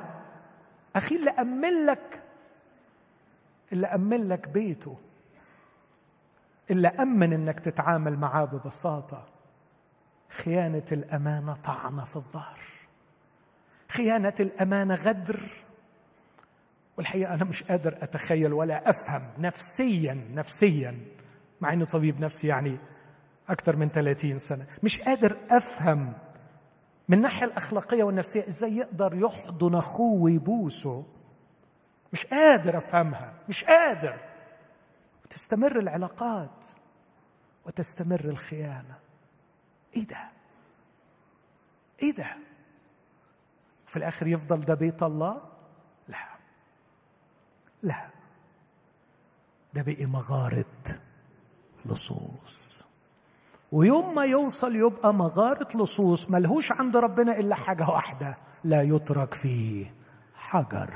أخي 0.95 1.15
اللي 1.15 1.29
امن 1.29 1.85
لك 1.85 2.22
اللي 3.73 3.87
أمن 3.87 4.27
لك 4.29 4.47
بيته 4.49 4.97
اللي 6.71 6.87
أمن 6.87 7.33
إنك 7.33 7.59
تتعامل 7.59 8.17
معاه 8.17 8.45
ببساطة. 8.45 9.25
خيانة 10.29 10.83
الأمانة 10.91 11.53
طعنه 11.53 12.03
في 12.05 12.15
الظهر. 12.15 12.59
خيانة 13.89 14.33
الأمانة 14.39 14.95
غدر. 14.95 15.39
والحقيقة 16.97 17.33
أنا 17.33 17.43
مش 17.43 17.63
قادر 17.63 17.97
أتخيل 18.01 18.53
ولا 18.53 18.89
أفهم 18.89 19.23
نفسيا 19.39 20.13
نفسيا 20.33 20.97
مع 21.61 21.73
اني 21.73 21.85
طبيب 21.85 22.19
نفسي 22.19 22.47
يعني 22.47 22.77
أكثر 23.49 23.75
من 23.75 23.89
30 23.89 24.39
سنة 24.39 24.65
مش 24.83 25.01
قادر 25.01 25.37
أفهم 25.51 26.13
من 27.09 27.17
الناحية 27.17 27.45
الأخلاقية 27.45 28.03
والنفسية 28.03 28.47
إزاي 28.47 28.77
يقدر 28.77 29.15
يحضن 29.15 29.75
أخوه 29.75 30.21
ويبوسه. 30.21 31.05
مش 32.13 32.25
قادر 32.25 32.77
أفهمها 32.77 33.33
مش 33.49 33.63
قادر. 33.63 34.19
تستمر 35.29 35.79
العلاقات 35.79 36.65
وتستمر 37.65 38.19
الخيانة. 38.25 38.99
إيه 39.95 40.07
ده؟ 40.07 40.29
إيه 42.01 42.15
ده؟ 42.15 42.37
في 43.85 43.97
الآخر 43.97 44.27
يفضل 44.27 44.59
ده 44.59 44.73
بيت 44.73 45.03
الله؟ 45.03 45.41
لا. 46.07 46.17
لا. 47.83 48.07
ده 49.73 49.81
بقي 49.81 50.05
مغارة 50.05 50.65
لصوص. 51.85 52.83
ويوم 53.71 54.15
ما 54.15 54.25
يوصل 54.25 54.75
يبقى 54.75 55.13
مغارة 55.13 55.77
لصوص 55.77 56.29
ملهوش 56.29 56.71
عند 56.71 56.97
ربنا 56.97 57.39
إلا 57.39 57.55
حاجة 57.55 57.89
واحدة 57.89 58.37
لا 58.63 58.81
يترك 58.81 59.33
فيه 59.33 59.93
حجر. 60.35 60.93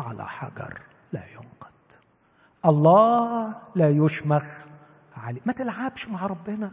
على 0.00 0.26
حجر 0.28 0.80
لا 1.12 1.22
ينقض. 1.32 1.70
الله 2.66 3.62
لا 3.74 3.90
يشمخ 3.90 4.44
عليه 5.16 5.40
ما 5.46 5.52
تلعبش 5.52 6.08
مع 6.08 6.26
ربنا. 6.26 6.72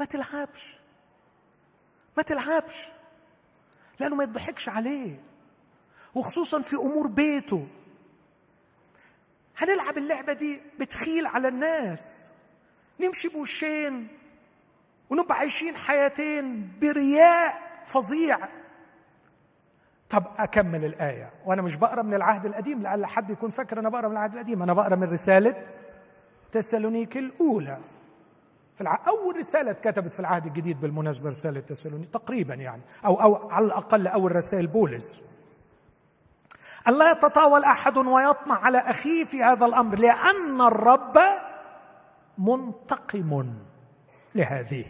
ما 0.00 0.06
تلعبش. 0.06 0.78
ما 2.16 2.22
تلعبش. 2.22 2.88
لأنه 4.00 4.16
ما 4.16 4.24
يضحكش 4.24 4.68
عليه. 4.68 5.20
وخصوصا 6.14 6.60
في 6.62 6.76
أمور 6.76 7.06
بيته. 7.06 7.68
هنلعب 9.56 9.98
اللعبة 9.98 10.32
دي 10.32 10.62
بتخيل 10.80 11.26
على 11.26 11.48
الناس. 11.48 12.26
نمشي 13.00 13.28
بوشين 13.28 14.08
ونبقى 15.10 15.34
عايشين 15.38 15.76
حياتين 15.76 16.72
برياء 16.80 17.82
فظيع. 17.86 18.48
طب 20.10 20.24
أكمل 20.38 20.84
الآية؟ 20.84 21.30
وأنا 21.44 21.62
مش 21.62 21.76
بقرأ 21.76 22.02
من 22.02 22.14
العهد 22.14 22.46
القديم 22.46 22.82
لعل 22.82 23.06
حد 23.06 23.30
يكون 23.30 23.50
فاكر 23.50 23.78
أنا 23.78 23.88
بقرأ 23.88 24.08
من 24.08 24.12
العهد 24.12 24.32
القديم. 24.32 24.62
أنا 24.62 24.72
بقرأ 24.72 24.96
من 24.96 25.10
رسالة 25.10 25.64
تسالونيك 26.52 27.16
الأولى. 27.16 27.78
في 28.74 28.80
الع... 28.80 28.98
أول 29.08 29.36
رسالة 29.36 29.70
اتكتبت 29.70 30.12
في 30.12 30.20
العهد 30.20 30.46
الجديد 30.46 30.80
بالمناسبة 30.80 31.28
رسالة 31.28 31.60
تسالوني 31.60 32.06
تقريبا 32.06 32.54
يعني 32.54 32.82
أو 33.06 33.22
أو 33.22 33.50
على 33.50 33.66
الأقل 33.66 34.06
أول 34.06 34.36
رسائل 34.36 34.66
بولس. 34.66 35.20
أن 36.88 36.98
لا 36.98 37.10
يتطاول 37.12 37.64
أحد 37.64 37.98
ويطمع 37.98 38.64
على 38.64 38.78
أخيه 38.78 39.24
في 39.24 39.42
هذا 39.42 39.66
الأمر 39.66 39.98
لأن 39.98 40.60
الرب 40.60 41.18
منتقم 42.38 43.54
لهذه. 44.34 44.84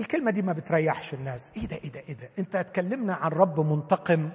الكلمة 0.00 0.30
دي 0.30 0.42
ما 0.42 0.52
بتريحش 0.52 1.14
الناس. 1.14 1.50
إيه 1.56 1.66
ده 1.66 1.76
إيه 1.76 1.92
ده 1.92 2.00
إيه 2.00 2.14
ده؟ 2.14 2.30
أنت 2.38 2.56
هتكلمنا 2.56 3.14
عن 3.14 3.30
رب 3.30 3.60
منتقم. 3.60 4.30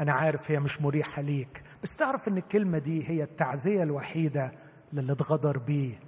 أنا 0.00 0.12
عارف 0.12 0.50
هي 0.50 0.60
مش 0.60 0.80
مريحة 0.82 1.22
ليك 1.22 1.62
بس 1.82 1.96
تعرف 1.96 2.28
أن 2.28 2.36
الكلمة 2.38 2.78
دي 2.78 3.08
هي 3.10 3.22
التعزية 3.22 3.82
الوحيدة 3.82 4.52
للي 4.92 5.12
اتغدر 5.12 5.58
بيه 5.58 6.00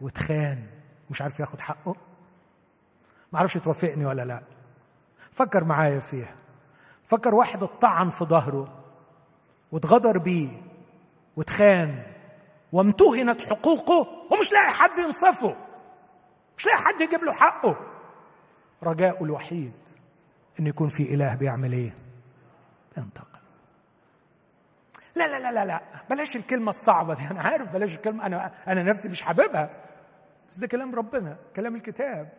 واتخان 0.00 0.66
مش 1.10 1.22
عارف 1.22 1.40
ياخد 1.40 1.60
حقه. 1.60 1.96
ما 3.32 3.38
أعرفش 3.38 3.54
توافقني 3.54 4.06
ولا 4.06 4.22
لأ. 4.24 4.42
فكر 5.32 5.64
معايا 5.64 6.00
فيها. 6.00 6.34
فكر 7.08 7.34
واحد 7.34 7.62
اتطعن 7.62 8.10
في 8.10 8.24
ظهره 8.24 8.84
واتغدر 9.72 10.18
بيه 10.18 10.62
واتخان 11.36 12.02
وامتهنت 12.72 13.42
حقوقه 13.42 14.06
ومش 14.32 14.52
لاقي 14.52 14.72
حد 14.72 14.98
ينصفه. 14.98 15.56
مش 16.58 16.66
لاقي 16.66 16.78
حد 16.78 17.00
يجيب 17.00 17.24
له 17.24 17.32
حقه. 17.32 17.76
رجاؤه 18.84 19.24
الوحيد 19.24 19.72
إن 20.60 20.66
يكون 20.66 20.88
في 20.88 21.14
إله 21.14 21.34
بيعمل 21.34 21.72
إيه؟ 21.72 21.94
ينتقم. 22.98 23.38
لا 25.16 25.28
لا 25.28 25.38
لا 25.40 25.52
لا 25.52 25.64
لا. 25.64 25.82
بلاش 26.10 26.36
الكلمة 26.36 26.70
الصعبة 26.70 27.14
دي. 27.14 27.22
أنا 27.30 27.40
عارف 27.40 27.72
بلاش 27.72 27.94
الكلمة. 27.94 28.26
أنا 28.26 28.52
أنا 28.68 28.82
نفسي 28.82 29.08
مش 29.08 29.22
حاببها. 29.22 29.70
بس 30.50 30.58
ده 30.58 30.66
كلام 30.66 30.94
ربنا 30.94 31.36
كلام 31.56 31.74
الكتاب. 31.74 32.32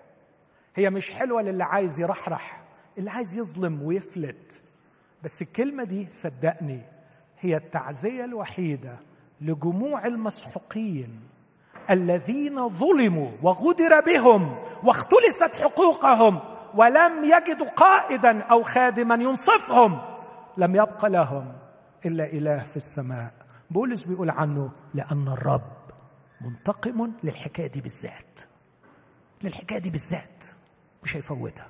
هي 0.76 0.90
مش 0.90 1.12
حلوة 1.12 1.42
للي 1.42 1.64
عايز 1.64 2.00
يرحرح 2.00 2.64
اللي 2.98 3.12
عايز 3.12 3.36
يظلم 3.36 3.84
ويفلت. 3.84 4.62
بس 5.24 5.42
الكلمة 5.42 5.84
دي 5.84 6.08
صدقني 6.12 6.82
هي 7.40 7.58
التعزية 7.58 8.26
الوحيدة 8.26 9.00
لجموع 9.42 10.06
المسحوقين. 10.06 11.20
الذين 11.90 12.70
ظلموا 12.70 13.32
وغدر 13.42 14.00
بهم 14.00 14.56
واختلست 14.84 15.56
حقوقهم 15.64 16.40
ولم 16.74 17.24
يجدوا 17.24 17.70
قائدا 17.70 18.42
أو 18.44 18.64
خادما 18.64 19.16
ينصفهم 19.16 20.02
لم 20.58 20.76
يبق 20.76 21.06
لهم 21.06 21.54
إلا 22.06 22.26
إله 22.26 22.64
في 22.64 22.78
السماء. 22.78 23.34
بولس 23.72 24.04
بيقول 24.04 24.30
عنه 24.30 24.72
لأن 24.94 25.28
الرب 25.28 25.72
منتقم 26.42 27.12
للحكاية 27.24 27.68
دي 27.68 27.82
بالذات. 27.82 28.40
للحكاية 29.44 29.80
دي 29.80 29.90
بالذات 29.90 30.44
مش 31.04 31.16
هيفوتها. 31.16 31.68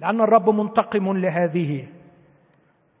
لأن 0.00 0.20
الرب 0.20 0.50
منتقم 0.50 1.16
لهذه 1.16 1.88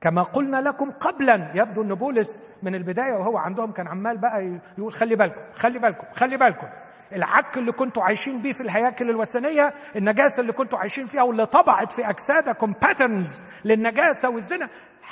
كما 0.00 0.22
قلنا 0.22 0.56
لكم 0.60 0.90
قبلا 0.90 1.50
يبدو 1.54 1.82
إن 1.82 1.94
بولس 1.94 2.40
من 2.62 2.74
البداية 2.74 3.12
وهو 3.12 3.36
عندهم 3.36 3.72
كان 3.72 3.88
عمال 3.88 4.18
بقى 4.18 4.58
يقول 4.78 4.92
خلي 4.92 5.16
بالكم 5.16 5.40
خلي 5.54 5.78
بالكم 5.78 6.06
خلي 6.12 6.36
بالكم. 6.36 6.66
العك 7.12 7.58
اللي 7.58 7.72
كنتوا 7.72 8.02
عايشين 8.02 8.42
بيه 8.42 8.52
في 8.52 8.60
الهياكل 8.60 9.10
الوثنية 9.10 9.74
النجاسة 9.96 10.40
اللي 10.40 10.52
كنتوا 10.52 10.78
عايشين 10.78 11.06
فيها 11.06 11.22
واللي 11.22 11.46
طبعت 11.46 11.92
في 11.92 12.08
أجسادكم 12.10 12.72
باترنز 12.82 13.38
للنجاسة 13.64 14.28
والزنا. 14.30 14.68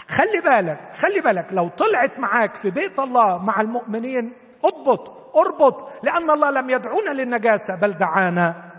خلي 0.09 0.41
بالك 0.45 0.79
خلي 0.97 1.21
بالك 1.21 1.47
لو 1.51 1.69
طلعت 1.69 2.19
معاك 2.19 2.55
في 2.55 2.71
بيت 2.71 2.99
الله 2.99 3.39
مع 3.39 3.61
المؤمنين 3.61 4.33
اضبط 4.65 5.37
اربط 5.37 6.05
لأن 6.05 6.31
الله 6.31 6.51
لم 6.51 6.71
يدعونا 6.71 7.11
للنجاسة 7.11 7.75
بل 7.77 7.93
دعانا 7.93 8.71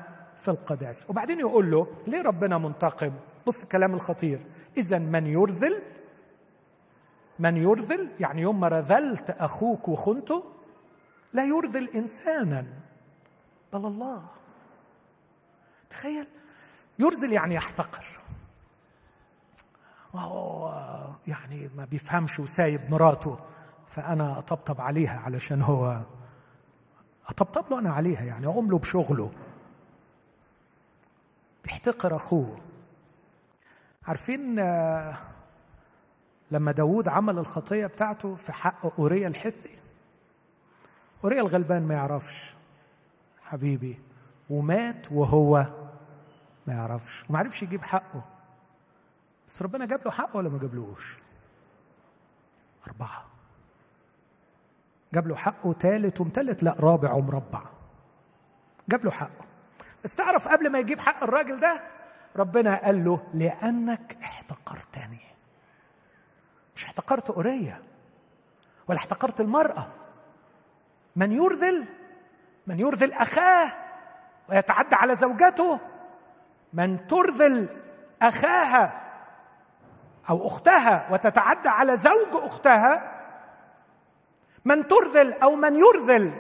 في 0.42 0.48
القداسة. 0.52 1.06
وبعدين 1.10 1.40
يقول 1.40 1.72
له 1.72 1.88
ليه 2.08 2.22
ربنا 2.22 2.58
منتقم؟ 2.58 3.12
بص 3.48 3.64
الكلام 3.64 3.94
الخطير. 3.94 4.40
إذا 4.78 4.98
من 4.98 5.28
يرذل 5.28 5.82
من 7.40 7.58
يرذل 7.58 8.10
يعني 8.20 8.42
يوم 8.42 8.60
ما 8.60 8.68
رذلت 8.68 9.30
أخوك 9.30 9.88
وخنته 9.88 10.44
لا 11.34 11.46
يرذل 11.46 11.90
إنسانا. 11.90 12.66
بل 13.74 13.86
الله. 13.86 14.26
تخيل 15.90 16.28
يرذل 17.00 17.34
يعني 17.34 17.56
يحتقر. 17.56 18.06
وهو 20.14 20.74
يعني 21.28 21.70
ما 21.76 21.86
بيفهمش 21.86 22.40
وسايب 22.40 22.92
مراته. 22.92 23.40
فأنا 23.88 24.40
أطبطب 24.40 24.82
عليها 24.82 25.20
علشان 25.20 25.62
هو 25.62 26.02
أطبطب 27.28 27.72
له 27.72 27.80
أنا 27.80 27.94
عليها 27.94 28.24
يعني 28.24 28.46
أقوم 28.46 28.72
له 28.72 28.80
بشغله. 28.80 29.32
بيحتقر 31.64 32.16
أخوه. 32.16 32.62
عارفين 34.08 34.60
آه، 34.60 35.18
لما 36.52 36.72
داود 36.72 37.08
عمل 37.08 37.38
الخطية 37.38 37.86
بتاعته 37.88 38.36
في 38.36 38.54
حق 38.54 39.00
أوريا 39.00 39.28
الحثي. 39.28 39.78
أوريا 41.24 41.42
الغلبان 41.42 41.88
ما 41.88 41.94
يعرفش 41.94 42.54
حبيبي 43.42 44.00
ومات 44.50 45.12
وهو 45.12 45.68
ما 46.68 46.74
يعرفش 46.74 47.30
وما 47.30 47.40
عرفش 47.40 47.64
يجيب 47.64 47.84
حقه. 47.84 48.24
بس 49.50 49.62
ربنا 49.62 49.86
جاب 49.86 50.02
له 50.06 50.12
حقه 50.12 50.38
ولا 50.38 50.50
ما 50.50 50.60
جابلوش؟ 50.60 51.18
أربعة. 52.88 53.26
جاب 55.14 55.28
له 55.28 55.36
حقه 55.36 55.74
ثالث 55.74 56.22
ومثلث 56.22 56.64
لا 56.64 56.76
رابع 56.80 57.14
ومربع 57.14 57.62
جاب 58.90 59.06
له 59.06 59.12
حقه. 59.12 59.46
بس 60.04 60.16
تعرف 60.16 60.48
قبل 60.48 60.72
ما 60.72 60.80
يجيب 60.80 61.00
حق 61.00 61.24
الراجل 61.24 61.60
ده 61.60 61.84
ربنا 62.36 62.76
قال 62.86 63.06
له 63.06 63.28
لأنك 63.34 64.18
احتقرتني. 64.24 65.25
مش 66.76 66.86
احتقرت 66.86 67.30
أورية 67.30 67.82
ولا 68.88 68.98
احتقرت 68.98 69.42
المرأة. 69.42 69.88
من 71.16 71.32
يرذل 71.32 71.88
من 72.68 72.80
يرذل 72.80 73.14
أخاه 73.14 73.72
ويتعدى 74.50 74.96
على 74.96 75.16
زوجته. 75.16 75.80
من 76.74 77.08
ترذل 77.08 77.70
أخاها 78.22 79.02
أو 80.30 80.48
أختها 80.48 81.08
وتتعدى 81.12 81.70
على 81.70 81.98
زوج 81.98 82.44
أختها. 82.44 83.12
من 84.66 84.88
ترذل 84.88 85.34
أو 85.34 85.56
من 85.56 85.76
يرذل 85.76 86.34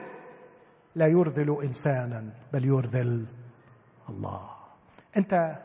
لا 0.95 1.07
يرذل 1.07 1.61
إنسانا 1.63 2.29
بل 2.53 2.65
يرذل 2.65 3.25
الله. 4.09 4.49
أنت 5.17 5.55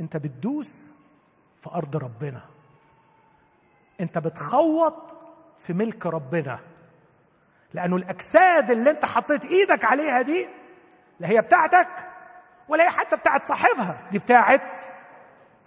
أنت 0.00 0.16
بتدوس 0.16 0.92
في 1.62 1.70
أرض 1.70 1.96
ربنا. 1.96 2.42
انت 4.00 4.18
بتخوط 4.18 5.14
في 5.58 5.72
ملك 5.72 6.06
ربنا. 6.06 6.58
لأنه 7.74 7.96
الأجساد 7.96 8.70
اللي 8.70 8.90
انت 8.90 9.04
حطيت 9.04 9.44
إيدك 9.46 9.84
عليها 9.84 10.22
دي 10.22 10.48
لا 11.20 11.28
هي 11.28 11.40
بتاعتك 11.40 11.88
ولا 12.68 12.84
هي 12.84 12.90
حتى 12.90 13.16
بتاعت 13.16 13.42
صاحبها 13.42 14.00
دي 14.10 14.18
بتاعت 14.18 14.78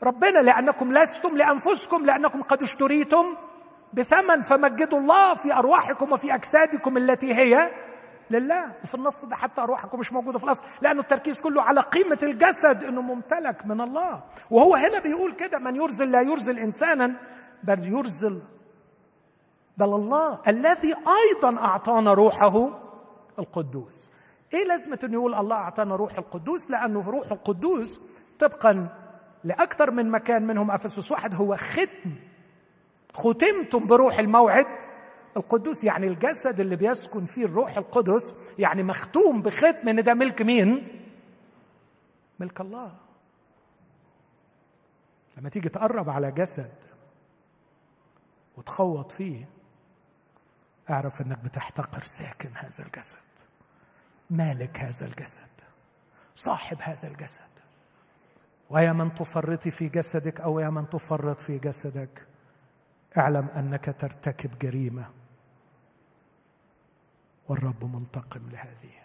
ربنا. 0.04 0.40
لأنكم 0.40 0.94
لستم 0.94 1.38
لأنفسكم 1.38 2.06
لأنكم 2.06 2.42
قد 2.42 2.64
اشتريتم 2.64 3.26
بثمن 3.94 4.42
فمجدوا 4.42 5.00
الله 5.00 5.36
في 5.36 5.54
أرواحكم 5.54 6.12
وفي 6.12 6.36
أجسادكم 6.36 6.98
التي 6.98 7.34
هي 7.36 7.72
لله. 8.30 8.72
وفي 8.84 8.96
النص 8.96 9.26
ده 9.26 9.36
حتى 9.36 9.62
روحكم 9.62 10.00
مش 10.00 10.14
موجودة 10.14 10.40
في 10.40 10.46
الأصل 10.46 10.64
لأنه 10.82 11.02
التركيز 11.02 11.42
كله 11.42 11.62
على 11.62 11.82
قيمة 11.82 12.18
الجسد 12.24 12.84
إنه 12.84 13.02
ممتلك 13.02 13.66
من 13.66 13.82
الله. 13.82 14.24
وهو 14.52 14.76
هنا 14.76 15.00
بيقول 15.00 15.32
كده 15.32 15.60
من 15.60 15.76
يرزل 15.76 16.12
لا 16.12 16.22
يرزل 16.22 16.60
إنسانا 16.60 17.14
بل 17.64 17.88
يرزل. 17.88 18.42
بل 19.78 19.94
الله 19.94 20.42
الذي 20.48 20.96
أيضا 20.96 21.58
أعطانا 21.58 22.14
روحه 22.14 22.80
القدوس. 23.40 24.04
إيه 24.54 24.68
لازمة 24.68 25.00
إنه 25.04 25.14
يقول 25.14 25.34
الله 25.34 25.56
أعطانا 25.56 25.96
روح 25.96 26.18
القدوس؟ 26.18 26.72
لأنه 26.72 27.10
روح 27.10 27.32
القدوس 27.32 28.00
طبقا 28.40 28.98
لأكثر 29.44 29.92
من 29.92 30.12
مكان 30.12 30.48
منهم 30.48 30.72
أفسس. 30.72 31.12
واحد 31.12 31.36
هو 31.36 31.58
ختم. 31.58 32.16
ختمتم 33.14 33.88
بروح 33.88 34.20
الموعد 34.20 34.68
القدوس. 35.38 35.84
يعني 35.84 36.08
الجسد 36.08 36.60
اللي 36.60 36.76
بيسكن 36.76 37.26
فيه 37.26 37.46
الروح 37.46 37.78
القدس 37.78 38.36
يعني 38.60 38.84
مختوم 38.84 39.42
بختم 39.42 39.90
إن 39.90 40.04
ده 40.04 40.14
ملك 40.14 40.42
مين؟ 40.42 40.88
ملك 42.40 42.62
الله. 42.62 42.92
لما 45.38 45.50
تيجي 45.50 45.70
تقرب 45.70 46.10
على 46.10 46.32
جسد 46.32 46.83
وتخوط 48.58 49.12
فيه. 49.12 49.50
أعرف 50.90 51.22
إنك 51.22 51.40
بتحتقر 51.40 52.04
ساكن 52.04 52.58
هذا 52.58 52.86
الجسد. 52.86 53.18
مالك 54.30 54.80
هذا 54.80 55.06
الجسد. 55.06 55.50
صاحب 56.36 56.78
هذا 56.82 57.08
الجسد. 57.08 57.54
ويا 58.70 58.94
من 58.94 59.16
تفرطي 59.16 59.72
في 59.72 59.90
جسدك 59.90 60.42
أو 60.42 60.60
يا 60.60 60.70
من 60.70 60.90
تفرط 60.90 61.40
في 61.40 61.58
جسدك 61.58 62.28
اعلم 63.18 63.48
أنك 63.48 63.96
ترتكب 64.00 64.60
جريمة. 64.60 65.10
والرب 67.48 67.96
منتقم 67.96 68.50
لهذه. 68.50 69.03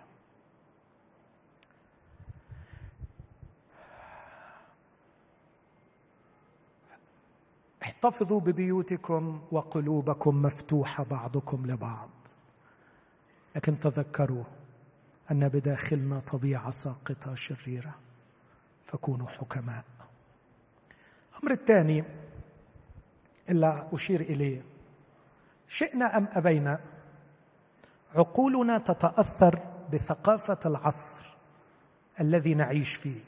احتفظوا 7.89 8.41
ببيوتكم 8.41 9.43
وقلوبكم 9.53 10.43
مفتوحة 10.43 11.05
بعضكم 11.05 11.67
لبعض. 11.67 12.11
لكن 13.57 13.81
تذكروا 13.81 14.45
أن 15.31 15.49
بداخلنا 15.49 16.21
طبيعة 16.21 16.71
ساقطة 16.71 17.35
شريرة 17.35 17.95
فكونوا 18.85 19.29
حكماء. 19.29 19.85
الامر 21.33 21.53
الثاني 21.53 22.05
إلا 23.51 23.95
أشير 23.95 24.21
إليه. 24.21 24.63
شئنا 25.69 26.17
أم 26.17 26.29
أبينا 26.33 26.81
عقولنا 28.15 28.79
تتأثر 28.79 29.61
بثقافة 29.93 30.59
العصر 30.67 31.37
الذي 32.21 32.55
نعيش 32.55 32.95
فيه. 32.95 33.21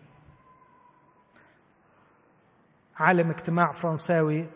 عالم 3.00 3.30
اجتماع 3.30 3.72
فرنساوي. 3.72 4.46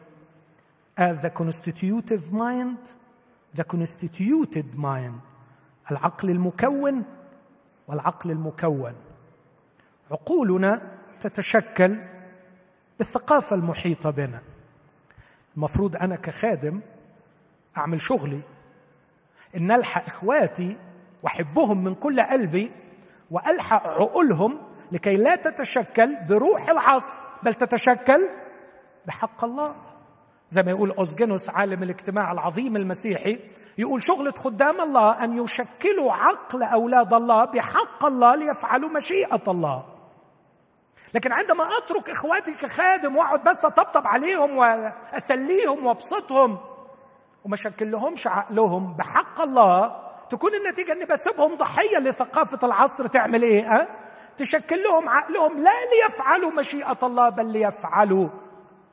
قال 0.99 1.19
the 1.19 1.31
constitutive 1.31 2.33
mind 2.33 2.89
the 3.61 3.65
constituted 3.65 4.77
mind. 4.77 5.21
العقل 5.91 6.31
المكون 6.31 7.05
والعقل 7.89 8.31
المكون. 8.31 8.95
عقولنا 10.11 10.93
تتشكل 11.21 11.99
بالثقافة 12.99 13.57
المحيطة 13.57 14.11
بنا. 14.11 14.43
المفروض 15.57 15.97
أنا 15.97 16.17
كخادم 16.17 16.81
أعمل 17.77 18.01
شغلي. 18.01 18.41
إن 19.57 19.73
ألحق 19.73 20.07
إخواتي 20.07 20.77
وأحبهم 21.23 21.85
من 21.85 21.95
كل 21.95 22.21
قلبي 22.21 22.73
وألحق 23.31 23.87
عقولهم 23.87 24.59
لكي 24.93 25.17
لا 25.17 25.37
تتشكل 25.37 26.17
بروح 26.29 26.69
العصر. 26.71 27.24
بل 27.45 27.55
تتشكل 27.55 28.29
بحق 29.07 29.45
الله 29.45 29.75
زي 30.51 30.63
ما 30.63 30.71
يقول 30.71 30.91
أوزجينوس 30.91 31.51
عالم 31.51 31.83
الاجتماع 31.83 32.33
العظيم 32.33 32.77
المسيحي 32.77 33.39
يقول 33.79 34.03
شغلة 34.03 34.33
خدام 34.33 34.81
الله 34.81 35.25
أن 35.25 35.45
يشكلوا 35.45 36.13
عقل 36.13 36.63
أولاد 36.63 37.15
الله 37.15 37.45
بحق 37.45 38.05
الله 38.05 38.37
ليفعلوا 38.37 38.89
مشيئة 38.89 39.43
الله 39.49 39.85
لكن 41.15 41.33
عندما 41.33 41.65
أترك 41.79 42.11
إخواتي 42.11 42.53
كخادم 42.53 43.17
وأقعد 43.17 43.45
بس 43.45 43.65
أطبطب 43.65 44.07
عليهم 44.07 44.57
وأسليهم 44.57 45.87
وأبسطهم 45.87 46.59
وما 47.45 47.57
شكل 47.57 47.91
لهمش 47.91 48.27
عقلهم 48.27 48.95
بحق 48.95 49.41
الله 49.41 50.05
تكون 50.31 50.55
النتيجة 50.55 50.93
أني 50.93 51.05
بسيبهم 51.05 51.55
ضحية 51.55 51.99
لثقافة 51.99 52.67
العصر 52.67 53.07
تعمل 53.07 53.43
إيه؟ 53.43 53.77
أه؟ 53.77 54.04
تشكل 54.37 54.83
لهم 54.83 55.09
عقلهم 55.09 55.59
لا 55.59 55.71
ليفعلوا 55.71 56.51
مشيئة 56.51 56.99
الله 57.03 57.29
بل 57.29 57.53
ليفعلوا 57.53 58.29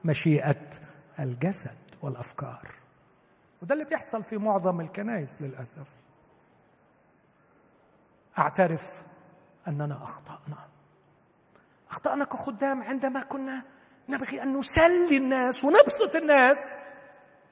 مشيئة 0.06 0.70
الجسد 1.20 1.78
والأفكار. 2.02 2.68
وده 3.62 3.74
اللي 3.74 3.86
بيحصل 3.86 4.24
في 4.24 4.38
معظم 4.38 4.82
الكنائس 4.82 5.42
للأسف. 5.42 5.88
أعترف 8.40 9.04
أننا 9.68 10.04
أخطأنا. 10.04 10.68
أخطأنا 11.92 12.26
كخدام 12.26 12.84
عندما 12.84 13.24
كنا 13.24 13.64
نبغي 14.10 14.44
أن 14.44 14.58
نسلي 14.58 15.18
الناس 15.18 15.64
ونبسط 15.64 16.16
الناس 16.16 16.74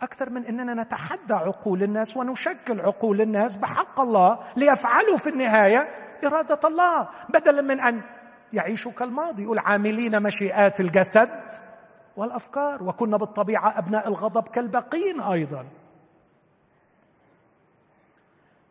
أكثر 0.01 0.29
من 0.29 0.45
أننا 0.45 0.83
نتحدى 0.83 1.33
عقول 1.33 1.83
الناس 1.83 2.17
ونشكل 2.17 2.81
عقول 2.81 3.21
الناس 3.21 3.55
بحق 3.55 3.99
الله 3.99 4.39
ليفعلوا 4.57 5.17
في 5.17 5.29
النهاية 5.29 5.99
إرادة 6.26 6.59
الله 6.67 7.09
بدلا 7.30 7.61
من 7.61 7.80
أن 7.80 8.01
يعيشوا 8.53 8.91
كالماضي 8.91 9.43
يقول 9.43 9.59
عاملين 9.59 10.24
مشيئات 10.24 10.80
الجسد 10.80 11.30
والأفكار. 12.15 12.84
وكنا 12.84 13.17
بالطبيعة 13.17 13.78
أبناء 13.78 14.07
الغضب 14.07 14.47
كالباقين 14.47 15.22
أيضا. 15.22 15.65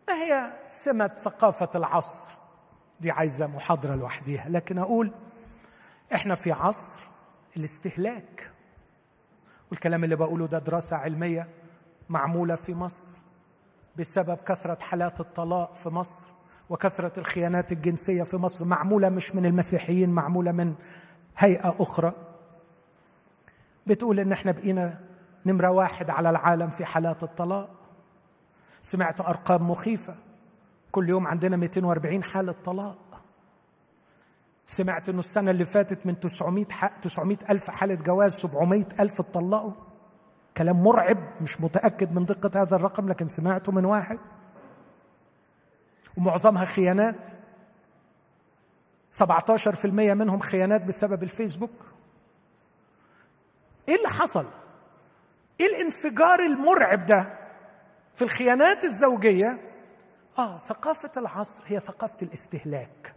ما 0.09 0.15
هي 0.15 0.53
سمة 0.67 1.07
ثقافة 1.09 1.69
العصر؟ 1.75 2.27
دي 3.01 3.11
عايزة 3.11 3.47
محاضرة 3.47 3.95
لوحديها. 3.95 4.49
لكن 4.49 4.79
أقول 4.79 5.13
إحنا 6.15 6.35
في 6.35 6.53
عصر 6.53 6.97
الاستهلاك. 7.57 8.51
والكلام 9.71 10.05
اللي 10.05 10.17
بقوله 10.17 10.47
ده 10.47 10.59
دراسة 10.59 10.97
علمية 10.97 11.49
معمولة 12.09 12.55
في 12.55 12.75
مصر 12.75 13.07
بسبب 13.97 14.39
كثرة 14.47 14.79
حالات 14.83 15.21
الطلاق 15.21 15.75
في 15.75 15.89
مصر. 15.89 16.27
وكثرة 16.71 17.13
الخيانات 17.19 17.73
الجنسية 17.73 18.23
في 18.23 18.37
مصر 18.37 18.65
معمولة 18.65 19.09
مش 19.09 19.35
من 19.35 19.47
المسيحيين 19.47 20.11
معمولة 20.11 20.53
من 20.53 20.75
هيئة 21.39 21.75
أخرى. 21.81 22.13
بتقول 23.87 24.21
إن 24.21 24.33
إحنا 24.33 24.53
بقينا 24.53 25.01
نمرة 25.47 25.71
واحد 25.71 26.11
على 26.11 26.31
العالم 26.31 26.71
في 26.71 26.85
حالات 26.85 27.23
الطلاق. 27.23 27.71
سمعت 28.83 29.21
أرقام 29.21 29.71
مخيفة. 29.71 30.15
كل 30.93 31.09
يوم 31.09 31.27
عندنا 31.27 31.57
240 31.57 32.23
حالة 32.23 32.55
طلاق. 32.65 32.99
سمعت 34.67 35.09
إنه 35.09 35.19
السنة 35.19 35.51
اللي 35.51 35.65
فاتت 35.65 36.07
من 36.07 36.21
900 36.21 36.65
900 37.03 37.37
ألف 37.51 37.71
حالة 37.71 37.95
جواز 37.95 38.33
700 38.33 38.87
ألف 39.01 39.21
اتطلقوا. 39.21 39.73
كلام 40.57 40.83
مرعب 40.83 41.19
مش 41.41 41.61
متأكد 41.61 42.13
من 42.13 42.25
دقة 42.25 42.63
هذا 42.63 42.77
الرقم 42.77 43.09
لكن 43.09 43.27
سمعته 43.27 43.73
من 43.73 43.85
واحد. 43.85 44.19
ومعظمها 46.19 46.65
خيانات. 46.65 47.31
17% 49.11 49.87
منهم 50.15 50.41
خيانات 50.41 50.83
بسبب 50.83 51.23
الفيسبوك. 51.23 51.71
إيه 53.89 53.97
اللي 53.97 54.09
حصل؟ 54.09 54.47
إيه 55.61 55.67
الانفجار 55.67 56.41
المرعب 56.41 57.07
ده 57.07 57.39
في 58.15 58.23
الخيانات 58.23 58.85
الزوجية؟ 58.85 59.59
آه 60.39 60.59
ثقافة 60.59 61.11
العصر 61.17 61.63
هي 61.67 61.81
ثقافة 61.81 62.17
الاستهلاك. 62.23 63.15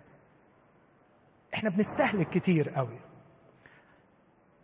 إحنا 1.54 1.70
بنستهلك 1.70 2.30
كتير 2.30 2.70
قوي. 2.70 3.00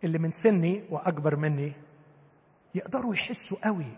اللي 0.03 0.17
من 0.19 0.31
سني 0.31 0.83
وأكبر 0.89 1.35
مني 1.35 1.73
يقدروا 2.75 3.15
يحسوا 3.15 3.57
قوي 3.63 3.91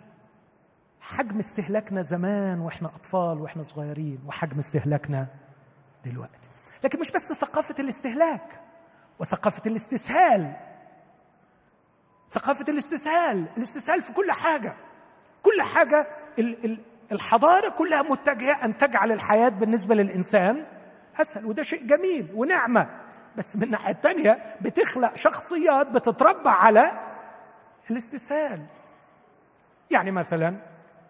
حجم 1.01 1.39
استهلاكنا 1.39 2.01
زمان 2.01 2.59
وإحنا 2.59 2.87
أطفال 2.87 3.41
وإحنا 3.41 3.63
صغيرين 3.63 4.19
وحجم 4.27 4.59
استهلاكنا 4.59 5.27
دلوقتي. 6.05 6.49
لكن 6.83 6.99
مش 6.99 7.11
بس 7.11 7.33
ثقافة 7.33 7.75
الاستهلاك 7.79 8.61
وثقافة 9.19 9.61
الاستسهال. 9.65 10.53
ثقافة 12.31 12.65
الاستسهال 12.69 13.45
الاستسهال 13.57 14.01
في 14.01 14.13
كل 14.13 14.31
حاجة. 14.31 14.75
كل 15.43 15.61
حاجة 15.61 16.07
الحضارة 17.11 17.69
كلها 17.69 18.01
متجهة 18.01 18.65
أن 18.65 18.77
تجعل 18.77 19.11
الحياة 19.11 19.49
بالنسبة 19.49 19.95
للإنسان 19.95 20.65
أسهل 21.21 21.45
وده 21.45 21.63
شيء 21.63 21.85
جميل 21.87 22.31
ونعمة. 22.35 22.89
بس 23.37 23.55
من 23.55 23.63
الناحيه 23.63 23.91
الثانية 23.93 24.55
بتخلق 24.61 25.15
شخصيات 25.15 25.87
بتتربى 25.87 26.49
على 26.49 26.91
الاستسهال. 27.91 28.65
يعني 29.91 30.11
مثلا 30.11 30.68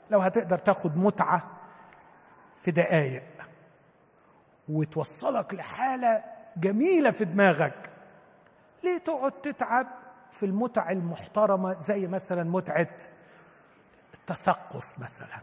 لو 0.10 0.20
هتقدر 0.20 0.60
تاخد 0.60 0.98
متعة 0.98 1.52
في 2.64 2.72
دقائق 2.72 3.24
وتوصلك 4.70 5.54
لحالة 5.54 6.24
جميلة 6.58 7.12
في 7.12 7.26
دماغك 7.26 7.90
ليه 8.84 8.98
تقعد 8.98 9.32
تتعب 9.32 9.88
في 10.32 10.46
المتع 10.46 10.92
المحترمة 10.92 11.74
زي 11.74 12.08
مثلا 12.08 12.44
متعة 12.44 12.90
التثقف 14.14 15.00
مثلا؟ 15.00 15.42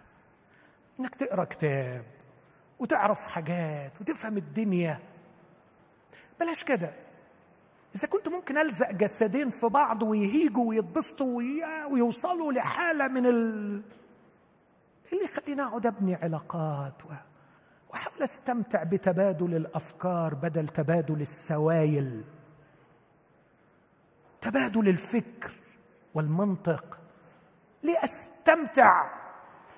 إنك 1.00 1.14
تقرأ 1.14 1.44
كتاب 1.44 2.04
وتعرف 2.78 3.22
حاجات 3.22 4.00
وتفهم 4.00 4.36
الدنيا. 4.36 4.98
بلاش 6.40 6.64
كده. 6.64 6.92
إذا 7.94 8.08
كنت 8.08 8.28
ممكن 8.28 8.58
ألزق 8.58 8.92
جسدين 8.92 9.50
في 9.50 9.66
بعض 9.66 10.02
ويهيجوا 10.02 10.68
ويتبسطوا 10.68 11.42
ويوصلوا 11.90 12.52
لحالة 12.52 13.08
من 13.08 13.26
ال... 13.26 13.82
اللي 15.12 15.24
يخليني 15.24 15.62
أقعد 15.62 15.86
أبني 15.86 16.14
علاقات 16.14 17.04
و... 17.04 17.08
وأحاول 17.90 18.22
أستمتع 18.22 18.82
بتبادل 18.82 19.54
الأفكار 19.54 20.34
بدل 20.34 20.68
تبادل 20.68 21.20
السوائل. 21.20 22.24
تبادل 24.40 24.88
الفكر 24.88 25.52
والمنطق 26.14 26.98
لأستمتع 27.82 29.10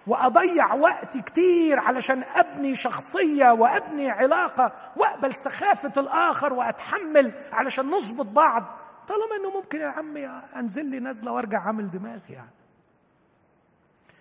وأضيع 0.06 0.74
وقت 0.74 1.16
كتير 1.16 1.78
علشان 1.78 2.22
أبني 2.22 2.74
شخصية 2.74 3.50
وأبني 3.52 4.10
علاقة 4.10 4.72
وأقبل 4.96 5.34
سخافة 5.34 6.00
الآخر 6.00 6.52
وأتحمل 6.52 7.32
علشان 7.52 7.90
نظبط 7.90 8.26
بعض. 8.26 8.62
طالما 9.08 9.36
إنه 9.40 9.60
ممكن 9.60 9.80
يا 9.80 9.88
عمي 9.88 10.26
أنزل 10.56 10.86
لي 10.86 11.00
نزلة 11.00 11.32
وأرجع 11.32 11.60
عامل 11.60 11.90
دماغ 11.90 12.20
يعني. 12.30 12.50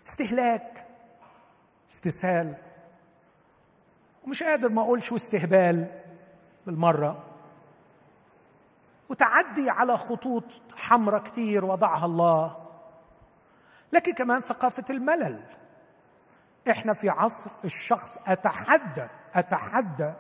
استهلاك 0.08 0.87
استسهال. 1.92 2.56
ومش 4.24 4.44
قادر 4.44 4.70
ما 4.70 4.82
أقولش 4.82 5.12
واستهبال 5.12 6.02
بالمرة. 6.66 7.24
وتعدي 9.10 9.70
على 9.70 9.98
خطوط 9.98 10.44
حمراء 10.76 11.24
كتير 11.24 11.66
وضعها 11.66 12.06
الله. 12.06 12.68
لكن 13.94 14.14
كمان 14.14 14.42
ثقافة 14.42 14.86
الملل. 14.90 15.44
إحنا 16.70 16.94
في 16.94 17.10
عصر 17.10 17.50
الشخص 17.66 18.18
أتحدى 18.28 19.08
أتحدى 19.34 20.14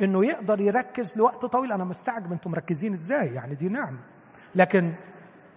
إنه 0.00 0.24
يقدر 0.24 0.60
يركز 0.60 1.16
لوقت 1.16 1.46
طويل. 1.46 1.72
أنا 1.72 1.84
مستعجب 1.84 2.32
أنتم 2.32 2.50
مركزين 2.50 2.92
إزاي؟ 2.92 3.34
يعني 3.34 3.54
دي 3.54 3.68
نعمة. 3.68 4.00
لكن 4.54 4.94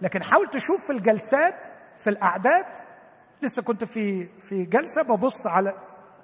لكن 0.02 0.22
حاول 0.22 0.50
تشوف 0.50 0.86
في 0.86 0.92
الجلسات 0.92 1.66
في 1.96 2.10
الأعداد 2.10 2.66
لسه 3.42 3.62
كنت 3.62 3.84
في 3.84 4.26
في 4.26 4.64
جلسة 4.64 5.02
ببص 5.02 5.46
على 5.46 5.74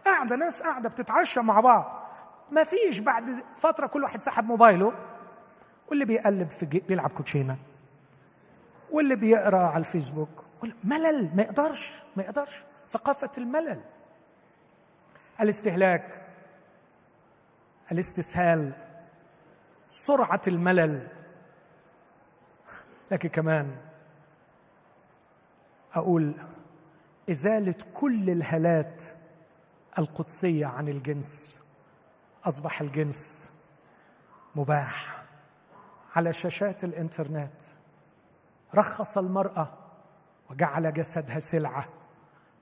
قاعدة 0.05 0.37
ناس 0.37 0.63
قاعدة 0.63 0.89
بتتعشى 0.89 1.41
مع 1.41 1.61
بعض. 1.61 2.07
ما 2.51 2.65
فيش 2.65 2.99
بعد 2.99 3.45
فترة 3.57 3.87
كل 3.87 4.03
واحد 4.03 4.21
سحب 4.21 4.45
موبايله 4.45 4.93
واللي 5.89 6.05
بيقلب 6.05 6.51
في 6.51 6.67
بيلعب 6.67 7.11
كوتشينة. 7.11 7.57
واللي 8.91 9.17
بيقرأ 9.17 9.67
على 9.67 9.79
الفيسبوك 9.79 10.45
ملل 10.85 11.31
ما 11.37 11.43
يقدرش 11.43 12.03
ما 12.17 12.23
يقدرش. 12.23 12.65
ثقافة 12.91 13.31
الملل. 13.39 13.81
الاستهلاك 15.41 16.27
الاستسهال 17.93 18.73
سرعة 19.89 20.41
الملل. 20.47 21.09
لكن 23.11 23.29
كمان 23.29 23.77
أقول 25.95 26.35
إزالة 27.31 27.75
كل 27.95 28.31
الهالات 28.31 29.03
القدسية 29.99 30.67
عن 30.67 30.89
الجنس. 30.89 31.59
أصبح 32.45 32.81
الجنس 32.81 33.49
مباح. 34.55 35.25
على 36.17 36.33
شاشات 36.33 36.85
الإنترنت 36.85 37.61
رخص 38.75 39.19
المرأة 39.19 39.79
وجعل 40.51 40.95
جسدها 40.95 41.39
سلعة 41.39 41.89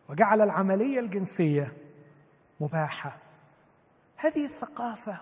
وجعل 0.08 0.40
العملية 0.40 1.00
الجنسية 1.00 1.72
مباحة. 2.60 3.18
هذه 4.16 4.44
الثقافة 4.44 5.18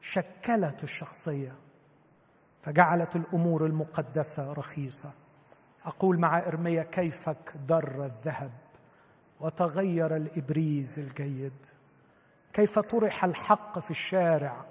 شكلت 0.00 0.84
الشخصية 0.84 1.54
فجعلت 2.62 3.16
الأمور 3.16 3.66
المقدسة 3.66 4.52
رخيصة. 4.52 5.10
أقول 5.86 6.18
مع 6.18 6.38
ارميا 6.38 6.82
كيفك 6.82 7.52
در 7.68 8.04
الذهب 8.04 8.50
وتغير 9.40 10.16
الإبريز 10.16 10.98
الجيد؟ 10.98 11.66
كيف 12.52 12.78
طرح 12.78 13.24
الحق 13.24 13.78
في 13.78 13.90
الشارع؟ 13.90 14.64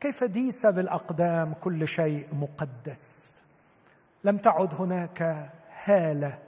كيف 0.00 0.24
ديس 0.24 0.66
بالأقدام 0.66 1.54
كل 1.54 1.88
شيء 1.88 2.34
مقدس؟ 2.34 3.38
لم 4.24 4.38
تعد 4.38 4.74
هناك 4.74 5.50
هالة 5.84 6.38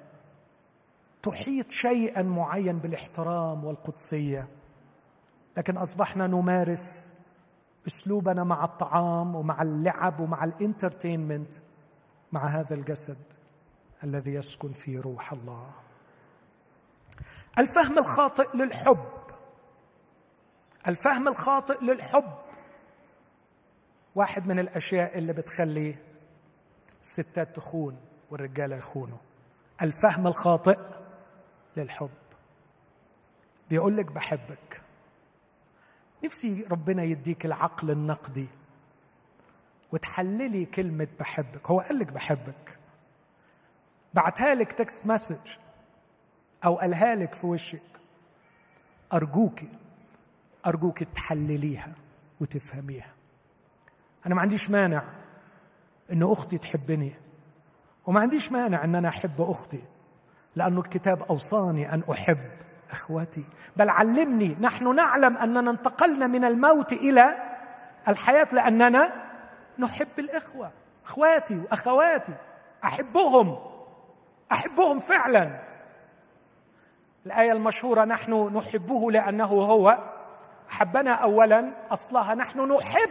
تحيط 1.22 1.70
شيئا 1.70 2.22
معين 2.22 2.78
بالإحترام 2.78 3.64
والقدسية 3.64 4.48
لكن 5.56 5.76
أصبحنا 5.76 6.26
نمارس 6.26 7.12
أسلوبنا 7.86 8.44
مع 8.44 8.64
الطعام 8.64 9.34
ومع 9.34 9.62
اللعب 9.62 10.20
ومع 10.20 10.44
الإنترتينمنت 10.44 11.52
مع 12.32 12.46
هذا 12.46 12.74
الجسد. 12.74 13.18
الذي 14.04 14.34
يسكن 14.34 14.72
في 14.72 14.98
روح 14.98 15.32
الله. 15.32 15.72
الفهم 17.58 17.98
الخاطئ 17.98 18.56
للحب. 18.56 19.08
الفهم 20.88 21.28
الخاطئ 21.28 21.84
للحب. 21.84 22.38
واحد 24.14 24.46
من 24.46 24.58
الأشياء 24.58 25.18
اللي 25.18 25.32
بتخلي 25.32 25.96
الستات 27.02 27.56
تخون 27.56 28.00
والرجاله 28.30 28.76
يخونوا. 28.76 29.18
الفهم 29.82 30.26
الخاطئ 30.26 30.78
للحب. 31.76 32.10
بيقول 33.70 33.96
لك 33.96 34.12
بحبك. 34.12 34.82
نفسي 36.24 36.66
ربنا 36.70 37.02
يديك 37.02 37.46
العقل 37.46 37.90
النقدي 37.90 38.48
وتحللي 39.92 40.64
كلمة 40.64 41.08
بحبك. 41.20 41.70
هو 41.70 41.80
قال 41.80 41.98
لك 41.98 42.12
بحبك. 42.12 42.79
بعتها 44.14 44.54
لك 44.54 44.72
text 44.72 45.06
message 45.06 45.56
أو 46.64 46.74
قالها 46.74 47.14
لك 47.14 47.34
في 47.34 47.46
وشك. 47.46 47.82
أرجوكي 49.12 49.68
أرجوك 50.66 51.02
تحلليها 51.02 51.92
وتفهميها. 52.40 53.12
أنا 54.26 54.34
ما 54.34 54.40
عنديش 54.40 54.70
مانع 54.70 55.02
إن 56.12 56.22
أختي 56.22 56.58
تحبني 56.58 57.12
وما 58.06 58.20
عنديش 58.20 58.52
مانع 58.52 58.84
إن 58.84 58.94
أنا 58.94 59.08
أحب 59.08 59.40
أختي 59.40 59.82
لأنه 60.56 60.80
الكتاب 60.80 61.22
أوصاني 61.22 61.94
أن 61.94 62.02
أحب 62.10 62.50
إخوتي. 62.90 63.44
بل 63.76 63.90
علمني 63.90 64.56
نحن 64.60 64.94
نعلم 64.94 65.36
أننا 65.36 65.70
انتقلنا 65.70 66.26
من 66.26 66.44
الموت 66.44 66.92
إلى 66.92 67.34
الحياة 68.08 68.48
لأننا 68.52 69.12
نحب 69.78 70.18
الإخوة 70.18 70.72
إخواتي 71.06 71.58
وأخواتي 71.58 72.34
أحبهم. 72.84 73.69
أحبهم 74.52 75.00
فعلا. 75.00 75.60
الآية 77.26 77.52
المشهورة 77.52 78.04
نحن 78.04 78.56
نحبه 78.56 79.10
لأنه 79.10 79.44
هو 79.44 79.98
أحبنا 80.70 81.10
أولا 81.12 81.72
أصلها 81.90 82.34
نحن 82.34 82.72
نحب 82.72 83.10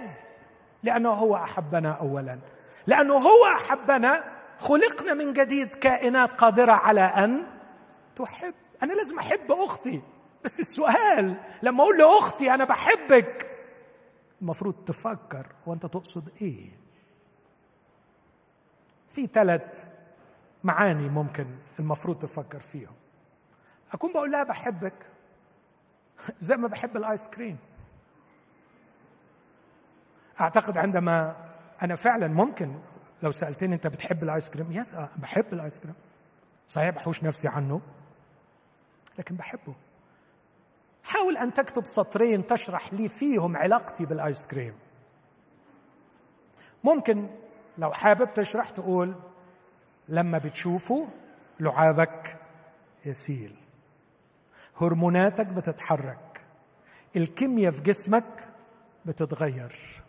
لأنه 0.84 1.10
هو 1.10 1.36
أحبنا 1.36 1.92
أولا. 1.92 2.40
لأنه 2.88 3.14
هو 3.14 3.46
أحبنا 3.56 4.24
خلقنا 4.60 5.14
من 5.14 5.34
جديد 5.34 5.76
كائنات 5.76 6.34
قادرة 6.34 6.72
على 6.72 7.02
أن 7.02 7.48
تحب. 8.16 8.54
أنا 8.84 8.94
لازم 8.94 9.20
أحب 9.20 9.52
أختي. 9.52 10.02
بس 10.44 10.60
السؤال 10.60 11.36
لما 11.62 11.84
أقول 11.84 11.98
لأختي 11.98 12.54
أنا 12.54 12.64
بحبك 12.66 13.46
المفروض 14.42 14.76
تفكر 14.86 15.48
وأنت 15.66 15.86
تقصد 15.86 16.30
إيه؟ 16.42 16.80
في 19.12 19.28
ثلاث 19.28 19.86
معاني 20.64 21.10
ممكن 21.10 21.46
المفروض 21.80 22.20
تفكر 22.20 22.60
فيهم. 22.60 22.96
أكون 23.92 24.14
بقول 24.14 24.32
لها 24.32 24.44
بحبك. 24.44 24.94
زي 26.40 26.58
ما 26.58 26.68
بحب 26.68 26.98
الآيس 26.98 27.28
كريم. 27.28 27.58
أعتقد 30.42 30.78
عندما 30.78 31.36
أنا 31.82 31.96
فعلا 31.96 32.28
ممكن 32.28 32.80
لو 33.24 33.32
سألتني 33.32 33.76
أنت 33.76 33.88
بتحب 33.88 34.24
الآيس 34.24 34.50
كريم؟ 34.50 34.72
yes 34.72 34.96
بحب 35.16 35.54
الآيس 35.54 35.80
كريم. 35.80 35.96
صحيح 36.70 36.90
بحوش 36.90 37.24
نفسي 37.24 37.48
عنه 37.48 37.82
لكن 39.20 39.36
بحبه. 39.36 39.76
حاول 41.04 41.38
أن 41.38 41.54
تكتب 41.54 41.86
سطرين 41.86 42.48
تشرح 42.48 42.94
لي 42.94 43.10
فيهم 43.10 43.58
علاقتي 43.58 44.06
بالآيس 44.06 44.48
كريم. 44.48 44.74
ممكن 46.84 47.30
لو 47.78 47.92
حابب 47.92 48.34
تشرح 48.34 48.70
تقول 48.70 49.16
لما 50.10 50.38
بتشوفه 50.38 51.10
لعابك 51.60 52.38
يسيل. 53.06 53.56
هرموناتك 54.82 55.48
بتتحرك. 55.48 56.42
الكيمياء 57.16 57.72
في 57.72 57.82
جسمك 57.82 58.48
بتتغير. 59.06 60.04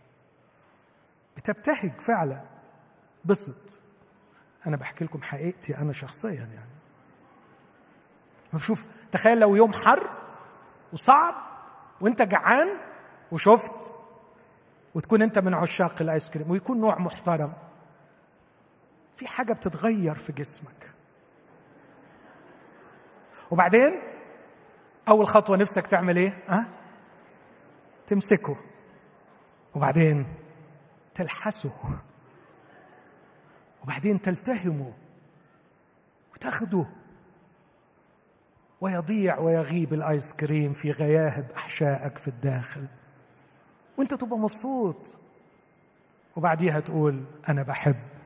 بتبتهج 1.36 2.00
فعلا. 2.00 2.40
بسط 3.24 3.80
أنا 4.66 4.76
بحكي 4.76 5.04
لكم 5.04 5.22
حقيقتي 5.22 5.78
أنا 5.78 5.92
شخصيا 5.92 6.48
يعني. 6.54 6.70
شوف 8.58 8.84
تخيل 9.12 9.40
لو 9.40 9.56
يوم 9.56 9.72
حر 9.72 10.10
وصعب 10.92 11.34
وأنت 12.00 12.22
جعان 12.22 12.68
وشفت 13.32 13.92
وتكون 14.94 15.22
أنت 15.22 15.38
من 15.38 15.54
عشاق 15.54 16.02
الآيس 16.02 16.30
كريم 16.30 16.50
ويكون 16.50 16.80
نوع 16.80 16.98
محترم. 16.98 17.52
في 19.20 19.26
حاجة 19.26 19.52
بتتغير 19.52 20.14
في 20.14 20.32
جسمك. 20.32 20.90
وبعدين 23.50 23.92
أول 25.08 25.26
خطوة 25.26 25.56
نفسك 25.56 25.86
تعمل 25.86 26.16
إيه؟ 26.16 26.42
ها؟ 26.48 26.68
تمسكه. 28.06 28.56
وبعدين 29.74 30.26
تلحسه. 31.14 32.00
وبعدين 33.82 34.20
تلتهمه. 34.20 34.92
وتاخده. 36.34 36.86
ويضيع 38.80 39.38
ويغيب 39.38 39.92
الآيس 39.94 40.32
كريم 40.32 40.72
في 40.72 40.90
غياهب 40.90 41.50
أحشائك 41.56 42.18
في 42.18 42.28
الداخل. 42.28 42.86
وأنت 43.98 44.14
تبقى 44.14 44.38
مبسوط. 44.38 45.18
وبعديها 46.36 46.80
تقول 46.80 47.24
أنا 47.48 47.62
بحب. 47.62 48.19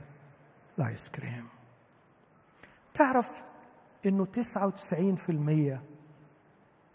الآيس 0.78 1.08
كريم. 1.08 1.48
تعرف 2.94 3.42
إنه 4.06 4.24
99% 4.24 5.82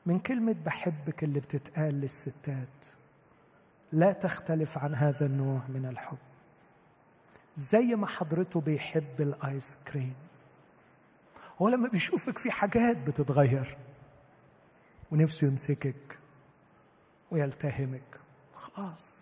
من 0.05 0.19
كلمة 0.19 0.55
بحبك 0.65 1.23
اللي 1.23 1.39
بتتقال 1.39 1.93
للستات 1.93 2.67
لا 3.91 4.13
تختلف 4.13 4.77
عن 4.77 4.95
هذا 4.95 5.25
النوع 5.25 5.61
من 5.69 5.85
الحب. 5.85 6.17
زي 7.55 7.95
ما 7.95 8.07
حضرته 8.07 8.61
بيحب 8.61 9.21
الآيس 9.21 9.77
كريم. 9.87 10.15
هو 11.61 11.69
لما 11.69 11.89
بيشوفك 11.89 12.37
في 12.37 12.51
حاجات 12.51 12.97
بتتغير 12.97 13.77
ونفسه 15.11 15.47
يمسكك 15.47 16.19
ويلتهمك. 17.31 18.19
خلاص. 18.53 19.19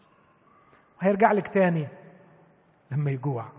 وهيرجع 1.01 1.31
لك 1.31 1.47
تاني 1.47 1.87
لما 2.91 3.11
يجوع. 3.11 3.56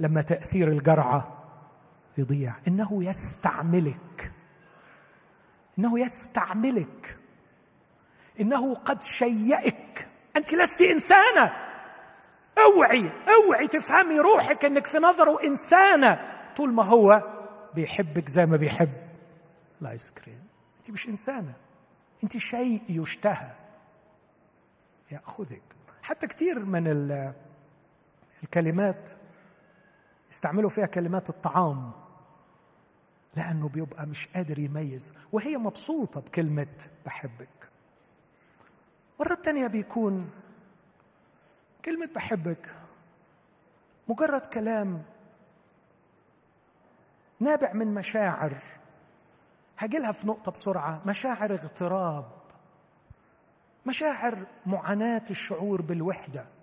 لما 0.00 0.22
تأثير 0.22 0.68
الجرعة 0.68 1.44
يضيع. 2.18 2.54
إنه 2.68 3.04
يستعملك. 3.04 4.32
إنه 5.78 6.00
يستعملك. 6.00 7.18
إنه 8.40 8.74
قد 8.74 9.02
شيئك. 9.02 10.08
أنت 10.36 10.54
لست 10.54 10.82
إنسانة. 10.82 11.52
أوعي 12.58 13.10
أوعي 13.28 13.68
تفهمي 13.68 14.18
روحك 14.18 14.64
إنك 14.64 14.86
في 14.86 14.98
نظره 14.98 15.44
إنسانة. 15.44 16.32
طول 16.56 16.72
ما 16.72 16.82
هو 16.82 17.22
بيحبك 17.74 18.28
زي 18.28 18.46
ما 18.46 18.56
بيحب. 18.56 18.92
الايس 19.82 20.10
كريم 20.10 20.44
أنت 20.78 20.90
مش 20.90 21.08
إنسانة. 21.08 21.54
أنت 22.24 22.36
شيء 22.36 22.82
يشتهى. 22.88 23.50
يأخذك. 25.10 25.62
حتى 26.02 26.26
كثير 26.26 26.58
من 26.58 26.84
الكلمات 28.42 29.10
يستعملوا 30.36 30.70
فيها 30.70 30.86
كلمات 30.86 31.30
الطعام. 31.30 31.92
لأنه 33.36 33.68
بيبقى 33.68 34.06
مش 34.06 34.28
قادر 34.28 34.58
يميز. 34.58 35.14
وهي 35.32 35.56
مبسوطة 35.56 36.20
بكلمة 36.20 36.76
بحبك. 37.06 37.48
مرة 39.20 39.34
تانية 39.34 39.66
بيكون 39.66 40.30
كلمة 41.84 42.08
بحبك 42.14 42.74
مجرد 44.08 44.40
كلام 44.40 45.02
نابع 47.40 47.72
من 47.72 47.94
مشاعر. 47.94 48.56
هجيلها 49.78 50.12
في 50.12 50.26
نقطة 50.26 50.52
بسرعة. 50.52 51.02
مشاعر 51.06 51.52
اغتراب. 51.52 52.32
مشاعر 53.86 54.46
معاناة 54.66 55.24
الشعور 55.30 55.82
بالوحدة. 55.82 56.55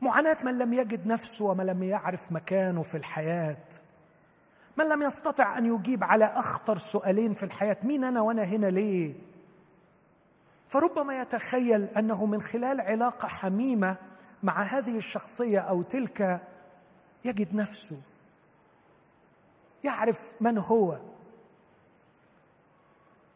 معاناة 0.00 0.44
من 0.44 0.58
لم 0.58 0.74
يجد 0.74 1.06
نفسه 1.06 1.44
ومن 1.44 1.66
لم 1.66 1.82
يعرف 1.82 2.32
مكانه 2.32 2.82
في 2.82 2.96
الحياة. 2.96 3.64
من 4.76 4.88
لم 4.88 5.02
يستطع 5.02 5.58
أن 5.58 5.66
يجيب 5.66 6.04
على 6.04 6.24
أخطر 6.24 6.76
سؤالين 6.76 7.34
في 7.34 7.42
الحياة 7.42 7.76
مين 7.82 8.04
أنا 8.04 8.20
وأنا 8.20 8.42
هنا 8.44 8.66
ليه؟ 8.66 9.14
فربما 10.68 11.20
يتخيل 11.20 11.84
أنه 11.84 12.26
من 12.26 12.42
خلال 12.42 12.80
علاقة 12.80 13.28
حميمة 13.28 13.96
مع 14.42 14.62
هذه 14.62 14.96
الشخصية 14.96 15.58
أو 15.58 15.82
تلك 15.82 16.40
يجد 17.24 17.54
نفسه 17.54 18.00
يعرف 19.84 20.34
من 20.40 20.58
هو. 20.58 21.00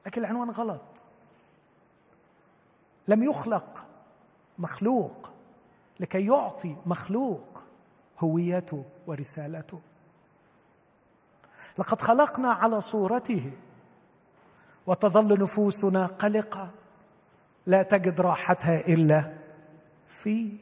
لكن 0.07 0.21
العنوان 0.21 0.51
غلط. 0.51 0.83
لم 3.09 3.23
يخلق 3.23 3.87
مخلوق. 4.59 5.32
لكي 6.03 6.27
يعطي 6.27 6.77
مخلوق 6.87 7.65
هويته 8.19 8.85
ورسالته. 9.07 9.81
لقد 11.79 12.01
خلقنا 12.01 12.53
على 12.53 12.81
صورته 12.81 13.53
وتظل 14.87 15.43
نفوسنا 15.43 16.07
قلقة 16.07 16.71
لا 17.67 17.83
تجد 17.83 18.21
راحتها 18.21 18.81
إلا 18.89 19.33
فيه 20.23 20.59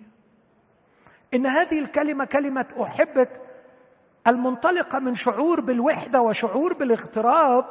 إن 1.34 1.46
هذه 1.46 1.78
الكلمة 1.78 2.24
كلمة 2.24 2.66
أحبك 2.82 3.40
المنطلقة 4.26 4.98
من 4.98 5.14
شعور 5.14 5.60
بالوحدة 5.60 6.22
وشعور 6.22 6.72
بالاغتراب 6.72 7.64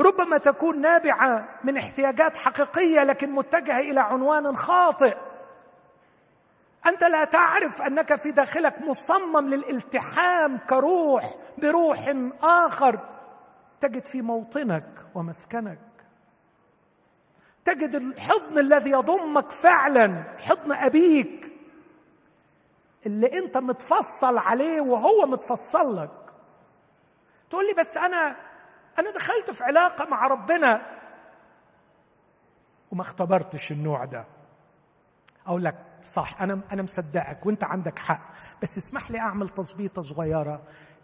ربما 0.00 0.38
تكون 0.38 0.80
نابعة 0.80 1.48
من 1.64 1.76
احتياجات 1.76 2.36
حقيقية 2.36 3.04
لكن 3.04 3.30
متجهة 3.30 3.80
إلى 3.80 4.00
عنوان 4.00 4.56
خاطئ. 4.56 5.16
أنت 6.86 7.04
لا 7.04 7.24
تعرف 7.24 7.82
أنك 7.82 8.14
في 8.14 8.30
داخلك 8.30 8.82
مصمم 8.82 9.48
للالتحام 9.48 10.58
كروح 10.58 11.34
بروح 11.58 12.14
آخر. 12.42 13.00
تجد 13.80 14.04
في 14.06 14.22
موطنك 14.22 15.06
ومسكنك. 15.14 15.78
تجد 17.64 17.94
الحضن 17.94 18.58
الذي 18.58 18.90
يضمك 18.90 19.50
فعلا 19.50 20.24
حضن 20.38 20.72
أبيك. 20.72 21.52
اللي 23.06 23.38
أنت 23.38 23.56
متفصل 23.56 24.38
عليه 24.38 24.80
وهو 24.80 25.26
متفصل 25.26 26.02
لك. 26.02 26.10
تقول 27.50 27.66
لي 27.66 27.72
بس 27.72 27.96
أنا 27.96 28.36
أنا 28.98 29.10
دخلت 29.10 29.50
في 29.50 29.64
علاقة 29.64 30.04
مع 30.04 30.26
ربنا 30.26 30.82
وما 32.92 33.02
اختبرتش 33.02 33.72
النوع 33.72 34.04
ده. 34.04 34.24
أقول 35.46 35.64
لك 35.64 35.85
صح 36.06 36.42
أنا 36.42 36.60
أنا 36.72 36.82
مصدقك 36.82 37.46
وأنت 37.46 37.64
عندك 37.64 37.98
حق 37.98 38.22
بس 38.62 38.78
اسمح 38.78 39.10
لي 39.10 39.18
أعمل 39.18 39.48
تظبيطة 39.48 40.02
صغيرة. 40.02 40.62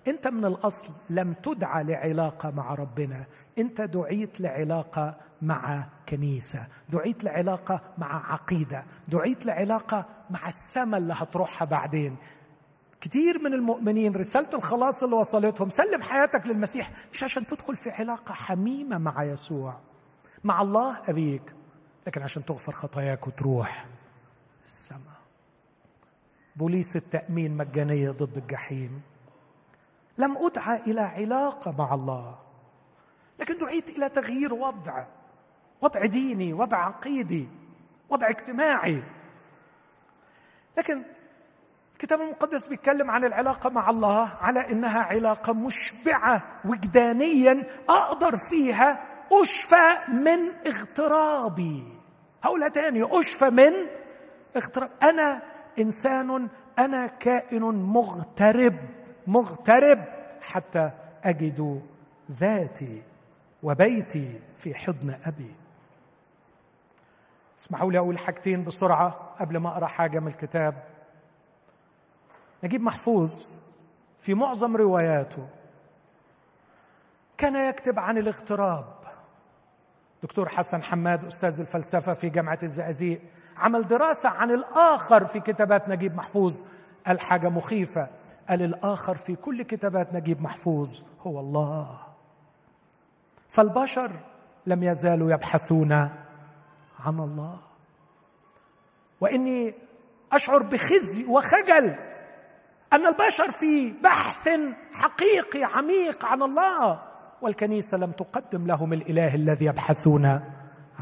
أنت 0.08 0.28
من 0.28 0.44
الأصل 0.44 0.88
لم 1.10 1.32
تدعى 1.32 1.84
لعلاقة 1.84 2.50
مع 2.50 2.74
ربنا 2.74 3.26
أنت 3.58 3.80
دعيت 3.80 4.40
لعلاقة 4.40 5.16
مع 5.42 5.88
كنيسة 6.08 6.66
دعيت 6.88 7.24
لعلاقة 7.24 7.80
مع 7.98 8.32
عقيدة 8.32 8.84
دعيت 9.08 9.46
لعلاقة 9.46 10.06
مع 10.30 10.48
السماء 10.48 11.00
اللي 11.00 11.14
هتروحها 11.16 11.64
بعدين. 11.66 12.16
كثير 13.00 13.38
من 13.38 13.54
المؤمنين 13.54 14.16
رسالة 14.16 14.54
الخلاص 14.54 15.02
اللي 15.02 15.16
وصلتهم 15.16 15.70
سلم 15.70 16.02
حياتك 16.02 16.46
للمسيح 16.46 16.90
مش 17.12 17.22
عشان 17.24 17.46
تدخل 17.46 17.76
في 17.76 17.90
علاقة 17.90 18.34
حميمة 18.34 18.98
مع 18.98 19.24
يسوع 19.24 19.80
مع 20.44 20.62
الله 20.62 20.96
أبيك 21.08 21.54
لكن 22.06 22.22
عشان 22.22 22.44
تغفر 22.44 22.72
خطاياك 22.72 23.26
وتروح. 23.26 23.86
السماء. 24.64 25.22
بوليس 26.56 26.96
التأمين 26.96 27.56
مجانية 27.56 28.10
ضد 28.10 28.36
الجحيم. 28.36 29.02
لم 30.18 30.36
أدعى 30.36 30.80
إلى 30.80 31.00
علاقة 31.00 31.74
مع 31.78 31.94
الله 31.94 32.38
لكن 33.40 33.58
دعيت 33.58 33.90
إلى 33.90 34.08
تغيير 34.08 34.54
وضع 34.54 35.06
وضع 35.80 36.06
ديني 36.06 36.52
وضع 36.52 36.76
عقيدي 36.76 37.48
وضع 38.10 38.28
اجتماعي. 38.28 39.02
لكن 40.78 41.02
الكتاب 41.92 42.20
المقدس 42.20 42.66
بيتكلم 42.66 43.10
عن 43.10 43.24
العلاقة 43.24 43.70
مع 43.70 43.90
الله 43.90 44.28
على 44.40 44.70
إنها 44.70 45.00
علاقة 45.02 45.52
مشبعة 45.52 46.60
وجدانيا 46.64 47.66
أقدر 47.88 48.36
فيها 48.50 49.04
أشفى 49.42 50.12
من 50.12 50.66
اغترابي. 50.66 51.98
هقولها 52.42 52.68
تاني 52.68 53.20
أشفى 53.20 53.50
من 53.50 53.72
اغتراب 54.56 54.90
أنا 55.02 55.42
إنسان 55.78 56.48
أنا 56.78 57.06
كائن 57.06 57.62
مغترب 57.62 58.76
مغترب 59.26 60.04
حتى 60.40 60.90
أجد 61.24 61.82
ذاتي 62.30 63.02
وبيتي 63.62 64.40
في 64.58 64.74
حضن 64.74 65.14
أبي. 65.24 65.54
اسمحوا 67.60 67.92
لي 67.92 67.98
أقول 67.98 68.18
حاجتين 68.18 68.64
بسرعة 68.64 69.34
قبل 69.40 69.56
ما 69.56 69.68
أقرأ 69.68 69.86
حاجة 69.86 70.20
من 70.20 70.28
الكتاب. 70.28 70.82
نجيب 72.64 72.80
محفوظ 72.80 73.60
في 74.20 74.34
معظم 74.34 74.76
رواياته. 74.76 75.48
كان 77.38 77.68
يكتب 77.68 77.98
عن 77.98 78.18
الاغتراب. 78.18 78.94
دكتور 80.22 80.48
حسن 80.48 80.82
حماد 80.82 81.24
أستاذ 81.24 81.60
الفلسفة 81.60 82.14
في 82.14 82.28
جامعة 82.28 82.58
الزقازيق 82.62 83.20
عمل 83.56 83.86
دراسة 83.86 84.28
عن 84.28 84.50
الآخر 84.50 85.24
في 85.24 85.40
كتابات 85.40 85.88
نجيب 85.88 86.16
محفوظ. 86.16 86.62
قال 87.06 87.20
حاجة 87.20 87.48
مخيفة 87.48 88.08
قال 88.48 88.62
الآخر 88.62 89.14
في 89.14 89.36
كل 89.36 89.62
كتابات 89.62 90.14
نجيب 90.14 90.42
محفوظ 90.42 91.02
هو 91.20 91.40
الله. 91.40 91.98
فالبشر 93.48 94.12
لم 94.66 94.82
يزالوا 94.82 95.32
يبحثون 95.32 95.92
عن 95.92 97.20
الله. 97.20 97.58
وإني 99.20 99.74
أشعر 100.32 100.62
بخزي 100.62 101.24
وخجل 101.24 101.94
أن 102.92 103.06
البشر 103.06 103.50
في 103.50 103.92
بحث 104.02 104.48
حقيقي 104.92 105.64
عميق 105.64 106.24
عن 106.24 106.42
الله 106.42 107.02
والكنيسة 107.42 107.98
لم 107.98 108.12
تقدم 108.12 108.66
لهم 108.66 108.92
الإله 108.92 109.34
الذي 109.34 109.64
يبحثون. 109.64 110.40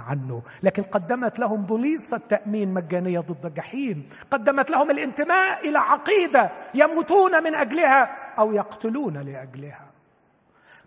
عنه. 0.08 0.42
لكن 0.62 0.82
قدمت 0.82 1.38
لهم 1.38 1.62
بوليصة 1.62 2.18
تأمين 2.18 2.74
مجانية 2.74 3.20
ضد 3.20 3.46
الجحيم 3.46 4.08
قدمت 4.30 4.70
لهم 4.70 4.90
الانتماء 4.90 5.68
إلى 5.68 5.78
عقيدة 5.78 6.50
يموتون 6.74 7.42
من 7.42 7.54
أجلها 7.54 8.34
أو 8.38 8.52
يقتلون 8.52 9.18
لأجلها. 9.18 9.86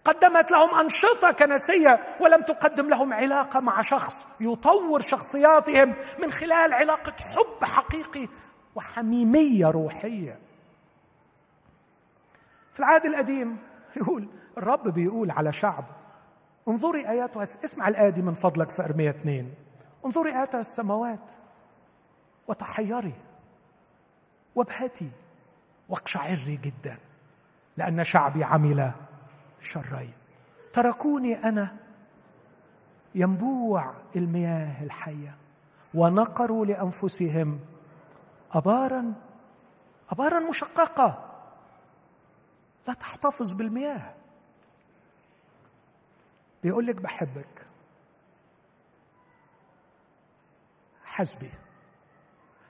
قدمت 0.05 0.51
لهم 0.51 0.79
أنشطة 0.79 1.31
كنسية 1.31 1.99
ولم 2.19 2.41
تقدم 2.41 2.89
لهم 2.89 3.13
علاقة 3.13 3.59
مع 3.59 3.81
شخص 3.81 4.25
يطور 4.39 5.01
شخصياتهم 5.01 5.95
من 6.23 6.31
خلال 6.31 6.73
علاقة 6.73 7.13
حب 7.19 7.65
حقيقي 7.65 8.27
وحميمية 8.75 9.67
روحية. 9.67 10.39
في 12.73 12.79
العهد 12.79 13.05
القديم 13.05 13.57
يقول 13.95 14.27
الرب 14.57 14.87
بيقول 14.87 15.31
على 15.31 15.53
شعب 15.53 15.85
انظري 16.67 17.09
اياتها 17.09 17.43
اسمع 17.43 17.87
الايه 17.87 18.09
دي 18.09 18.21
من 18.21 18.33
فضلك 18.33 18.69
في 18.69 18.85
أرمية 18.85 19.09
اثنين. 19.09 19.53
انظري 20.05 20.31
اياتها 20.31 20.59
السماوات. 20.59 21.31
وتحيري. 22.47 23.13
وابهتي 24.55 25.11
واقشعري 25.89 26.55
جدا. 26.55 26.97
لأن 27.77 28.03
شعبي 28.03 28.43
عمل 28.43 28.91
شرين. 29.61 30.13
تركوني 30.73 31.43
أنا. 31.43 31.77
ينبوع 33.15 33.93
المياه 34.15 34.83
الحية. 34.83 35.37
ونقروا 35.93 36.65
لأنفسهم 36.65 37.59
أبارا. 38.51 39.13
أبارا 40.09 40.39
مشققة. 40.39 41.29
لا 42.87 42.93
تحتفظ 42.93 43.53
بالمياه. 43.53 44.13
بيقول 46.63 46.85
لك 46.85 46.95
بحبك. 46.95 47.67
حسبي. 51.03 51.49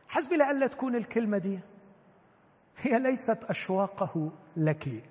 حسبي 0.08 0.38
لئلا 0.38 0.68
تكون 0.68 0.96
الكلمة 0.96 1.38
دي. 1.38 1.60
هي 2.78 3.00
ليست 3.00 3.44
أشواقه 3.44 4.32
لك. 4.58 5.04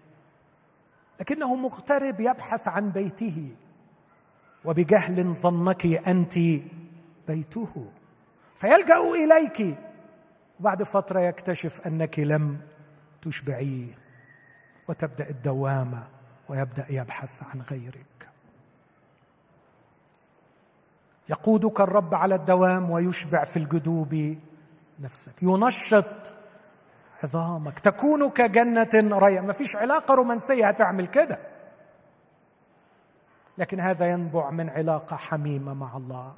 لكنه 1.20 1.54
مغترب 1.54 2.20
يبحث 2.20 2.68
عن 2.68 2.90
بيته. 2.90 3.56
وبجهل 4.64 5.34
ظنك 5.34 5.86
أنت 5.86 6.34
بيته. 7.28 7.92
فيلجأ 8.56 8.98
إليك. 8.98 9.78
وبعد 10.60 10.82
فترة 10.82 11.20
يكتشف 11.20 11.86
أنك 11.86 12.18
لم 12.18 12.60
تشبعيه 13.22 13.94
وتبدأ 14.88 15.30
الدوامه 15.30 16.08
ويبدأ 16.48 16.86
يبحث 16.90 17.42
عن 17.42 17.60
غيرك. 17.60 18.11
يقودك 21.28 21.80
الرب 21.80 22.14
على 22.14 22.34
الدوام 22.34 22.90
ويشبع 22.90 23.44
في 23.44 23.56
الجدوب 23.56 24.36
نفسك. 25.00 25.42
ينشط 25.42 26.34
عظامك. 27.24 27.78
تكون 27.78 28.30
كجنة 28.30 29.18
ريا 29.18 29.40
ما 29.40 29.52
فيش 29.52 29.76
علاقة 29.76 30.14
رومانسية 30.14 30.68
هتعمل 30.68 31.06
كده. 31.06 31.38
لكن 33.58 33.80
هذا 33.80 34.10
ينبع 34.10 34.50
من 34.50 34.70
علاقة 34.70 35.16
حميمة 35.16 35.74
مع 35.74 35.96
الله. 35.96 36.34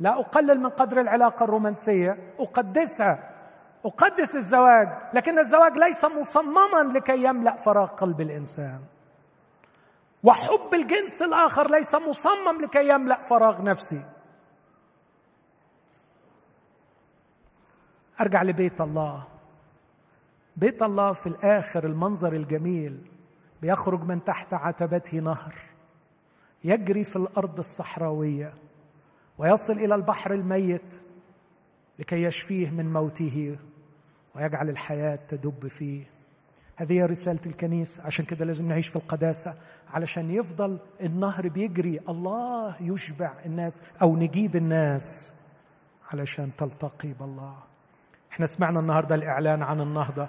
لا 0.00 0.20
أقلل 0.20 0.60
من 0.60 0.70
قدر 0.70 1.00
العلاقة 1.00 1.44
الرومانسية. 1.44 2.34
أقدسها. 2.38 3.30
أقدس 3.84 4.36
الزواج. 4.36 4.88
لكن 5.14 5.38
الزواج 5.38 5.72
ليس 5.78 6.04
مصمما 6.04 6.92
لكي 6.94 7.24
يملأ 7.24 7.56
فراغ 7.56 7.86
قلب 7.86 8.20
الإنسان. 8.20 8.80
وحب 10.22 10.74
الجنس 10.74 11.22
الآخر 11.22 11.70
ليس 11.70 11.94
مصمم 11.94 12.62
لكي 12.62 12.88
يملأ 12.88 13.20
فراغ 13.20 13.62
نفسي. 13.62 14.02
أرجع 18.20 18.42
لبيت 18.42 18.80
الله. 18.80 19.24
بيت 20.56 20.82
الله 20.82 21.12
في 21.12 21.26
الآخر 21.26 21.86
المنظر 21.86 22.32
الجميل 22.32 23.10
بيخرج 23.62 24.02
من 24.02 24.24
تحت 24.24 24.54
عتبته 24.54 25.18
نهر 25.18 25.54
يجري 26.64 27.04
في 27.04 27.16
الأرض 27.16 27.58
الصحراوية 27.58 28.54
ويصل 29.38 29.72
إلى 29.72 29.94
البحر 29.94 30.34
الميت 30.34 30.94
لكي 31.98 32.22
يشفيه 32.22 32.70
من 32.70 32.92
موته 32.92 33.58
ويجعل 34.34 34.68
الحياة 34.68 35.18
تدب 35.28 35.68
فيه. 35.68 36.04
هذه 36.76 37.06
رسالة 37.06 37.40
الكنيسة. 37.46 38.02
عشان 38.02 38.24
كده 38.24 38.44
لازم 38.44 38.68
نعيش 38.68 38.88
في 38.88 38.96
القداسة. 38.96 39.54
علشان 39.92 40.30
يفضل 40.30 40.78
النهر 41.00 41.48
بيجري. 41.48 42.00
الله 42.08 42.76
يشبع 42.80 43.32
الناس 43.46 43.82
أو 44.02 44.16
نجيب 44.16 44.56
الناس 44.56 45.32
علشان 46.12 46.50
تلتقي 46.58 47.12
بالله. 47.12 47.58
إحنا 48.32 48.46
سمعنا 48.46 48.80
النهارده 48.80 49.14
الإعلان 49.14 49.62
عن 49.62 49.80
النهضة. 49.80 50.28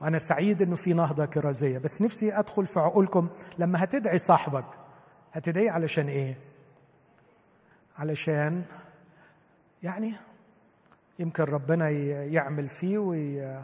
وأنا 0.00 0.18
سعيد 0.18 0.62
إنه 0.62 0.76
في 0.76 0.92
نهضة 0.92 1.24
كرازية. 1.24 1.78
بس 1.78 2.02
نفسي 2.02 2.38
أدخل 2.38 2.66
في 2.66 2.80
عقولكم 2.80 3.28
لما 3.58 3.84
هتدعي 3.84 4.18
صاحبك 4.18 4.64
هتدعي 5.32 5.68
علشان 5.68 6.08
إيه؟ 6.08 6.38
علشان 7.98 8.64
يعني 9.82 10.14
يمكن 11.18 11.42
ربنا 11.42 11.90
يعمل 11.90 12.68
فيه 12.68 12.98
وي... 12.98 13.62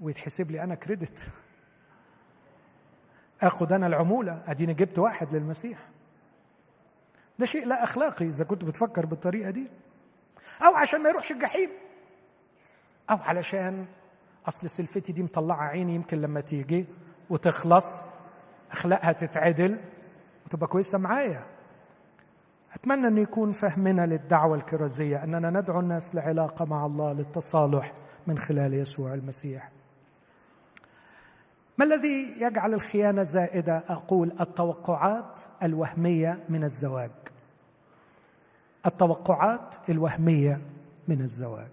ويتحسب 0.00 0.50
لي 0.50 0.62
أنا 0.62 0.74
كريدت. 0.74 1.18
اخد 3.42 3.72
أنا 3.72 3.86
العمولة 3.86 4.42
أديني 4.46 4.74
جبت 4.74 4.98
واحد 4.98 5.34
للمسيح. 5.36 5.78
ده 7.38 7.46
شيء 7.46 7.66
لا 7.66 7.84
أخلاقي 7.84 8.28
إذا 8.28 8.44
كنت 8.44 8.64
بتفكر 8.64 9.06
بالطريقة 9.06 9.50
دي. 9.50 9.66
أو 10.62 10.76
عشان 10.76 11.02
ما 11.02 11.08
يروحش 11.08 11.32
الجحيم. 11.32 11.70
أو 13.10 13.16
علشان 13.16 13.86
أصل 14.48 14.70
سلفتي 14.70 15.12
دي 15.12 15.22
مطلعة 15.22 15.62
عيني 15.62 15.94
يمكن 15.94 16.20
لما 16.20 16.40
تيجي 16.40 16.86
وتخلص 17.30 18.06
أخلاقها 18.72 19.12
تتعدل 19.12 19.80
وتبقى 20.46 20.66
كويسة 20.66 20.98
معايا. 20.98 21.46
أتمنى 22.74 23.08
أن 23.08 23.18
يكون 23.18 23.52
فهمنا 23.52 24.06
للدعوة 24.06 24.56
الكرازية 24.56 25.24
أننا 25.24 25.50
ندعو 25.50 25.80
الناس 25.80 26.14
لعلاقة 26.14 26.64
مع 26.64 26.86
الله 26.86 27.12
للتصالح 27.12 27.92
من 28.26 28.38
خلال 28.38 28.74
يسوع 28.74 29.14
المسيح. 29.14 29.70
ما 31.80 31.86
الذي 31.86 32.42
يجعل 32.42 32.74
الخيانة 32.74 33.22
زائدة؟ 33.22 33.84
أقول 33.88 34.32
التوقعات 34.40 35.40
الوهمية 35.62 36.44
من 36.48 36.64
الزواج. 36.64 37.10
التوقعات 38.86 39.74
الوهمية 39.88 40.60
من 41.08 41.20
الزواج. 41.20 41.70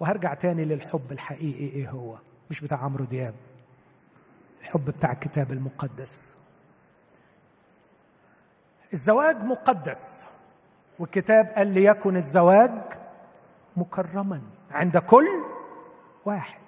وهرجع 0.00 0.34
تاني 0.34 0.64
للحب 0.64 1.12
الحقيقي 1.12 1.64
إيه 1.64 1.90
هو؟ 1.90 2.18
مش 2.50 2.60
بتاع 2.60 2.78
عمرو 2.78 3.04
دياب. 3.04 3.34
الحب 4.60 4.84
بتاع 4.84 5.12
الكتاب 5.12 5.52
المقدس. 5.52 6.36
الزواج 8.92 9.36
مقدس. 9.36 10.24
والكتاب 10.98 11.46
قال 11.46 11.66
ليكن 11.74 12.16
الزواج 12.16 12.82
مكرما 13.76 14.42
عند 14.70 14.98
كل 14.98 15.26
واحد. 16.24 16.60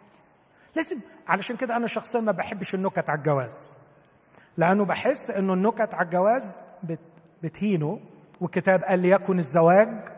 لازم 0.77 0.97
علشان 1.29 1.57
كده 1.57 1.77
أنا 1.77 1.87
شخصيا 1.87 2.21
ما 2.21 2.33
بحبش 2.33 2.75
النكت 2.75 3.11
على 3.11 3.19
الجواز. 3.19 3.77
لأنه 4.57 4.85
بحس 4.85 5.31
إنه 5.31 5.55
النكت 5.55 5.95
على 5.95 6.05
الجواز 6.05 6.57
بتهينه 7.43 8.01
والكتاب 8.41 8.85
قال 8.85 8.99
ليكن 8.99 9.39
الزواج 9.39 10.09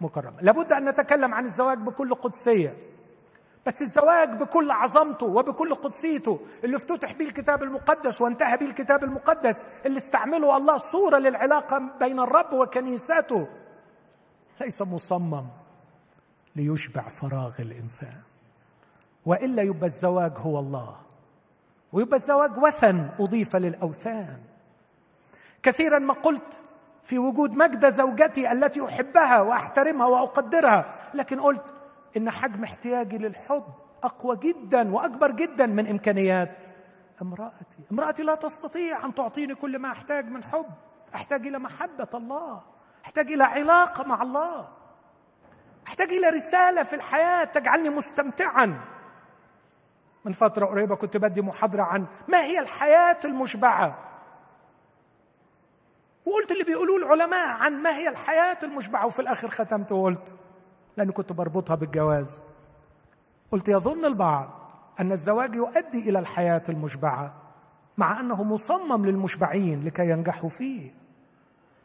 مكرمة 0.00 0.36
لابد 0.40 0.72
أن 0.72 0.88
نتكلم 0.88 1.34
عن 1.34 1.44
الزواج 1.44 1.78
بكل 1.78 2.14
قدسية. 2.14 2.76
بس 3.66 3.82
الزواج 3.82 4.28
بكل 4.28 4.70
عظمته 4.70 5.26
وبكل 5.26 5.74
قدسيته 5.74 6.40
اللي 6.64 6.76
افتتح 6.76 7.12
به 7.12 7.24
الكتاب 7.24 7.62
المقدس 7.62 8.20
وانتهى 8.20 8.56
به 8.56 8.66
الكتاب 8.66 9.04
المقدس 9.04 9.64
اللي 9.86 9.96
استعمله 9.98 10.56
الله 10.56 10.78
صورة 10.78 11.18
للعلاقة 11.18 11.82
بين 12.00 12.20
الرب 12.20 12.52
وكنيسته 12.52 13.48
ليس 14.60 14.82
مصمم 14.82 15.46
ليشبع 16.56 17.08
فراغ 17.08 17.54
الإنسان. 17.58 18.22
وإلا 19.26 19.62
يبقى 19.62 19.86
الزواج 19.86 20.32
هو 20.36 20.58
الله. 20.58 20.96
ويبقى 21.92 22.16
الزواج 22.16 22.58
وثن 22.58 23.08
أضيف 23.20 23.56
للأوثان. 23.56 24.38
كثيرا 25.62 25.98
ما 25.98 26.14
قلت 26.14 26.62
في 27.02 27.18
وجود 27.18 27.56
مجد 27.56 27.88
زوجتي 27.88 28.52
التي 28.52 28.84
أحبها 28.84 29.40
وأحترمها 29.40 30.06
وأقدرها 30.06 30.94
لكن 31.14 31.40
قلت 31.40 31.74
إن 32.16 32.30
حجم 32.30 32.64
احتياجي 32.64 33.18
للحب 33.18 33.64
أقوى 34.02 34.36
جدا 34.36 34.94
وأكبر 34.94 35.30
جدا 35.30 35.66
من 35.66 35.86
إمكانيات 35.86 36.64
امرأتي. 37.22 37.78
امرأتي 37.92 38.22
لا 38.22 38.34
تستطيع 38.34 39.04
أن 39.04 39.14
تعطيني 39.14 39.54
كل 39.54 39.78
ما 39.78 39.92
أحتاج 39.92 40.28
من 40.28 40.44
حب. 40.44 40.66
أحتاج 41.14 41.46
إلى 41.46 41.58
محبة 41.58 42.08
الله. 42.14 42.62
أحتاج 43.04 43.32
إلى 43.32 43.44
علاقة 43.44 44.04
مع 44.04 44.22
الله. 44.22 44.68
أحتاج 45.86 46.08
إلى 46.08 46.28
رسالة 46.28 46.82
في 46.82 46.96
الحياة 46.96 47.44
تجعلني 47.44 47.90
مستمتعا. 47.90 48.80
من 50.24 50.32
فترة 50.32 50.66
قريبة 50.66 50.96
كنت 50.96 51.16
بدي 51.16 51.42
محاضرة 51.42 51.82
عن 51.82 52.06
ما 52.28 52.44
هي 52.44 52.60
الحياة 52.60 53.20
المشبعة. 53.24 53.98
وقلت 56.26 56.52
اللي 56.52 56.64
بيقولوه 56.64 56.96
العلماء 56.96 57.48
عن 57.48 57.82
ما 57.82 57.96
هي 57.96 58.08
الحياة 58.08 58.58
المشبعة 58.62 59.06
وفي 59.06 59.22
الآخر 59.22 59.48
ختمت 59.50 59.92
وقلت 59.92 60.34
لأني 60.96 61.12
كنت 61.12 61.32
بربطها 61.32 61.74
بالجواز. 61.76 62.42
قلت 63.50 63.68
يظن 63.68 64.04
البعض 64.04 64.50
أن 65.00 65.12
الزواج 65.12 65.54
يؤدي 65.54 66.08
إلى 66.08 66.18
الحياة 66.18 66.62
المشبعة 66.68 67.34
مع 67.98 68.20
أنه 68.20 68.42
مصمم 68.44 69.06
للمشبعين 69.06 69.84
لكي 69.84 70.10
ينجحوا 70.10 70.48
فيه. 70.48 70.90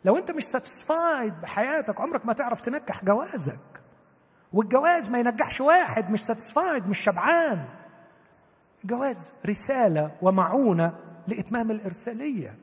لو 0.06 0.18
أنت 0.18 0.32
مش 0.32 0.44
ساتسفايد 0.44 1.42
بحياتك 1.42 2.02
عمرك 2.02 2.26
ما 2.26 2.34
تعرف 2.34 2.62
تنجح 2.62 3.06
جوازك. 3.06 3.60
والجواز 4.54 5.10
ما 5.10 5.20
ينجحش 5.20 5.62
واحد 5.62 6.12
مش 6.12 6.26
ساتسفايد 6.26 6.88
مش 6.90 7.00
شبعان. 7.00 7.66
الجواز 8.84 9.34
رسالة 9.46 10.12
ومعونة 10.22 10.94
لإتمام 11.28 11.72
الإرسالية. 11.72 12.56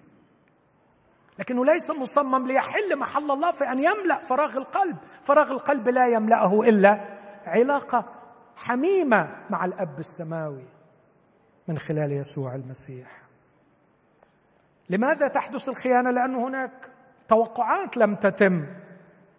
لكنه 1.39 1.65
ليس 1.65 1.91
مصمم 1.91 2.47
ليحل 2.47 2.99
محل 2.99 3.31
الله 3.31 3.53
في 3.53 3.65
أن 3.65 3.79
يملأ 3.79 4.19
فراغ 4.19 4.57
القلب. 4.57 4.97
فراغ 5.23 5.53
القلب 5.53 5.89
لا 5.89 6.09
يملأه 6.09 6.63
إلا 6.63 7.19
علاقة 7.47 8.05
حميمة 8.57 9.37
مع 9.51 9.65
الأب 9.65 9.99
السماوي 9.99 10.65
من 11.69 11.79
خلال 11.79 12.13
يسوع 12.13 12.55
المسيح. 12.55 13.23
لماذا 14.91 15.29
تحدث 15.29 15.69
الخيانة؟ 15.69 16.11
لأن 16.11 16.35
هناك 16.35 16.91
توقعات 17.29 17.97
لم 17.97 18.15
تتم. 18.15 18.67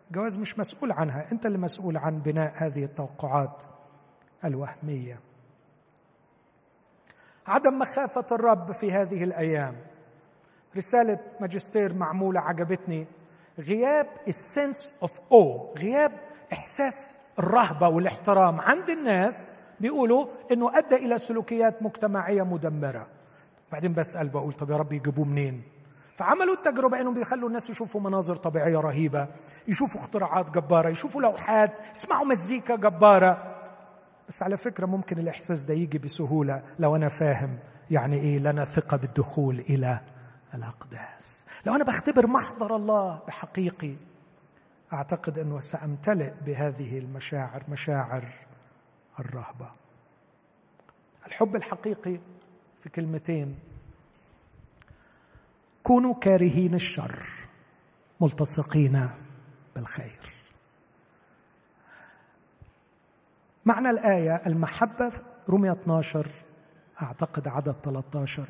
الجواز 0.07 0.37
مش 0.37 0.59
مسؤول 0.59 0.91
عنها. 0.91 1.31
أنت 1.31 1.45
اللي 1.45 1.57
مسؤول 1.57 1.97
عن 1.97 2.19
بناء 2.19 2.53
هذه 2.55 2.83
التوقعات 2.83 3.63
الوهمية. 4.45 5.19
عدم 7.47 7.79
مخافة 7.79 8.25
الرب 8.31 8.71
في 8.71 8.91
هذه 8.91 9.23
الأيام. 9.23 9.75
رسالة 10.77 11.19
ماجستير 11.39 11.93
معمولة 11.93 12.39
عجبتني. 12.39 13.07
غياب 13.59 14.07
ال 14.27 14.38
sense 14.38 14.93
of 15.01 15.19
أو 15.31 15.73
غياب 15.77 16.11
إحساس 16.53 17.15
الرهبة 17.39 17.87
والاحترام 17.87 18.61
عند 18.61 18.89
الناس 18.89 19.49
بيقولوا 19.79 20.27
إنه 20.51 20.77
أدى 20.77 20.95
إلى 20.95 21.19
سلوكيات 21.19 21.83
مجتمعية 21.83 22.43
مدمرة. 22.43 23.07
بعدين 23.71 23.93
بسأل 23.93 24.27
بقول 24.27 24.53
طب 24.53 24.69
يا 24.69 24.77
رب 24.77 24.93
يجيبوه 24.93 25.25
منين؟ 25.25 25.63
فعملوا 26.17 26.53
التجربة 26.55 27.01
إنهم 27.01 27.13
بيخلوا 27.13 27.47
الناس 27.47 27.69
يشوفوا 27.69 28.01
مناظر 28.01 28.35
طبيعية 28.35 28.77
رهيبة 28.77 29.27
يشوفوا 29.67 30.01
اختراعات 30.01 30.51
جبارة 30.51 30.89
يشوفوا 30.89 31.21
لوحات 31.21 31.71
يسمعوا 31.95 32.25
مزيكا 32.25 32.75
جبارة. 32.75 33.56
بس 34.27 34.43
على 34.43 34.57
فكرة 34.57 34.85
ممكن 34.85 35.19
الإحساس 35.19 35.63
ده 35.63 35.73
يجي 35.73 35.97
بسهولة 35.97 36.63
لو 36.79 36.95
أنا 36.95 37.09
فاهم 37.09 37.59
يعني 37.91 38.15
إيه 38.17 38.39
لنا 38.39 38.65
ثقة 38.65 38.97
بالدخول 38.97 39.59
إلى 39.59 40.01
الأقداس. 40.53 41.45
لو 41.65 41.75
أنا 41.75 41.83
بختبر 41.83 42.27
محضر 42.27 42.75
الله 42.75 43.21
بحقيقي 43.27 43.95
أعتقد 44.93 45.39
أنه 45.39 45.59
سأمتلئ 45.59 46.33
بهذه 46.45 46.99
المشاعر 46.99 47.63
مشاعر 47.69 48.33
الرهبة. 49.19 49.71
الحب 51.27 51.55
الحقيقي 51.55 52.19
في 52.83 52.89
كلمتين 52.89 53.59
كونوا 55.83 56.13
كارهين 56.13 56.75
الشر 56.75 57.23
ملتصقين 58.21 59.09
بالخير. 59.75 60.36
معنى 63.67 63.89
الآية 63.89 64.35
المحبة 64.47 65.11
رمية 65.49 65.71
12 65.71 66.27
أعتقد 67.01 67.47
عدد 67.47 67.75
13 67.83 68.49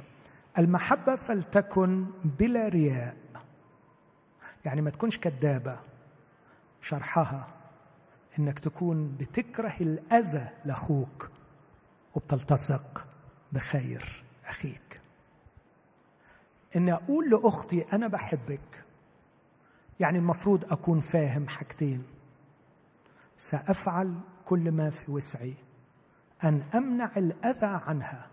المحبة 0.57 1.15
فلتكن 1.15 2.05
بلا 2.23 2.67
رياء. 2.67 3.17
يعني 4.65 4.81
ما 4.81 4.89
تكونش 4.89 5.17
كذابة 5.17 5.79
شرحها 6.81 7.47
إنك 8.39 8.59
تكون 8.59 9.15
بتكره 9.19 9.73
الأذى 9.81 10.49
لأخوك 10.65 11.29
وبتلتصق 12.15 13.07
بخير 13.51 14.23
أخيك. 14.45 15.01
إني 16.75 16.93
أقول 16.93 17.29
لأختي 17.29 17.81
أنا 17.93 18.07
بحبك. 18.07 18.83
يعني 19.99 20.17
المفروض 20.17 20.71
أكون 20.71 20.99
فاهم 20.99 21.47
حاجتين. 21.47 22.03
سأفعل 23.37 24.19
كل 24.47 24.71
ما 24.71 24.89
في 24.89 25.11
وسعي 25.11 25.53
أن 26.43 26.61
أمنع 26.75 27.11
الأذى 27.17 27.81
عنها 27.87 28.27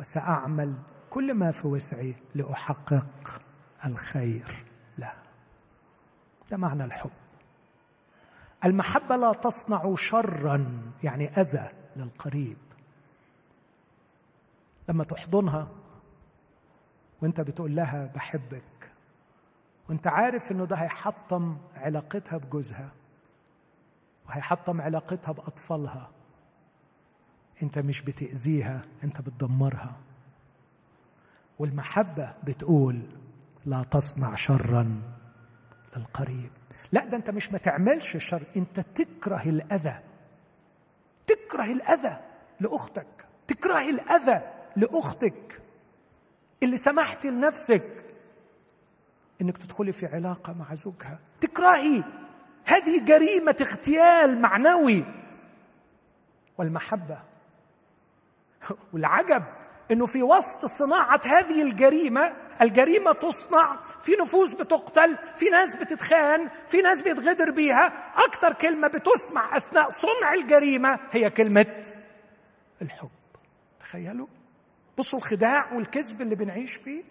وسأعمل 0.00 0.74
كل 1.10 1.34
ما 1.34 1.52
في 1.52 1.68
وسعي 1.68 2.14
لأحقق 2.34 3.42
الخير 3.84 4.64
لها. 4.98 5.22
ده 6.50 6.56
معنى 6.56 6.84
الحب. 6.84 7.10
المحبة 8.64 9.16
لا 9.16 9.32
تصنع 9.32 9.94
شرا 9.94 10.82
يعني 11.02 11.28
أذى 11.28 11.70
للقريب. 11.96 12.56
لما 14.88 15.04
تحضنها 15.04 15.68
وأنت 17.22 17.40
بتقول 17.40 17.76
لها 17.76 18.06
بحبك 18.06 18.92
وأنت 19.88 20.06
عارف 20.06 20.52
إنه 20.52 20.64
ده 20.64 20.76
هيحطم 20.76 21.56
علاقتها 21.74 22.38
بجوزها 22.38 22.92
وهيحطم 24.28 24.80
علاقتها 24.80 25.32
بأطفالها. 25.32 26.10
انت 27.62 27.78
مش 27.78 28.02
بتأذيها 28.02 28.84
انت 29.04 29.20
بتدمرها. 29.20 29.96
والمحبة 31.58 32.34
بتقول 32.44 33.02
لا 33.66 33.82
تصنع 33.82 34.34
شرا 34.34 35.02
للقريب. 35.96 36.50
لا 36.92 37.04
ده 37.04 37.16
انت 37.16 37.30
مش 37.30 37.52
ما 37.52 37.58
تعملش 37.58 38.16
الشر 38.16 38.42
انت 38.56 38.80
تكره 38.80 39.42
الأذى. 39.42 40.00
تكره 41.26 41.64
الأذى 41.64 42.20
لأختك. 42.60 43.26
تكره 43.48 43.90
الأذى 43.90 44.42
لأختك. 44.76 45.62
اللي 46.62 46.76
سمحتي 46.76 47.30
لنفسك 47.30 48.04
إنك 49.40 49.58
تدخلي 49.58 49.92
في 49.92 50.06
علاقة 50.06 50.52
مع 50.52 50.74
زوجها. 50.74 51.18
تكرهي. 51.40 52.04
هذه 52.64 53.04
جريمة 53.04 53.56
اغتيال 53.60 54.40
معنوي 54.40 55.04
والمحبة 56.58 57.18
والعجب 58.92 59.44
إنه 59.90 60.06
في 60.06 60.22
وسط 60.22 60.64
صناعة 60.64 61.20
هذه 61.24 61.62
الجريمة 61.62 62.32
الجريمة 62.62 63.12
تصنع 63.12 63.76
في 64.02 64.12
نفوس 64.12 64.54
بتقتل 64.54 65.16
في 65.34 65.50
ناس 65.50 65.76
بتتخان 65.76 66.48
في 66.68 66.82
ناس 66.82 67.02
بيتغدر 67.02 67.50
بيها 67.50 67.92
أكتر 68.16 68.52
كلمة 68.52 68.88
بتسمع 68.88 69.56
أثناء 69.56 69.90
صنع 69.90 70.34
الجريمة 70.34 70.98
هي 71.10 71.30
كلمة 71.30 71.66
الحب. 72.82 73.10
تخيلوا؟ 73.80 74.26
بصوا 74.98 75.18
الخداع 75.18 75.72
والكذب 75.72 76.20
اللي 76.20 76.34
بنعيش 76.34 76.74
فيه. 76.74 77.04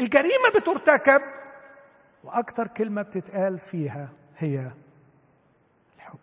الجريمة 0.00 0.48
بترتكب 0.54 1.22
وأكثر 2.24 2.66
كلمة 2.66 3.02
بتتقال 3.02 3.58
فيها 3.58 4.08
هي 4.38 4.70
الحب. 5.96 6.18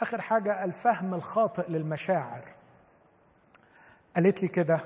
آخر 0.00 0.20
حاجة 0.20 0.64
الفهم 0.64 1.14
الخاطئ 1.14 1.70
للمشاعر. 1.70 2.54
قالت 4.16 4.42
لي 4.42 4.48
كده 4.48 4.80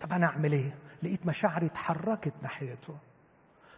طب 0.00 0.12
أنا 0.12 0.26
أعمل 0.26 0.52
إيه؟ 0.52 0.78
لقيت 1.02 1.26
مشاعري 1.26 1.66
اتحركت 1.66 2.34
ناحيته. 2.42 2.96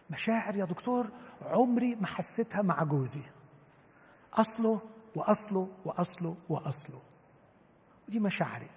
مشاعر 0.09 0.55
يا 0.55 0.65
دكتور 0.65 1.07
عمري 1.41 1.95
ما 1.95 2.07
حسيتها 2.07 2.61
مع 2.61 2.83
جوزي. 2.83 3.23
أصله 4.33 4.81
وأصله 5.15 5.69
وأصله 5.85 6.37
وأصله. 6.49 7.01
ودي 8.07 8.19
مشاعري. 8.19 8.69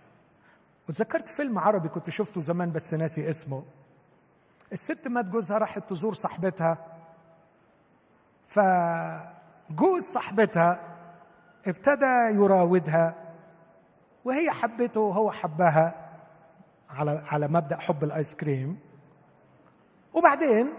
وتذكرت 0.89 1.29
فيلم 1.29 1.59
عربي 1.59 1.89
كنت 1.89 2.11
شفته 2.11 2.41
زمان 2.41 2.73
بس 2.73 2.95
ناسي 2.95 3.31
اسمه. 3.31 3.65
الست 4.73 5.09
مات 5.09 5.25
جوزها 5.25 5.59
راحت 5.59 5.91
تزور 5.91 6.15
صاحبتها. 6.15 6.79
فجوز 8.49 10.03
صاحبتها 10.03 10.97
ابتدى 11.67 12.35
يراودها 12.35 13.15
وهي 14.25 14.51
حبته 14.51 15.01
وهو 15.01 15.31
حبها 15.33 16.11
على 16.91 17.25
على 17.27 17.49
مبدأ 17.49 17.77
حب 17.77 18.05
الآيس 18.05 18.35
كريم. 18.35 18.79
وبعدين 20.15 20.73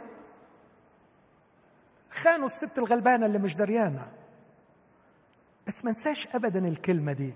خانوا 2.11 2.45
الست 2.45 2.77
الغلبانة 2.77 3.25
اللي 3.25 3.37
مش 3.39 3.55
دريانة. 3.55 4.11
بس 5.67 5.85
ما 5.85 5.89
انساش 5.89 6.27
ابدا 6.35 6.67
الكلمة 6.67 7.13
دي. 7.13 7.33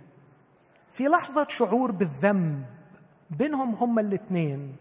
في 0.93 1.07
لحظة 1.07 1.47
شعور 1.49 1.91
بالذنب 1.91 2.65
بينهم 3.29 3.75
هما 3.75 4.01
الاثنين 4.01 4.75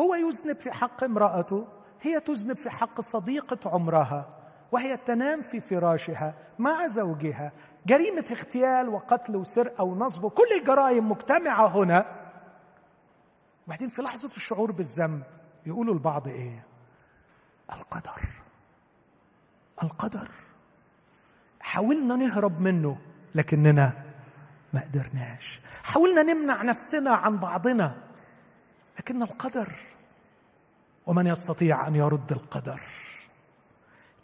هو 0.00 0.14
يذنب 0.14 0.60
في 0.60 0.72
حق 0.72 1.04
امرأته 1.04 1.66
هي 2.00 2.20
تذنب 2.20 2.56
في 2.56 2.70
حق 2.70 3.00
صديقة 3.00 3.70
عمرها 3.70 4.38
وهي 4.72 4.96
تنام 4.96 5.42
في 5.42 5.60
فراشها 5.60 6.34
مع 6.58 6.86
زوجها. 6.86 7.52
جريمة 7.86 8.24
اغتيال 8.30 8.88
وقتل 8.88 9.36
وسرقة 9.36 9.84
ونصب 9.84 10.28
كل 10.28 10.58
الجرائم 10.60 11.08
مجتمعة 11.08 11.66
هنا. 11.66 12.06
وبعدين 13.66 13.88
في 13.88 14.02
لحظة 14.02 14.30
الشعور 14.36 14.72
بالذنب 14.72 15.22
يقولوا 15.66 15.94
البعض 15.94 16.28
إيه؟ 16.28 16.66
القدر. 17.72 18.22
القدر. 19.82 20.30
حاولنا 21.60 22.16
نهرب 22.16 22.60
منه 22.60 22.98
لكننا 23.34 23.92
ما 24.72 24.80
قدرناش. 24.80 25.60
حاولنا 25.84 26.22
نمنع 26.22 26.62
نفسنا 26.62 27.10
عن 27.10 27.36
بعضنا. 27.36 28.11
لكن 28.98 29.22
القدر 29.22 29.72
ومن 31.06 31.26
يستطيع 31.26 31.88
أن 31.88 31.96
يرد 31.96 32.32
القدر. 32.32 32.80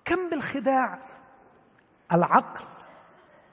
كم 0.04 0.30
بالخداع؟ 0.30 0.98
العقل 2.12 2.64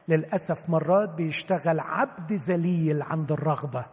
للأسف 0.08 0.70
مرات 0.70 1.10
بيشتغل 1.10 1.80
عبد 1.80 2.34
ذليل 2.34 3.02
عند 3.02 3.32
الرغبة 3.32 3.86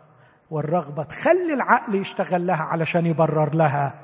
والرغبة 0.51 1.03
تخلي 1.03 1.55
العقل 1.55 1.95
يشتغل 1.95 2.47
لها 2.47 2.63
علشان 2.63 3.07
يبرر 3.07 3.55
لها 3.55 3.95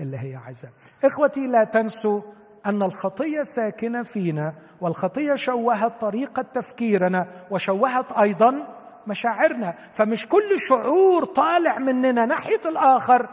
اللي 0.00 0.18
هي 0.18 0.36
عايزاه. 0.36 0.70
إخوتي 1.04 1.46
لا 1.46 1.64
تنسوا 1.64 2.22
أن 2.66 2.82
الخطية 2.82 3.42
ساكنة 3.42 4.02
فينا 4.02 4.54
والخطية 4.80 5.34
شوهت 5.34 6.00
طريقة 6.00 6.42
تفكيرنا 6.42 7.26
وشوهت 7.50 8.12
أيضا 8.12 8.75
مشاعرنا 9.08 9.72
فمش 9.92 10.28
كل 10.28 10.60
شعور 10.68 11.24
طالع 11.24 11.78
مننا 11.78 12.26
ناحية 12.26 12.60
الآخر. 12.66 13.28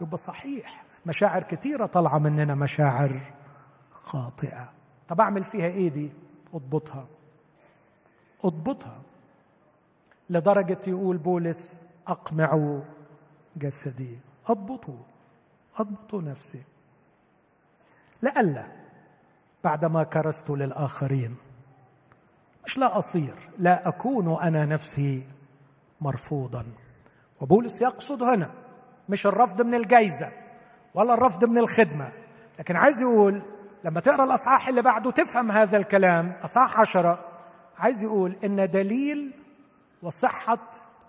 يبقى 0.00 0.16
صحيح 0.16 0.84
مشاعر 1.06 1.42
كثيره 1.42 1.86
طالعة 1.86 2.18
مننا 2.18 2.54
مشاعر 2.54 3.20
خاطئة. 3.92 4.72
طب 5.08 5.20
أعمل 5.20 5.44
فيها 5.44 5.66
إيه 5.66 5.88
دي؟ 5.88 6.12
أضبطها. 6.54 7.06
أضبطها. 8.44 9.02
لدرجة 10.30 10.80
يقول 10.86 11.16
بولس 11.16 11.82
اقمعوا 12.06 12.80
جسدي. 13.56 14.18
اضبطوا 14.46 14.98
اضبطوا 15.78 16.22
نفسي. 16.22 16.62
لئلا 18.22 18.66
بعدما 19.64 20.02
كرست 20.02 20.50
للآخرين 20.50 21.36
مش 22.66 22.78
لا 22.78 22.98
أصير 22.98 23.34
لا 23.58 23.88
أكون 23.88 24.42
أنا 24.42 24.64
نفسي 24.64 25.26
مرفوضا. 26.00 26.66
وبولس 27.40 27.82
يقصد 27.82 28.22
هنا 28.22 28.50
مش 29.08 29.26
الرفض 29.26 29.62
من 29.62 29.74
الجائزه 29.74 30.28
ولا 30.94 31.14
الرفض 31.14 31.44
من 31.44 31.58
الخدمة. 31.58 32.12
لكن 32.58 32.76
عايز 32.76 33.00
يقول 33.00 33.42
لما 33.84 34.00
تقرأ 34.00 34.24
الأصحاح 34.24 34.68
اللي 34.68 34.82
بعده 34.82 35.10
تفهم 35.10 35.50
هذا 35.50 35.76
الكلام 35.76 36.32
أصحاح 36.44 36.80
عشرة 36.80 37.24
عايز 37.78 38.02
يقول 38.02 38.36
إن 38.44 38.70
دليل 38.70 39.32
وصحة 40.02 40.58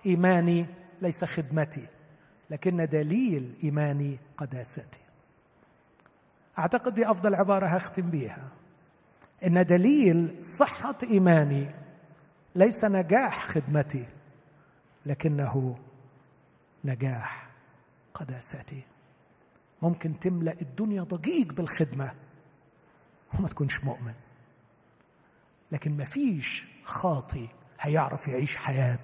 إيماني 0.06 0.66
ليس 1.02 1.24
خدمتي 1.24 1.88
لكن 2.50 2.86
دليل 2.86 3.58
إيماني 3.64 4.20
قداستي. 4.38 5.00
أعتقد 6.60 6.94
دي 6.94 7.12
أفضل 7.12 7.36
عبارة 7.36 7.66
هختم 7.68 8.10
بيها. 8.10 8.48
إن 9.46 9.66
دليل 9.66 10.46
صحة 10.46 10.98
إيماني 11.04 11.76
ليس 12.56 12.86
نجاح 12.86 13.46
خدمتي 13.46 14.08
لكنه 15.06 15.78
نجاح 16.86 17.50
قداستي 18.14 18.84
ممكن 19.82 20.20
تملأ 20.20 20.62
الدنيا 20.62 21.04
ضجيج 21.04 21.52
بالخدمة 21.52 22.14
وما 23.34 23.48
تكونش 23.48 23.84
مؤمن. 23.84 24.14
لكن 25.72 25.98
ما 25.98 26.06
فيش 26.06 26.68
خاطي 26.84 27.48
هيعرف 27.80 28.28
يعيش 28.28 28.56
حياة 28.56 29.00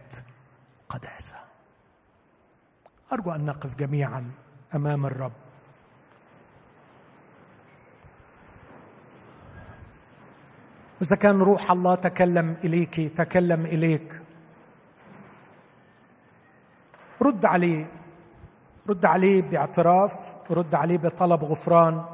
قداسة. 0.90 1.36
أرجو 3.14 3.32
أن 3.32 3.46
نقف 3.46 3.76
جميعا 3.76 4.32
أمام 4.76 5.06
الرب. 5.06 5.43
واذا 11.04 11.16
كان 11.16 11.42
روح 11.42 11.72
الله 11.72 11.96
تكلم 11.96 12.56
إليك 12.64 13.00
تكلم 13.00 13.66
إليك. 13.66 14.22
رد 17.22 17.46
عليه 17.46 17.92
رد 18.90 19.06
عليه 19.06 19.42
باعتراف 19.42 20.52
رد 20.52 20.76
عليه 20.76 20.98
بطلب 20.98 21.44
غفران. 21.44 22.06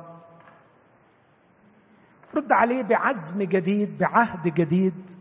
رد 2.35 2.51
عليه 2.51 2.81
بعزم 2.81 3.43
جديد 3.43 3.97
بعهد 3.97 4.47
جديد. 4.47 5.11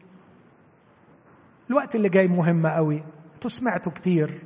الوقت 1.70 1.94
اللي 1.94 2.08
جاي 2.08 2.28
مهم 2.28 2.66
قوي. 2.66 3.04
أنتوا 3.34 3.50
سمعتوا 3.50 3.92
كتير. 3.92 4.42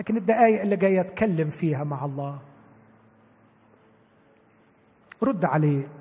لكن 0.00 0.16
الدقايق 0.16 0.60
اللي 0.60 0.76
جاية 0.76 1.00
أتكلم 1.00 1.50
فيها 1.50 1.84
مع 1.84 2.04
الله. 2.04 2.38
رد 5.22 5.44
عليه. 5.44 5.97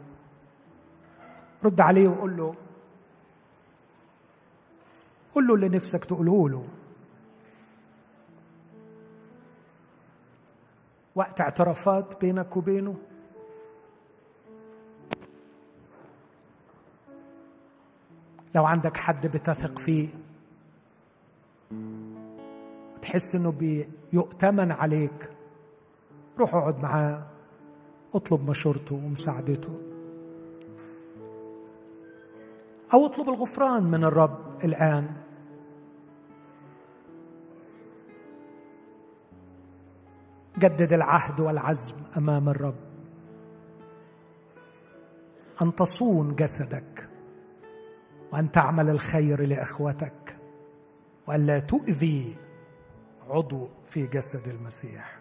رد 1.64 1.82
عليه 1.82 2.08
وقول 2.08 2.38
له 2.38 2.56
قول 5.36 5.48
له 5.48 5.56
اللي 5.56 5.70
نفسك 5.70 6.06
تقوله 6.06 6.50
له. 6.50 6.68
وقت 11.16 11.42
اعترافات 11.42 12.22
بينك 12.22 12.58
وبينه. 12.58 12.96
لو 18.56 18.66
عندك 18.66 18.98
حد 18.98 19.28
بتثق 19.28 19.80
فيه 19.80 20.10
وتحس 22.96 23.36
إنه 23.36 23.52
بيؤتمن 23.52 24.72
عليك 24.72 25.32
روح 26.40 26.56
اقعد 26.56 26.80
معاه 26.80 27.28
اطلب 28.14 28.50
مشورته 28.50 28.96
ومساعدته. 28.96 29.87
أو 32.94 33.06
اطلب 33.06 33.30
الغفران 33.30 33.84
من 33.84 34.04
الرب 34.04 34.64
الآن. 34.64 35.08
جدد 40.58 40.94
العهد 40.94 41.40
والعزم 41.40 41.96
أمام 42.18 42.50
الرب. 42.50 42.88
أن 45.62 45.76
تصون 45.76 46.36
جسدك 46.36 47.10
وأن 48.32 48.52
تعمل 48.52 48.90
الخير 48.90 49.46
لإخوتك 49.46 50.38
والا 51.28 51.60
تؤذي 51.60 52.36
عضو 53.30 53.70
في 53.86 54.08
جسد 54.08 54.48
المسيح. 54.48 55.17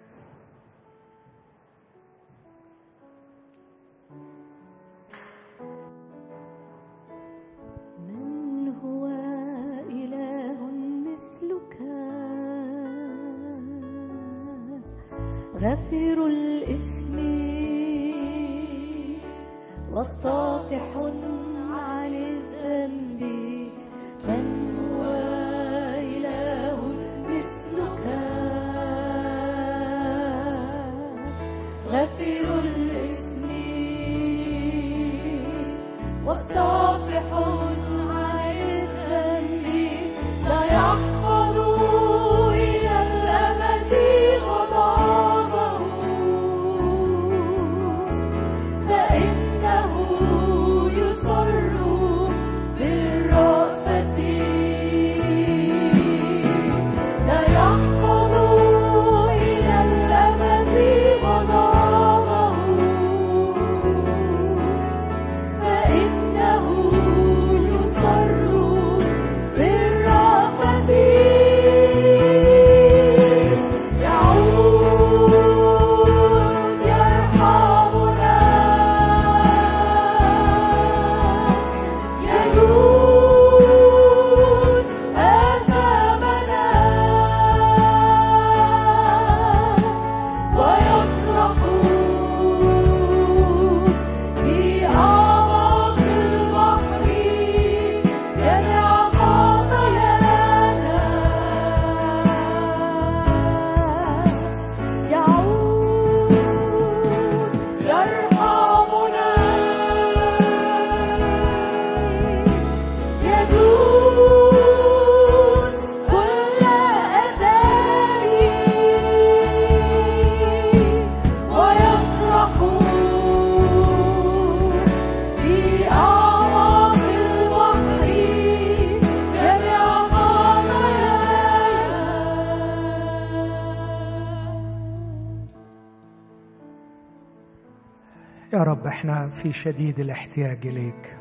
يا 138.52 138.62
رب 138.62 138.86
إحنا 138.86 139.28
في 139.28 139.52
شديد 139.52 140.01
الاحتياج 140.01 140.66
إليك. 140.66 141.16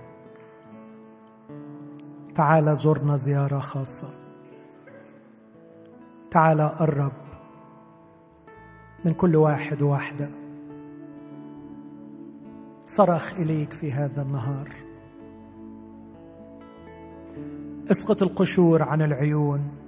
تعال 2.35 2.77
زرنا 2.77 3.17
زيارة 3.17 3.59
خاصة. 3.59 4.09
تعال 6.31 6.61
قرب 6.61 7.11
من 9.05 9.13
كل 9.13 9.35
واحد 9.35 9.81
وواحدة. 9.81 10.29
صرخ 12.85 13.33
إليك 13.33 13.73
في 13.73 13.91
هذا 13.91 14.21
النهار. 14.21 14.69
اسقط 17.91 18.23
القشور 18.23 18.83
عن 18.83 19.01
العيون. 19.01 19.84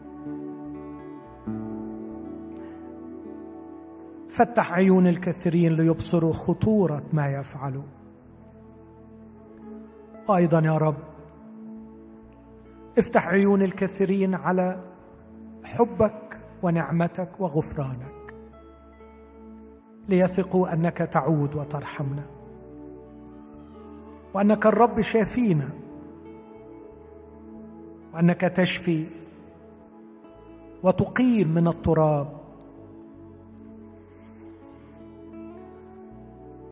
فتح 4.38 4.74
عيون 4.74 5.08
الكثيرين 5.08 5.74
ليبصروا 5.74 6.34
خطورة 6.34 7.04
ما 7.14 7.28
يفعلوا. 7.32 7.84
وأيضا 10.30 10.60
يا 10.60 10.78
رب 10.78 10.96
افتح 12.98 13.28
عيون 13.28 13.62
الكثيرين 13.62 14.36
على 14.36 14.84
حبك 15.64 16.40
ونعمتك 16.64 17.30
وغفرانك 17.40 18.34
ليثقوا 20.10 20.74
أنك 20.74 20.98
تعود 20.98 21.56
وترحمنا 21.56 22.26
وأنك 24.34 24.66
الرب 24.66 25.02
شافينا 25.02 25.70
وأنك 28.14 28.42
تشفي 28.42 29.06
وتقيم 30.84 31.48
من 31.48 31.68
التراب 31.68 32.37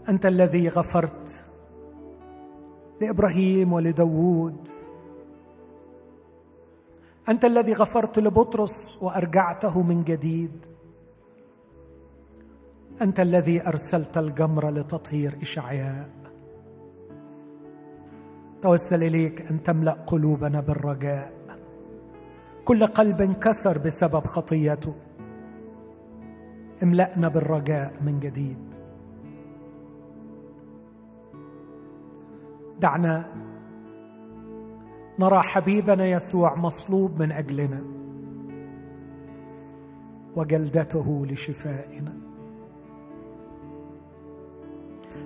أنت 0.10 0.26
الذي 0.26 0.70
غفرت 0.70 1.46
لإبراهيم 3.02 3.74
ولداود. 3.74 4.68
أنت 7.30 7.46
الذي 7.46 7.74
غفرت 7.74 8.20
لبطرس 8.20 9.04
وأرجعته 9.04 9.82
من 9.82 10.04
جديد. 10.04 10.66
أنت 13.02 13.20
الذي 13.20 13.68
أرسلت 13.68 14.18
الجمر 14.18 14.70
لتطهير 14.70 15.38
إشعياء. 15.42 16.10
توسل 18.62 19.04
إليك 19.04 19.52
أن 19.52 19.64
تملأ 19.64 19.92
قلوبنا 19.92 20.62
بالرجاء. 20.62 21.34
كل 22.66 22.86
قلب 22.86 23.22
انكسر 23.22 23.78
بسبب 23.78 24.26
خطيته. 24.26 24.96
املأنا 26.84 27.28
بالرجاء 27.28 27.94
من 28.02 28.20
جديد. 28.20 28.85
دعنا. 32.82 33.34
نرى 35.20 35.42
حبيبنا 35.42 36.06
يسوع 36.06 36.56
مصلوب 36.56 37.22
من 37.22 37.32
أجلنا. 37.32 37.84
وجلدته 40.36 41.26
لشفائنا. 41.26 42.14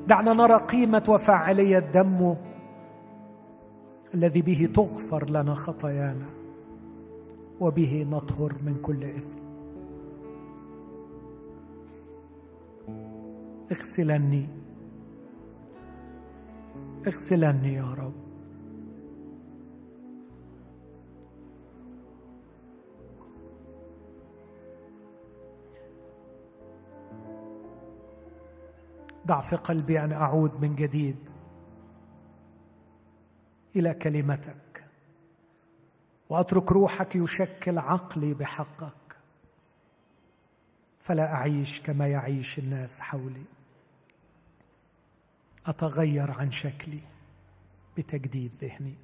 دعنا 0.07 0.33
نرى 0.33 0.55
قيمة 0.55 1.03
وفاعلية 1.09 1.79
دمه 1.79 2.37
الذي 4.13 4.41
به 4.41 4.69
تغفر 4.75 5.29
لنا 5.29 5.53
خطايانا 5.53 6.29
وبه 7.59 8.07
نطهر 8.11 8.55
من 8.65 8.75
كل 8.81 9.03
إثم. 9.03 9.39
اغسلني 13.71 14.58
اغسلني 17.07 17.73
يا 17.73 17.93
رب. 17.93 18.29
ضع 29.27 29.41
في 29.41 29.55
قلبي 29.55 29.99
أن 29.99 30.11
أعود 30.11 30.61
من 30.61 30.75
جديد 30.75 31.29
إلى 33.75 33.93
كلمتك. 33.93 34.83
وأترك 36.29 36.71
روحك 36.71 37.15
يشكل 37.15 37.77
عقلي 37.77 38.33
بحقك. 38.33 39.15
فلا 41.01 41.33
أعيش 41.33 41.81
كما 41.81 42.07
يعيش 42.07 42.59
الناس 42.59 42.99
حولي. 42.99 43.58
أتغير 45.69 46.31
عن 46.31 46.51
شكلي 46.51 47.01
بتجديد 47.97 48.51
ذهني. 48.61 48.95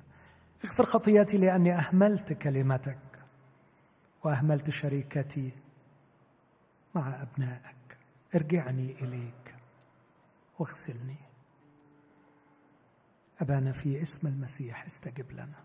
اغفر 0.65 0.85
خطياتي 0.85 1.37
لأني 1.37 1.73
أهملت 1.73 2.33
كلمتك 2.33 2.99
وأهملت 4.23 4.69
شريكتي 4.69 5.51
مع 6.95 7.21
أبنائك. 7.21 7.97
ارجعني 8.35 8.91
إليك 9.01 9.55
واغسلني. 10.59 11.15
أبانا 13.41 13.71
في 13.71 14.01
اسم 14.01 14.27
المسيح 14.27 14.85
استجب 14.85 15.31
لنا. 15.31 15.63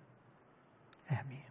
آمين. 1.11 1.50